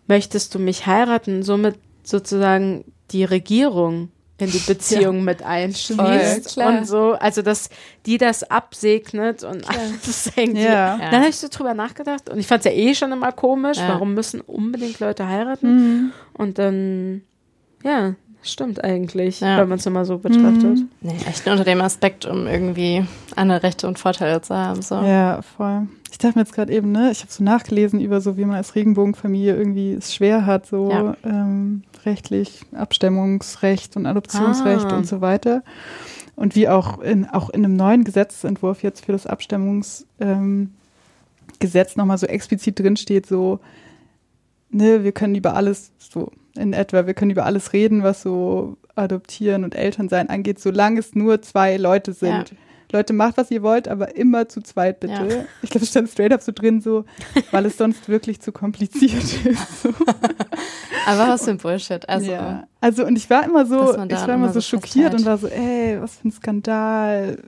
möchtest 0.08 0.54
du 0.54 0.58
mich 0.58 0.86
heiraten? 0.86 1.42
Somit 1.42 1.76
sozusagen 2.02 2.84
die 3.10 3.24
Regierung 3.24 4.10
in 4.38 4.50
die 4.50 4.58
Beziehung 4.66 5.16
Ja. 5.18 5.22
mit 5.22 5.42
einschließt 5.42 6.48
klar. 6.54 6.68
und 6.78 6.86
so, 6.86 7.12
also 7.12 7.42
dass 7.42 7.70
die 8.04 8.18
das 8.18 8.42
absegnet 8.50 9.44
und 9.44 9.68
alles 9.68 10.30
irgendwie. 10.36 10.62
Ja. 10.62 10.98
Ja. 10.98 11.10
Dann 11.10 11.20
habe 11.20 11.28
ich 11.30 11.36
so 11.36 11.48
drüber 11.50 11.74
nachgedacht 11.74 12.28
und 12.28 12.38
ich 12.38 12.46
fand 12.46 12.64
es 12.66 12.72
ja 12.72 12.76
eh 12.78 12.94
schon 12.94 13.12
immer 13.12 13.32
komisch, 13.32 13.78
Ja. 13.78 13.88
warum 13.88 14.14
müssen 14.14 14.40
unbedingt 14.40 15.00
Leute 15.00 15.26
heiraten? 15.26 15.74
Mhm. 15.76 16.12
Und 16.34 16.58
dann, 16.58 17.22
ja, 17.82 18.14
stimmt 18.50 18.82
eigentlich, 18.84 19.40
Ja. 19.40 19.58
wenn 19.58 19.68
man 19.68 19.78
es 19.78 19.86
immer 19.86 20.04
so 20.04 20.18
betrachtet. 20.18 20.78
Mhm. 20.78 20.88
Nee, 21.00 21.16
echt 21.28 21.44
nur 21.46 21.52
unter 21.54 21.64
dem 21.64 21.80
Aspekt, 21.80 22.24
um 22.26 22.46
irgendwie 22.46 23.04
andere 23.34 23.62
Rechte 23.62 23.86
und 23.88 23.98
Vorteile 23.98 24.40
zu 24.42 24.54
haben. 24.54 24.82
So. 24.82 24.96
Ja, 24.96 25.42
voll. 25.42 25.88
Ich 26.10 26.18
dachte 26.18 26.38
mir 26.38 26.42
jetzt 26.44 26.54
gerade 26.54 26.72
eben, 26.72 26.92
ne, 26.92 27.10
ich 27.10 27.20
habe 27.20 27.30
so 27.32 27.42
nachgelesen 27.44 28.00
über 28.00 28.20
so, 28.20 28.36
wie 28.36 28.44
man 28.44 28.56
als 28.56 28.74
Regenbogenfamilie 28.74 29.54
irgendwie 29.56 29.92
es 29.92 30.14
schwer 30.14 30.46
hat, 30.46 30.66
so 30.66 30.90
Ja. 30.90 31.16
ähm, 31.24 31.82
rechtlich 32.04 32.62
Abstimmungsrecht 32.74 33.96
und 33.96 34.06
Adoptionsrecht 34.06 34.86
Ah. 34.86 34.96
und 34.96 35.06
so 35.06 35.20
weiter. 35.20 35.62
Und 36.36 36.54
wie 36.54 36.68
auch 36.68 37.00
in, 37.00 37.26
auch 37.26 37.50
in 37.50 37.64
einem 37.64 37.76
neuen 37.76 38.04
Gesetzentwurf 38.04 38.82
jetzt 38.82 39.04
für 39.06 39.12
das 39.12 39.26
Abstimmungsgesetz 39.26 39.96
ähm, 40.20 40.70
nochmal 41.96 42.18
so 42.18 42.26
explizit 42.26 42.78
drinsteht, 42.78 43.26
so, 43.26 43.60
ne, 44.70 45.02
wir 45.04 45.12
können 45.12 45.34
über 45.34 45.54
alles, 45.56 45.92
so 45.98 46.30
in 46.56 46.72
etwa, 46.72 47.06
wir 47.06 47.14
können 47.14 47.30
über 47.30 47.46
alles 47.46 47.72
reden, 47.72 48.02
was 48.02 48.22
so 48.22 48.76
Adoptieren 48.94 49.64
und 49.64 49.74
Elternsein 49.74 50.28
angeht, 50.30 50.58
solange 50.58 51.00
es 51.00 51.14
nur 51.14 51.42
zwei 51.42 51.76
Leute 51.76 52.12
sind. 52.12 52.50
Ja. 52.50 52.56
Leute, 52.92 53.12
macht, 53.12 53.36
was 53.36 53.50
ihr 53.50 53.62
wollt, 53.62 53.88
aber 53.88 54.16
immer 54.16 54.48
zu 54.48 54.62
zweit, 54.62 55.00
bitte. 55.00 55.12
Ja. 55.12 55.44
Ich 55.62 55.70
glaube, 55.70 55.84
es 55.84 55.90
stand 55.90 56.08
straight 56.08 56.32
up 56.32 56.40
so 56.40 56.52
drin, 56.52 56.80
so, 56.80 57.04
weil 57.50 57.66
es 57.66 57.76
sonst 57.76 58.08
wirklich 58.08 58.40
zu 58.40 58.52
kompliziert 58.52 59.44
ist. 59.44 59.82
So. 59.82 59.90
Aber 61.06 61.28
was 61.28 61.44
für 61.44 61.50
ein 61.50 61.58
Bullshit. 61.58 62.08
Also, 62.08 62.30
ja. 62.30 62.66
also 62.80 63.04
und 63.04 63.16
ich 63.16 63.28
war 63.28 63.44
immer 63.44 63.66
so, 63.66 63.92
ich 63.92 64.12
war 64.12 64.28
immer 64.28 64.48
so 64.48 64.60
so 64.60 64.60
schockiert 64.60 65.14
und 65.14 65.24
war 65.24 65.38
so, 65.38 65.48
ey, 65.48 66.00
was 66.00 66.16
für 66.16 66.28
ein 66.28 66.32
Skandal. 66.32 67.38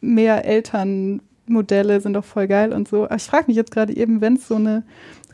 Mehr 0.00 0.44
Elternmodelle 0.44 2.00
sind 2.00 2.12
doch 2.12 2.24
voll 2.24 2.46
geil 2.46 2.72
und 2.72 2.86
so. 2.86 3.04
Aber 3.04 3.16
ich 3.16 3.24
frage 3.24 3.46
mich 3.48 3.56
jetzt 3.56 3.72
gerade 3.72 3.96
eben, 3.96 4.20
wenn 4.20 4.36
es 4.36 4.46
so 4.46 4.54
eine 4.54 4.84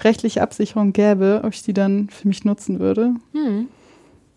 rechtliche 0.01 0.43
Absicherung 0.43 0.93
gäbe, 0.93 1.41
ob 1.45 1.53
ich 1.55 1.63
die 1.63 1.73
dann 1.73 2.09
für 2.11 2.29
mich 2.29 2.45
nutzen 2.45 2.81
würde. 2.81 3.15
Hm. 3.33 3.69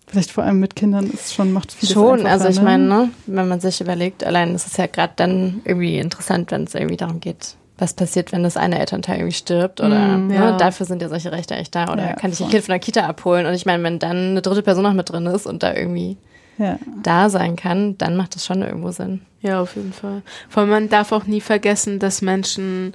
Vielleicht 0.09 0.31
vor 0.31 0.43
allem 0.45 0.59
mit 0.61 0.75
Kindern 0.77 1.09
ist 1.09 1.33
schon, 1.33 1.51
macht 1.51 1.71
vieles 1.73 1.93
Schon, 1.93 2.25
also 2.25 2.47
ich 2.47 2.57
ne? 2.59 2.63
meine, 2.63 2.83
ne, 2.85 3.09
wenn 3.25 3.47
man 3.49 3.59
sich 3.59 3.81
überlegt, 3.81 4.23
allein 4.23 4.55
ist 4.55 4.65
es 4.67 4.77
ja 4.77 4.85
gerade 4.87 5.13
dann 5.17 5.61
irgendwie 5.65 5.97
interessant, 5.97 6.51
wenn 6.51 6.63
es 6.63 6.75
irgendwie 6.75 6.95
darum 6.95 7.19
geht, 7.19 7.55
was 7.77 7.93
passiert, 7.93 8.31
wenn 8.31 8.41
das 8.41 8.55
eine 8.55 8.79
Elternteil 8.79 9.17
irgendwie 9.17 9.35
stirbt 9.35 9.81
oder 9.81 10.17
Mm, 10.17 10.27
ne, 10.27 10.35
ja. 10.35 10.57
dafür 10.57 10.85
sind 10.85 11.01
ja 11.01 11.09
solche 11.09 11.31
Rechte 11.33 11.55
echt 11.55 11.75
da 11.75 11.91
oder 11.91 12.05
Ja, 12.07 12.13
kann 12.13 12.31
ich 12.31 12.41
ein. 12.41 12.49
Kind 12.49 12.63
von 12.63 12.71
der 12.71 12.79
Kita 12.79 13.01
abholen 13.05 13.45
und 13.45 13.53
ich 13.53 13.65
meine, 13.65 13.83
wenn 13.83 13.99
dann 13.99 14.15
eine 14.31 14.41
dritte 14.41 14.61
Person 14.63 14.83
noch 14.83 14.93
mit 14.93 15.09
drin 15.11 15.25
ist 15.25 15.45
und 15.45 15.61
da 15.61 15.73
irgendwie 15.75 16.15
Ja. 16.57 16.79
da 17.03 17.29
sein 17.29 17.57
kann, 17.57 17.97
dann 17.97 18.15
macht 18.15 18.33
das 18.35 18.45
schon 18.45 18.61
irgendwo 18.61 18.91
Sinn. 18.91 19.21
Ja, 19.41 19.61
auf 19.61 19.75
jeden 19.75 19.91
Fall. 19.93 20.21
Vor 20.47 20.61
allem, 20.61 20.69
man 20.71 20.89
darf 20.89 21.11
auch 21.11 21.25
nie 21.25 21.41
vergessen, 21.41 21.99
dass 21.99 22.21
Menschen 22.21 22.93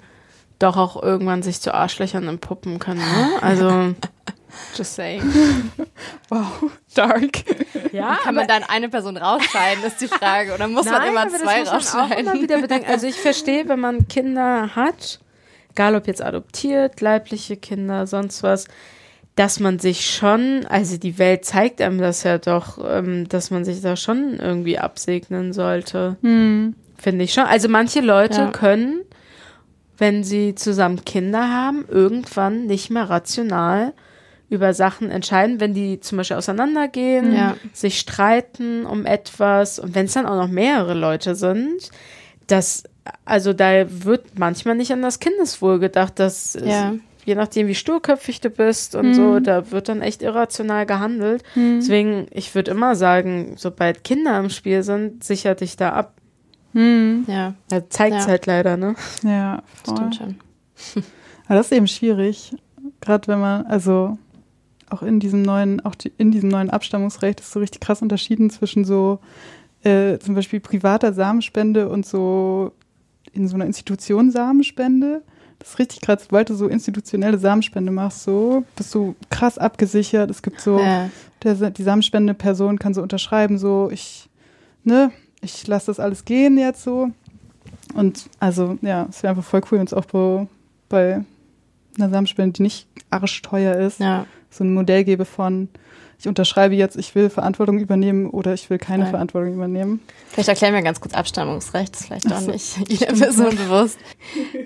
doch 0.63 0.77
auch 0.77 1.03
irgendwann 1.03 1.43
sich 1.43 1.61
zu 1.61 1.75
Arschlöchern 1.75 2.29
entpuppen 2.29 2.79
können, 2.79 3.01
ne? 3.01 3.29
Also, 3.43 3.95
just 4.77 4.95
saying. 4.95 5.23
Wow, 6.29 6.47
dark. 6.95 7.45
Ja, 7.93 8.17
Kann 8.23 8.35
man 8.35 8.49
dann 8.49 8.63
eine 8.65 8.89
Person 8.89 9.17
rausscheiden, 9.19 9.85
ist 9.85 10.01
die 10.01 10.09
Frage. 10.09 10.55
Oder 10.55 10.67
muss 10.69 10.87
man 10.87 10.95
Nein, 10.95 11.09
immer 11.11 11.21
aber 11.23 11.31
das 11.31 11.41
zwei 11.43 11.59
man 11.65 11.69
rausscheiden? 11.69 12.19
immer 12.27 12.35
wieder 12.43 12.61
bedenken. 12.61 12.91
Also 12.91 13.07
ich 13.07 13.17
verstehe, 13.17 13.69
wenn 13.69 13.81
man 13.81 14.09
Kinder 14.09 14.75
hat, 14.75 15.21
egal 15.73 15.95
ob 15.95 16.07
jetzt 16.07 16.23
adoptiert, 16.23 17.01
leibliche 17.03 17.57
Kinder, 17.59 18.07
sonst 18.07 18.43
was, 18.43 18.67
dass 19.37 19.61
man 19.61 19.79
sich 19.79 20.11
schon, 20.11 20.67
also 20.69 20.97
die 20.97 21.19
Welt 21.19 21.45
zeigt 21.45 21.81
einem 21.83 21.99
das 21.99 22.23
ja 22.23 22.39
doch, 22.39 22.79
ähm, 22.83 23.29
dass 23.29 23.51
man 23.51 23.65
sich 23.65 23.81
da 23.83 23.97
schon 23.97 24.39
irgendwie 24.39 24.79
absegnen 24.79 25.53
sollte. 25.53 26.17
Hm. 26.23 26.75
Finde 26.99 27.25
ich 27.25 27.33
schon. 27.35 27.45
Also 27.45 27.69
manche 27.69 28.01
Leute 28.01 28.41
Ja. 28.43 28.51
können, 28.51 29.01
wenn 30.03 30.25
sie 30.25 30.57
zusammen 30.57 31.05
Kinder 31.05 31.49
haben, 31.49 31.85
irgendwann 31.89 32.67
nicht 32.67 32.91
mehr 32.91 33.09
rational 33.09 33.93
über 34.51 34.75
Sachen 34.75 35.11
entscheiden, 35.11 35.61
wenn 35.61 35.75
die 35.75 36.01
zum 36.01 36.19
Beispiel 36.19 36.37
auseinandergehen, 36.37 37.33
Ja. 37.35 37.57
sich 37.73 37.99
streiten 38.01 38.85
um 38.85 39.07
etwas 39.07 39.79
und 39.79 39.95
wenn 39.95 40.07
es 40.07 40.13
dann 40.15 40.27
auch 40.27 40.35
noch 40.37 40.49
mehrere 40.49 40.95
Leute 40.95 41.37
sind, 41.37 41.91
das, 42.49 42.83
also 43.25 43.53
da 43.53 43.85
wird 43.89 44.39
manchmal 44.39 44.75
nicht 44.75 44.93
an 44.93 45.03
das 45.03 45.21
Kindeswohl 45.21 45.79
gedacht, 45.79 46.19
dass 46.19 46.55
es- 46.57 46.67
Ja. 46.67 46.95
je 47.25 47.35
nachdem, 47.37 47.69
wie 47.69 47.75
sturköpfig 47.77 48.41
du 48.41 48.51
bist 48.51 48.95
und 48.97 49.15
so, 49.15 49.39
da 49.41 49.71
wird 49.71 49.89
dann 49.89 50.03
echt 50.03 50.21
irrational 50.23 50.85
gehandelt. 50.85 51.45
Deswegen, 51.55 52.27
ich 52.33 52.53
würde 52.57 52.73
immer 52.73 52.97
sagen, 52.97 53.55
sobald 53.57 54.03
Kinder 54.05 54.37
im 54.41 54.51
Spiel 54.51 54.83
sind, 54.83 55.23
sicher 55.25 55.55
dich 55.55 55.77
da 55.77 55.91
ab. 55.91 56.15
Hm. 56.73 57.25
Ja, 57.29 57.55
Ja, 57.71 57.89
zeigt 57.91 58.17
es 58.17 58.25
Ja. 58.25 58.31
halt 58.31 58.47
leider, 58.47 58.77
ne? 58.77 58.95
Ja, 59.23 59.63
voll. 59.85 59.97
stimmt 59.97 60.15
schon. 60.17 60.37
Aber 61.47 61.57
das 61.57 61.67
ist 61.67 61.73
eben 61.73 61.89
schwierig. 61.89 62.55
Gerade 63.01 63.29
wenn 63.29 63.41
man, 63.41 63.67
also 63.67 64.17
auch 64.91 65.03
in 65.03 65.21
diesem 65.21 65.43
neuen, 65.43 65.85
auch 65.85 65.95
die, 65.95 66.13
in 66.19 66.31
diesem 66.31 66.49
neuen 66.51 66.71
Abstammungsrecht 66.71 67.41
ist 67.41 67.53
so 67.53 67.61
richtig 67.61 67.81
krass 67.81 68.03
unterschieden 68.03 68.51
zwischen 68.51 68.85
so 68.85 69.21
äh, 69.85 70.19
zum 70.19 70.35
Beispiel 70.35 70.61
privater 70.61 71.13
Samenspende 71.13 71.89
und 71.89 72.07
so 72.07 72.73
in 73.33 73.49
so 73.49 73.55
einer 73.55 73.67
Institution 73.67 74.31
Samenspende. 74.31 75.23
Das 75.59 75.71
ist 75.71 75.79
richtig 75.79 76.01
krass, 76.01 76.25
sobald 76.25 76.51
du 76.51 76.55
so 76.55 76.67
institutionelle 76.69 77.39
Samenspende 77.39 77.93
machst, 77.93 78.25
so 78.25 78.65
bist 78.77 78.95
du 78.95 79.15
krass 79.31 79.59
abgesichert. 79.59 80.29
Es 80.31 80.43
gibt 80.43 80.61
so, 80.61 80.79
Ja. 80.81 81.09
der, 81.43 81.71
die 81.71 81.83
samenspendende 81.83 82.35
Person 82.35 82.79
kann 82.79 82.95
so 82.95 83.03
unterschreiben, 83.03 83.59
so 83.59 83.89
ich, 83.93 84.29
ne, 84.85 85.13
ich 85.43 85.67
lasse 85.67 85.87
das 85.87 86.01
alles 86.01 86.25
gehen 86.25 86.57
jetzt 86.57 86.83
so. 86.83 87.11
Und 87.95 88.31
also, 88.41 88.79
ja, 88.81 89.07
es 89.11 89.23
wäre 89.23 89.33
einfach 89.33 89.45
voll 89.45 89.61
cool, 89.71 89.79
wenn 89.79 89.87
es 89.87 89.93
auch 89.93 90.07
bei, 90.07 90.47
bei 90.89 91.25
einer 91.99 92.11
Samenspende, 92.11 92.55
die 92.55 92.63
nicht 92.63 92.87
arschteuer 93.11 93.77
ist, 93.77 94.01
ja. 94.01 94.27
so 94.51 94.65
ein 94.65 94.73
Modell 94.73 95.05
gäbe 95.05 95.25
von, 95.25 95.69
ich 96.19 96.29
unterschreibe 96.29 96.75
jetzt, 96.77 96.97
ich 96.97 97.15
will 97.17 97.29
Verantwortung 97.29 97.79
übernehmen 97.81 98.31
oder 98.31 98.55
ich 98.55 98.71
will 98.71 98.79
keine 98.79 99.03
Nein. 99.03 99.11
Verantwortung 99.11 99.55
übernehmen. 99.55 100.01
Vielleicht 100.29 100.49
erklären 100.49 100.73
wir 100.73 100.83
ganz 100.83 101.01
kurz 101.01 101.15
Abstammungsrecht, 101.15 101.97
ist 101.97 102.07
vielleicht 102.07 102.33
auch 102.33 102.39
so, 102.39 102.53
nicht 102.53 102.89
jeder 102.89 103.07
Person 103.13 103.57
bewusst. 103.57 103.99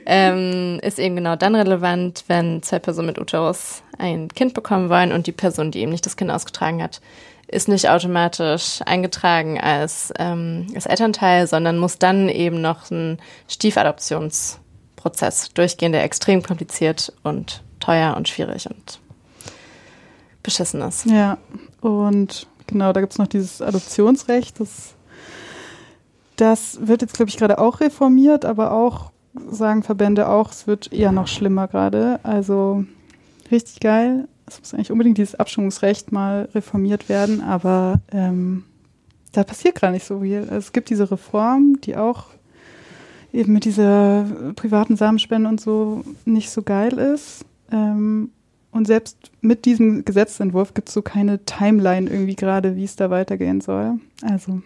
ähm, 0.04 0.78
ist 0.82 0.98
eben 0.98 1.16
genau 1.16 1.34
dann 1.34 1.54
relevant, 1.54 2.24
wenn 2.28 2.62
zwei 2.62 2.78
Personen 2.78 3.06
mit 3.06 3.18
Uterus 3.18 3.82
ein 3.98 4.28
Kind 4.28 4.52
bekommen 4.52 4.90
wollen 4.90 5.12
und 5.12 5.26
die 5.26 5.32
Person, 5.32 5.70
die 5.70 5.80
eben 5.80 5.90
nicht 5.90 6.04
das 6.04 6.16
Kind 6.16 6.30
ausgetragen 6.30 6.82
hat, 6.82 7.00
ist 7.48 7.68
nicht 7.68 7.88
automatisch 7.88 8.80
eingetragen 8.84 9.60
als, 9.60 10.12
ähm, 10.18 10.66
als 10.74 10.86
Elternteil, 10.86 11.46
sondern 11.46 11.78
muss 11.78 11.98
dann 11.98 12.28
eben 12.28 12.60
noch 12.60 12.90
einen 12.90 13.18
Stiefadoptionsprozess 13.48 15.52
durchgehen, 15.54 15.92
der 15.92 16.04
extrem 16.04 16.42
kompliziert 16.42 17.12
und 17.22 17.62
teuer 17.78 18.16
und 18.16 18.28
schwierig 18.28 18.68
und 18.68 19.00
beschissen 20.42 20.82
ist. 20.82 21.06
Ja, 21.06 21.38
und 21.80 22.46
genau, 22.66 22.92
da 22.92 23.00
gibt 23.00 23.12
es 23.12 23.18
noch 23.18 23.28
dieses 23.28 23.62
Adoptionsrecht. 23.62 24.60
Das, 24.60 24.94
das 26.36 26.78
wird 26.80 27.02
jetzt, 27.02 27.14
glaube 27.14 27.28
ich, 27.28 27.36
gerade 27.36 27.58
auch 27.58 27.80
reformiert, 27.80 28.44
aber 28.44 28.72
auch, 28.72 29.12
sagen 29.50 29.82
Verbände 29.82 30.28
auch, 30.28 30.50
es 30.50 30.66
wird 30.66 30.92
eher 30.92 31.12
noch 31.12 31.28
schlimmer 31.28 31.68
gerade. 31.68 32.20
Also 32.22 32.84
richtig 33.50 33.80
geil. 33.80 34.28
Es 34.46 34.60
muss 34.60 34.74
eigentlich 34.74 34.92
unbedingt 34.92 35.18
dieses 35.18 35.34
Abstimmungsrecht 35.34 36.12
mal 36.12 36.48
reformiert 36.54 37.08
werden, 37.08 37.40
aber 37.40 38.00
ähm, 38.12 38.64
da 39.32 39.44
passiert 39.44 39.74
gerade 39.74 39.92
nicht 39.92 40.06
so 40.06 40.20
viel. 40.20 40.40
Also 40.40 40.56
es 40.56 40.72
gibt 40.72 40.88
diese 40.90 41.10
Reform, 41.10 41.80
die 41.82 41.96
auch 41.96 42.26
eben 43.32 43.52
mit 43.52 43.64
dieser 43.64 44.52
privaten 44.54 44.96
Samenspende 44.96 45.48
und 45.48 45.60
so 45.60 46.04
nicht 46.24 46.50
so 46.50 46.62
geil 46.62 46.98
ist. 46.98 47.44
Ähm, 47.70 48.30
und 48.70 48.86
selbst 48.86 49.30
mit 49.40 49.64
diesem 49.64 50.04
Gesetzentwurf 50.04 50.74
gibt 50.74 50.88
es 50.88 50.94
so 50.94 51.02
keine 51.02 51.44
Timeline 51.44 52.10
irgendwie 52.10 52.36
gerade, 52.36 52.76
wie 52.76 52.84
es 52.84 52.96
da 52.96 53.10
weitergehen 53.10 53.60
soll. 53.60 53.98
Also. 54.22 54.62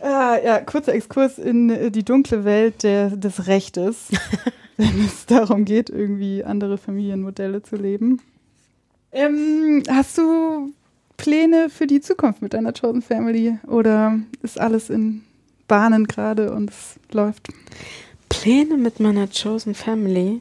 Ah, 0.00 0.36
ja, 0.42 0.60
kurzer 0.60 0.94
Exkurs 0.94 1.38
in 1.38 1.70
äh, 1.70 1.90
die 1.90 2.04
dunkle 2.04 2.44
Welt 2.44 2.82
der, 2.82 3.10
des 3.10 3.46
Rechtes, 3.46 4.08
wenn 4.76 5.04
es 5.04 5.26
darum 5.26 5.64
geht, 5.64 5.90
irgendwie 5.90 6.44
andere 6.44 6.78
Familienmodelle 6.78 7.62
zu 7.62 7.76
leben. 7.76 8.20
Ähm, 9.12 9.82
hast 9.90 10.16
du 10.16 10.72
Pläne 11.18 11.68
für 11.68 11.86
die 11.86 12.00
Zukunft 12.00 12.40
mit 12.40 12.54
deiner 12.54 12.72
Chosen 12.72 13.02
Family 13.02 13.58
oder 13.66 14.18
ist 14.42 14.58
alles 14.58 14.88
in 14.88 15.22
Bahnen 15.68 16.06
gerade 16.06 16.52
und 16.52 16.70
es 16.70 16.98
läuft? 17.12 17.48
Pläne 18.28 18.78
mit 18.78 19.00
meiner 19.00 19.28
Chosen 19.28 19.74
Family. 19.74 20.40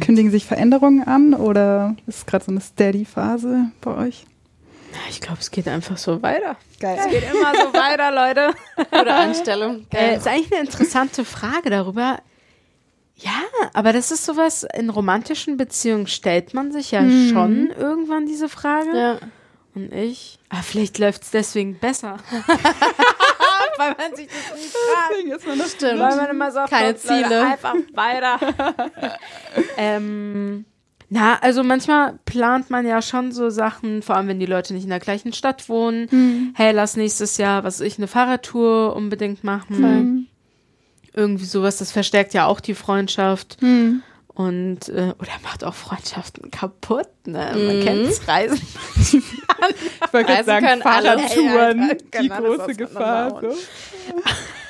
Kündigen 0.00 0.30
sich 0.30 0.46
Veränderungen 0.46 1.02
an 1.02 1.34
oder 1.34 1.96
ist 2.06 2.18
es 2.18 2.26
gerade 2.26 2.44
so 2.44 2.52
eine 2.52 2.60
Steady-Phase 2.60 3.70
bei 3.80 3.96
euch? 3.96 4.24
Ich 5.10 5.20
glaube, 5.20 5.38
es 5.40 5.50
geht 5.50 5.68
einfach 5.68 5.98
so 5.98 6.22
weiter. 6.22 6.56
Geil. 6.80 6.96
Es 6.98 7.10
geht 7.10 7.24
immer 7.24 7.52
so 7.54 7.72
weiter, 7.74 8.10
Leute. 8.10 8.54
Oder 8.92 9.16
Anstellung. 9.16 9.86
Äh, 9.92 10.16
ist 10.16 10.26
eigentlich 10.26 10.52
eine 10.52 10.62
interessante 10.62 11.24
Frage 11.24 11.70
darüber. 11.70 12.18
Ja, 13.20 13.42
aber 13.74 13.92
das 13.92 14.10
ist 14.12 14.24
sowas, 14.24 14.64
in 14.76 14.90
romantischen 14.90 15.56
Beziehungen 15.56 16.06
stellt 16.06 16.54
man 16.54 16.70
sich 16.72 16.92
ja 16.92 17.00
Mhm. 17.02 17.30
schon 17.30 17.70
irgendwann 17.70 18.26
diese 18.26 18.48
Frage. 18.48 18.96
Ja. 18.96 19.18
Und 19.74 19.92
ich, 19.92 20.38
ah, 20.48 20.62
vielleicht 20.62 20.98
läuft 20.98 21.22
es 21.24 21.30
deswegen 21.30 21.78
besser. 21.78 22.16
Weil 23.76 23.94
man 23.98 24.16
sich 24.16 24.26
das 24.28 24.58
nicht 24.58 24.72
fragt. 24.72 25.10
Deswegen 25.12 25.30
ist 25.32 25.46
man 25.46 25.58
das 25.58 25.72
Stimmt. 25.72 26.00
Weil 26.00 26.16
man 26.16 26.30
immer 26.30 26.50
sagt, 26.50 26.70
Keine 26.70 26.88
Leute, 26.88 26.98
Ziele. 27.00 27.46
einfach 27.46 27.74
weiter. 27.94 28.38
ähm, 29.76 30.64
na, 31.10 31.38
also 31.40 31.62
manchmal 31.62 32.18
plant 32.24 32.70
man 32.70 32.86
ja 32.86 33.00
schon 33.02 33.32
so 33.32 33.50
Sachen, 33.50 34.02
vor 34.02 34.16
allem 34.16 34.28
wenn 34.28 34.40
die 34.40 34.46
Leute 34.46 34.74
nicht 34.74 34.82
in 34.84 34.90
der 34.90 34.98
gleichen 35.00 35.32
Stadt 35.32 35.68
wohnen. 35.68 36.52
Hey, 36.54 36.72
lass 36.72 36.96
nächstes 36.96 37.36
Jahr, 37.38 37.64
was 37.64 37.80
weiß 37.80 37.86
ich, 37.86 37.98
eine 37.98 38.08
Fahrradtour 38.08 38.94
unbedingt 38.94 39.42
machen. 39.44 40.28
Irgendwie 41.18 41.46
sowas, 41.46 41.78
das 41.78 41.90
verstärkt 41.90 42.32
ja 42.32 42.46
auch 42.46 42.60
die 42.60 42.74
Freundschaft. 42.74 43.56
Hm. 43.60 44.02
Und, 44.28 44.88
äh, 44.88 45.14
oder 45.18 45.32
macht 45.42 45.64
auch 45.64 45.74
Freundschaften 45.74 46.52
kaputt, 46.52 47.08
ne? 47.26 47.52
Man 47.56 47.80
kennt's, 47.82 48.28
Reisen. 48.28 48.62
Ich 49.00 50.12
wollte 50.12 50.32
gerade 50.32 50.44
sagen. 50.44 50.80
Fahrradtouren, 50.80 51.80
Ey, 51.80 51.88
Alter, 51.90 51.94
die 51.96 52.28
genau, 52.28 52.42
das 52.42 52.58
große 52.58 52.74
Gefahr. 52.76 53.40
So. 53.40 53.48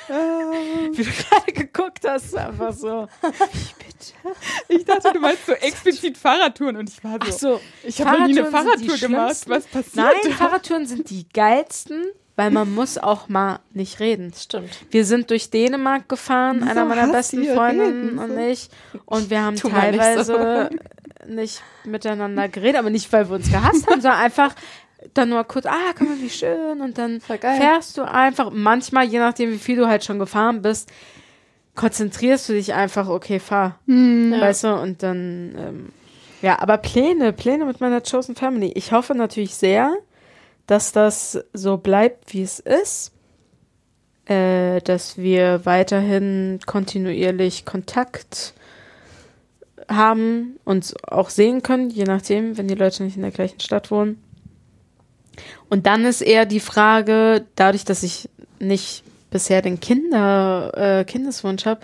Wie 0.09 1.03
du 1.03 1.11
gerade 1.11 1.53
geguckt 1.53 2.01
hast, 2.09 2.35
einfach 2.35 2.73
so. 2.73 3.09
Ich 3.53 3.75
bitte. 3.75 4.39
Ich 4.69 4.85
dachte, 4.87 5.13
du 5.13 5.21
meinst 5.21 5.45
so 5.45 5.53
explizit 5.53 6.17
Fahrradtouren 6.17 6.77
und 6.77 6.89
ich 6.89 7.05
war 7.05 7.19
so, 7.27 7.29
Ach 7.29 7.33
so, 7.33 7.61
ich 7.85 8.01
habe 8.01 8.21
noch 8.21 8.27
nie 8.27 8.39
eine 8.39 8.45
die 8.45 8.51
Fahrradtour 8.51 8.97
gemacht. 8.97 9.37
Was 9.47 9.67
passiert? 9.67 9.97
Nein? 9.97 10.33
Fahrradtouren 10.33 10.87
sind 10.87 11.11
die 11.11 11.29
geilsten, 11.29 12.07
weil 12.39 12.53
man 12.53 12.73
muss 12.73 12.99
auch 12.99 13.29
mal 13.29 13.59
nicht 13.73 13.99
reden. 13.99 14.33
Stimmt. 14.33 14.71
Wir 14.93 15.05
sind 15.05 15.29
durch 15.31 15.51
Dänemark 15.51 16.09
gefahren, 16.09 16.59
Wieso 16.61 16.71
einer 16.71 16.85
meiner 16.85 17.11
besten 17.11 17.45
Freundinnen 17.45 18.17
und 18.17 18.31
so? 18.31 18.39
ich. 18.39 18.69
Und 19.07 19.29
wir 19.29 19.43
haben 19.43 19.57
Tu 19.57 19.69
mal 19.69 19.91
nicht 19.91 20.01
teilweise 20.01 20.71
nicht, 21.27 21.61
miteinander 21.85 22.49
geredet, 22.49 22.77
aber 22.77 22.91
nicht, 22.91 23.13
weil 23.13 23.29
wir 23.29 23.35
uns 23.35 23.51
gehasst 23.51 23.89
haben, 23.89 24.01
sondern 24.01 24.21
einfach 24.21 24.55
dann 25.15 25.31
nur 25.31 25.43
kurz, 25.43 25.67
ah, 25.67 25.93
guck 25.99 26.09
mal, 26.09 26.21
wie 26.21 26.31
schön. 26.31 26.81
Und 26.81 26.97
dann 26.97 27.21
fährst 27.21 27.99
du 27.99 28.03
einfach, 28.03 28.53
manchmal, 28.53 29.07
je 29.07 29.19
nachdem, 29.19 29.51
wie 29.51 29.59
viel 29.59 29.75
du 29.75 29.89
halt 29.89 30.05
schon 30.05 30.21
gefahren 30.21 30.63
bist, 30.63 30.93
konzentrierst 31.75 32.49
du 32.49 32.53
dich 32.53 32.73
einfach, 32.73 33.09
okay, 33.09 33.41
fahr. 33.41 33.81
Ja. 33.87 34.41
Weißt 34.41 34.63
du, 34.63 34.75
und 34.75 35.03
dann, 35.03 35.57
ähm, 35.59 35.89
ja, 36.41 36.61
aber 36.61 36.77
Pläne, 36.77 37.33
Pläne 37.33 37.65
mit 37.65 37.81
meiner 37.81 38.01
Chosen 38.01 38.37
Family. 38.37 38.71
Ich 38.77 38.93
hoffe 38.93 39.17
natürlich 39.17 39.57
sehr, 39.57 39.97
dass 40.69 40.93
das 40.93 41.45
so 41.53 41.79
bleibt, 41.79 42.33
wie 42.33 42.43
es 42.43 42.61
ist. 42.61 43.13
Äh, 44.27 44.83
dass 44.83 45.17
wir 45.17 45.65
weiterhin 45.65 46.61
kontinuierlich 46.67 47.65
Kontakt 47.65 48.53
haben, 49.89 50.59
uns 50.65 50.95
auch 51.03 51.31
sehen 51.31 51.63
können, 51.63 51.89
je 51.89 52.05
nachdem, 52.05 52.59
wenn 52.59 52.69
die 52.69 52.75
Leute 52.75 53.03
nicht 53.03 53.17
in 53.17 53.23
der 53.23 53.31
gleichen 53.31 53.61
Stadt 53.61 53.91
wohnen. 53.91 54.23
Und 55.71 55.87
dann 55.87 56.05
ist 56.05 56.21
eher 56.21 56.45
die 56.45 56.61
Frage, 56.61 57.47
dadurch, 57.57 57.87
dass 57.87 58.03
ich 58.03 58.29
nicht 58.59 59.03
bisher 59.31 59.63
den 59.63 59.81
Kinder, 59.81 60.73
äh, 60.77 61.05
Kindeswunsch 61.05 61.65
habe, 61.65 61.81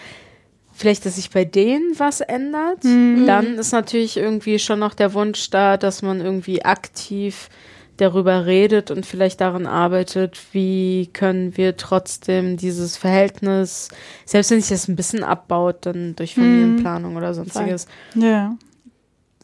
vielleicht, 0.74 1.07
dass 1.07 1.16
sich 1.16 1.30
bei 1.30 1.47
denen 1.47 1.99
was 1.99 2.20
ändert. 2.20 2.85
Dann 3.26 3.55
ist 3.59 3.72
natürlich 3.72 4.18
irgendwie 4.18 4.59
schon 4.59 4.80
noch 4.80 4.93
der 4.93 5.14
Wunsch 5.14 5.49
da, 5.49 5.78
dass 5.78 6.03
man 6.03 6.20
irgendwie 6.20 6.62
aktiv 6.62 7.49
darüber 7.97 8.47
redet 8.47 8.90
und 8.90 9.07
vielleicht 9.07 9.40
daran 9.40 9.66
arbeitet, 9.66 10.38
wie 10.53 11.09
können 11.12 11.57
wir 11.57 11.76
trotzdem 11.76 12.57
dieses 12.57 12.97
Verhältnis, 12.97 13.88
selbst 14.24 14.51
wenn 14.51 14.61
sich 14.61 14.70
das 14.70 14.88
ein 14.88 14.97
bisschen 14.97 15.22
abbaut, 15.24 15.86
dann 15.86 16.16
durch 16.16 16.34
Familienplanung 16.34 17.16
oder 17.16 17.34
sonstiges, 17.34 17.86
Ja. 18.14 18.57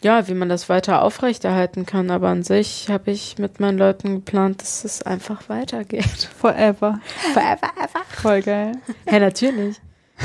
ja, 0.03 0.26
wie 0.28 0.34
man 0.34 0.48
das 0.48 0.68
weiter 0.68 1.03
aufrechterhalten 1.03 1.86
kann. 1.86 2.11
Aber 2.11 2.28
an 2.28 2.42
sich 2.42 2.88
habe 2.88 3.11
ich 3.11 3.38
mit 3.38 3.61
meinen 3.61 3.78
Leuten 3.78 4.16
geplant, 4.16 4.62
dass 4.62 4.84
es 4.84 5.03
einfach 5.03 5.48
weitergeht. 5.48 6.28
Forever. 6.38 7.01
Forever, 7.32 7.70
ever. 7.78 8.05
Voll 8.20 8.42
geil. 8.42 8.72
Ja, 9.11 9.18
natürlich. 9.20 9.76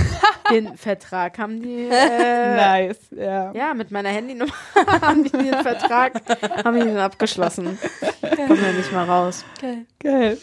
Den 0.51 0.77
Vertrag 0.77 1.37
haben 1.39 1.61
die, 1.61 1.87
äh, 1.89 2.55
nice. 2.55 2.99
Ja. 3.11 3.51
ja, 3.53 3.73
mit 3.73 3.91
meiner 3.91 4.09
Handynummer 4.09 4.53
haben 5.01 5.23
die 5.23 5.31
den 5.31 5.53
Vertrag, 5.55 6.21
haben 6.63 6.79
die 6.79 6.85
den 6.85 6.97
abgeschlossen. 6.97 7.77
Kommen 8.21 8.61
wir 8.61 8.73
nicht 8.73 8.91
mal 8.91 9.05
raus. 9.05 9.43
Geil. 9.59 9.85
Geil. 9.99 10.37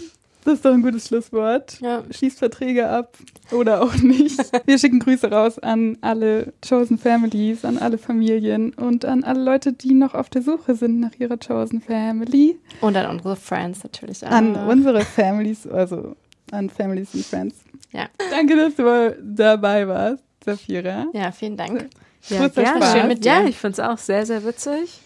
Das 0.44 0.55
ist 0.55 0.64
doch 0.64 0.72
ein 0.72 0.82
gutes 0.82 1.07
Schlusswort. 1.07 1.78
Ja. 1.80 2.03
Schließt 2.11 2.38
Verträge 2.40 2.88
ab 2.88 3.16
oder 3.53 3.80
auch 3.80 3.94
nicht. 3.94 4.40
Wir 4.66 4.76
schicken 4.76 4.98
Grüße 4.98 5.30
raus 5.30 5.61
an 5.61 5.98
alle 6.00 6.53
Chosen 6.68 6.98
Families, 6.98 7.64
an 7.64 7.78
alle 7.78 7.96
Familien 7.96 8.72
und 8.74 9.05
an 9.05 9.22
alle 9.22 9.42
Leute, 9.42 9.72
die 9.72 9.94
noch 9.94 10.14
auf 10.14 10.30
der 10.30 10.42
Suche 10.42 10.74
sind 10.74 10.98
nach 10.98 11.12
ihrer 11.18 11.36
Chosen 11.36 11.80
Family. 11.80 12.59
Und 12.80 12.96
an 12.96 13.09
unsere 13.09 13.36
Friends 13.36 13.84
natürlich 13.84 14.26
auch. 14.26 14.32
An 14.32 14.57
unsere 14.57 15.03
Families, 15.03 15.66
also 15.68 16.16
an 16.50 16.70
Families 16.70 17.14
und 17.14 17.24
Friends. 17.24 17.57
Ja. 17.91 18.07
Danke, 18.30 18.57
dass 18.57 18.74
du 18.76 19.16
dabei 19.22 19.87
warst, 19.89 20.22
Safira. 20.45 21.07
Ja, 21.12 21.33
vielen 21.33 21.57
Dank. 21.57 21.89
Ja, 22.28 22.49
gerne. 22.49 22.78
Spaß. 22.78 22.93
Schön 22.93 23.09
mit 23.09 23.24
Ja, 23.24 23.41
dir. 23.43 23.49
ich 23.49 23.59
finde 23.59 23.72
es 23.83 23.89
auch 23.89 23.99
sehr, 23.99 24.24
sehr 24.24 24.45
witzig. 24.45 25.01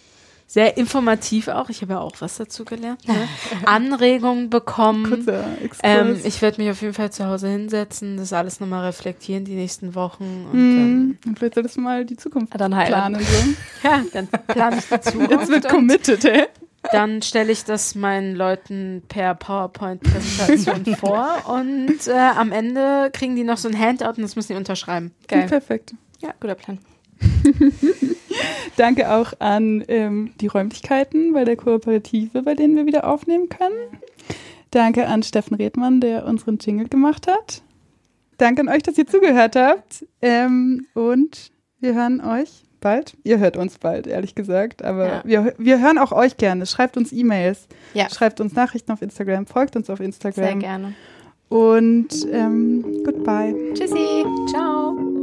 Sehr 0.49 0.77
informativ 0.77 1.49
auch. 1.49 1.69
Ich 1.71 1.83
habe 1.83 1.95
ja 1.95 1.99
auch 2.01 2.13
was 2.21 2.37
dazu 2.37 2.65
gelernt. 2.65 3.07
Ne? 3.09 3.15
Anregungen 3.65 4.49
bekommen. 4.49 5.09
Kurzer 5.09 5.43
Exkurs. 5.61 5.81
Ähm, 5.83 6.21
ich 6.23 6.41
werde 6.41 6.63
mich 6.63 6.71
auf 6.71 6.81
jeden 6.83 6.95
Fall 6.95 7.11
zu 7.11 7.27
Hause 7.27 7.49
hinsetzen, 7.49 8.17
das 8.17 8.33
alles 8.33 8.61
nochmal 8.61 8.85
reflektieren 8.85 9.45
die 9.45 9.57
nächsten 9.57 9.97
Wochen. 9.97 10.47
Und 10.53 10.57
Mhm. 10.77 11.19
Und 11.27 11.39
vielleicht 11.39 11.55
solltest 11.55 11.77
du 11.77 11.81
mal 11.81 12.05
die 12.05 12.17
Zukunft 12.17 12.55
Ah, 12.55 12.59
Dann 12.59 12.77
heiraten. 12.77 13.15
planen. 13.15 13.27
So. 13.83 13.89
ja, 13.89 14.05
dann 14.13 14.29
plane 14.29 14.77
ich 14.79 14.85
die 14.89 15.01
Zukunft. 15.11 15.31
Jetzt 15.33 15.49
wird 15.49 15.69
committed, 15.69 16.25
ey. 16.27 16.47
Dann 16.93 17.23
stelle 17.23 17.53
ich 17.53 17.65
das 17.65 17.95
meinen 17.95 18.35
Leuten 18.35 19.03
per 19.09 19.35
PowerPoint-Präsentation 19.35 20.97
vor 21.01 21.43
und 21.49 22.07
äh, 22.07 22.13
am 22.13 22.53
Ende 22.53 23.11
kriegen 23.13 23.37
die 23.37 23.45
noch 23.45 23.59
so 23.59 23.69
ein 23.69 23.79
Handout 23.79 24.17
und 24.17 24.23
das 24.23 24.37
müssen 24.37 24.53
die 24.53 24.59
unterschreiben. 24.59 25.13
Geil. 25.29 25.47
Perfekt. 25.47 25.95
Ja, 26.21 26.35
guter 26.41 26.55
Plan. 26.55 26.79
Danke 28.77 29.11
auch 29.11 29.33
an 29.39 29.85
ähm, 29.89 30.33
die 30.41 30.49
Räumlichkeiten 30.49 31.33
bei 31.33 31.45
der 31.45 31.57
Kooperative, 31.57 32.43
bei 32.43 32.55
denen 32.55 32.77
wir 32.77 32.87
wieder 32.87 33.09
aufnehmen 33.09 33.49
können. 33.49 34.01
Danke 34.71 35.07
an 35.07 35.23
Steffen 35.23 35.57
Redmann, 35.57 36.01
der 36.01 36.27
unseren 36.27 36.59
Jingle 36.59 36.89
gemacht 36.89 37.27
hat. 37.27 37.63
Danke 38.37 38.61
an 38.61 38.69
euch, 38.69 38.83
dass 38.83 38.99
ihr 38.99 39.07
zugehört 39.07 39.57
habt. 39.57 40.05
Ähm, 40.21 40.87
und 40.95 41.51
wir 41.81 41.95
hören 41.95 42.21
euch 42.21 42.66
bald. 42.81 43.17
Ihr 43.25 43.39
hört 43.39 43.57
uns 43.57 43.79
bald, 43.79 44.07
ehrlich 44.07 44.35
gesagt. 44.35 44.85
Aber 44.85 45.07
Ja. 45.07 45.23
wir, 45.25 45.55
wir 45.59 45.81
hören 45.81 45.99
auch 45.99 46.13
euch 46.13 46.37
gerne. 46.37 46.67
Schreibt 46.67 46.97
uns 46.97 47.13
E-Mails. 47.13 47.67
Ja, 47.95 48.09
Schreibt 48.11 48.41
uns 48.41 48.55
Nachrichten 48.55 48.93
auf 48.93 49.03
Instagram. 49.03 49.47
Folgt 49.47 49.77
uns 49.77 49.89
auf 49.91 49.99
sehr 49.99 50.07
Instagram. 50.07 50.59
gerne. 50.61 50.95
Und 51.49 52.09
ähm, 52.33 52.85
goodbye. 53.05 53.55
Tschüssi. 53.75 54.25
Ciao. 54.49 55.16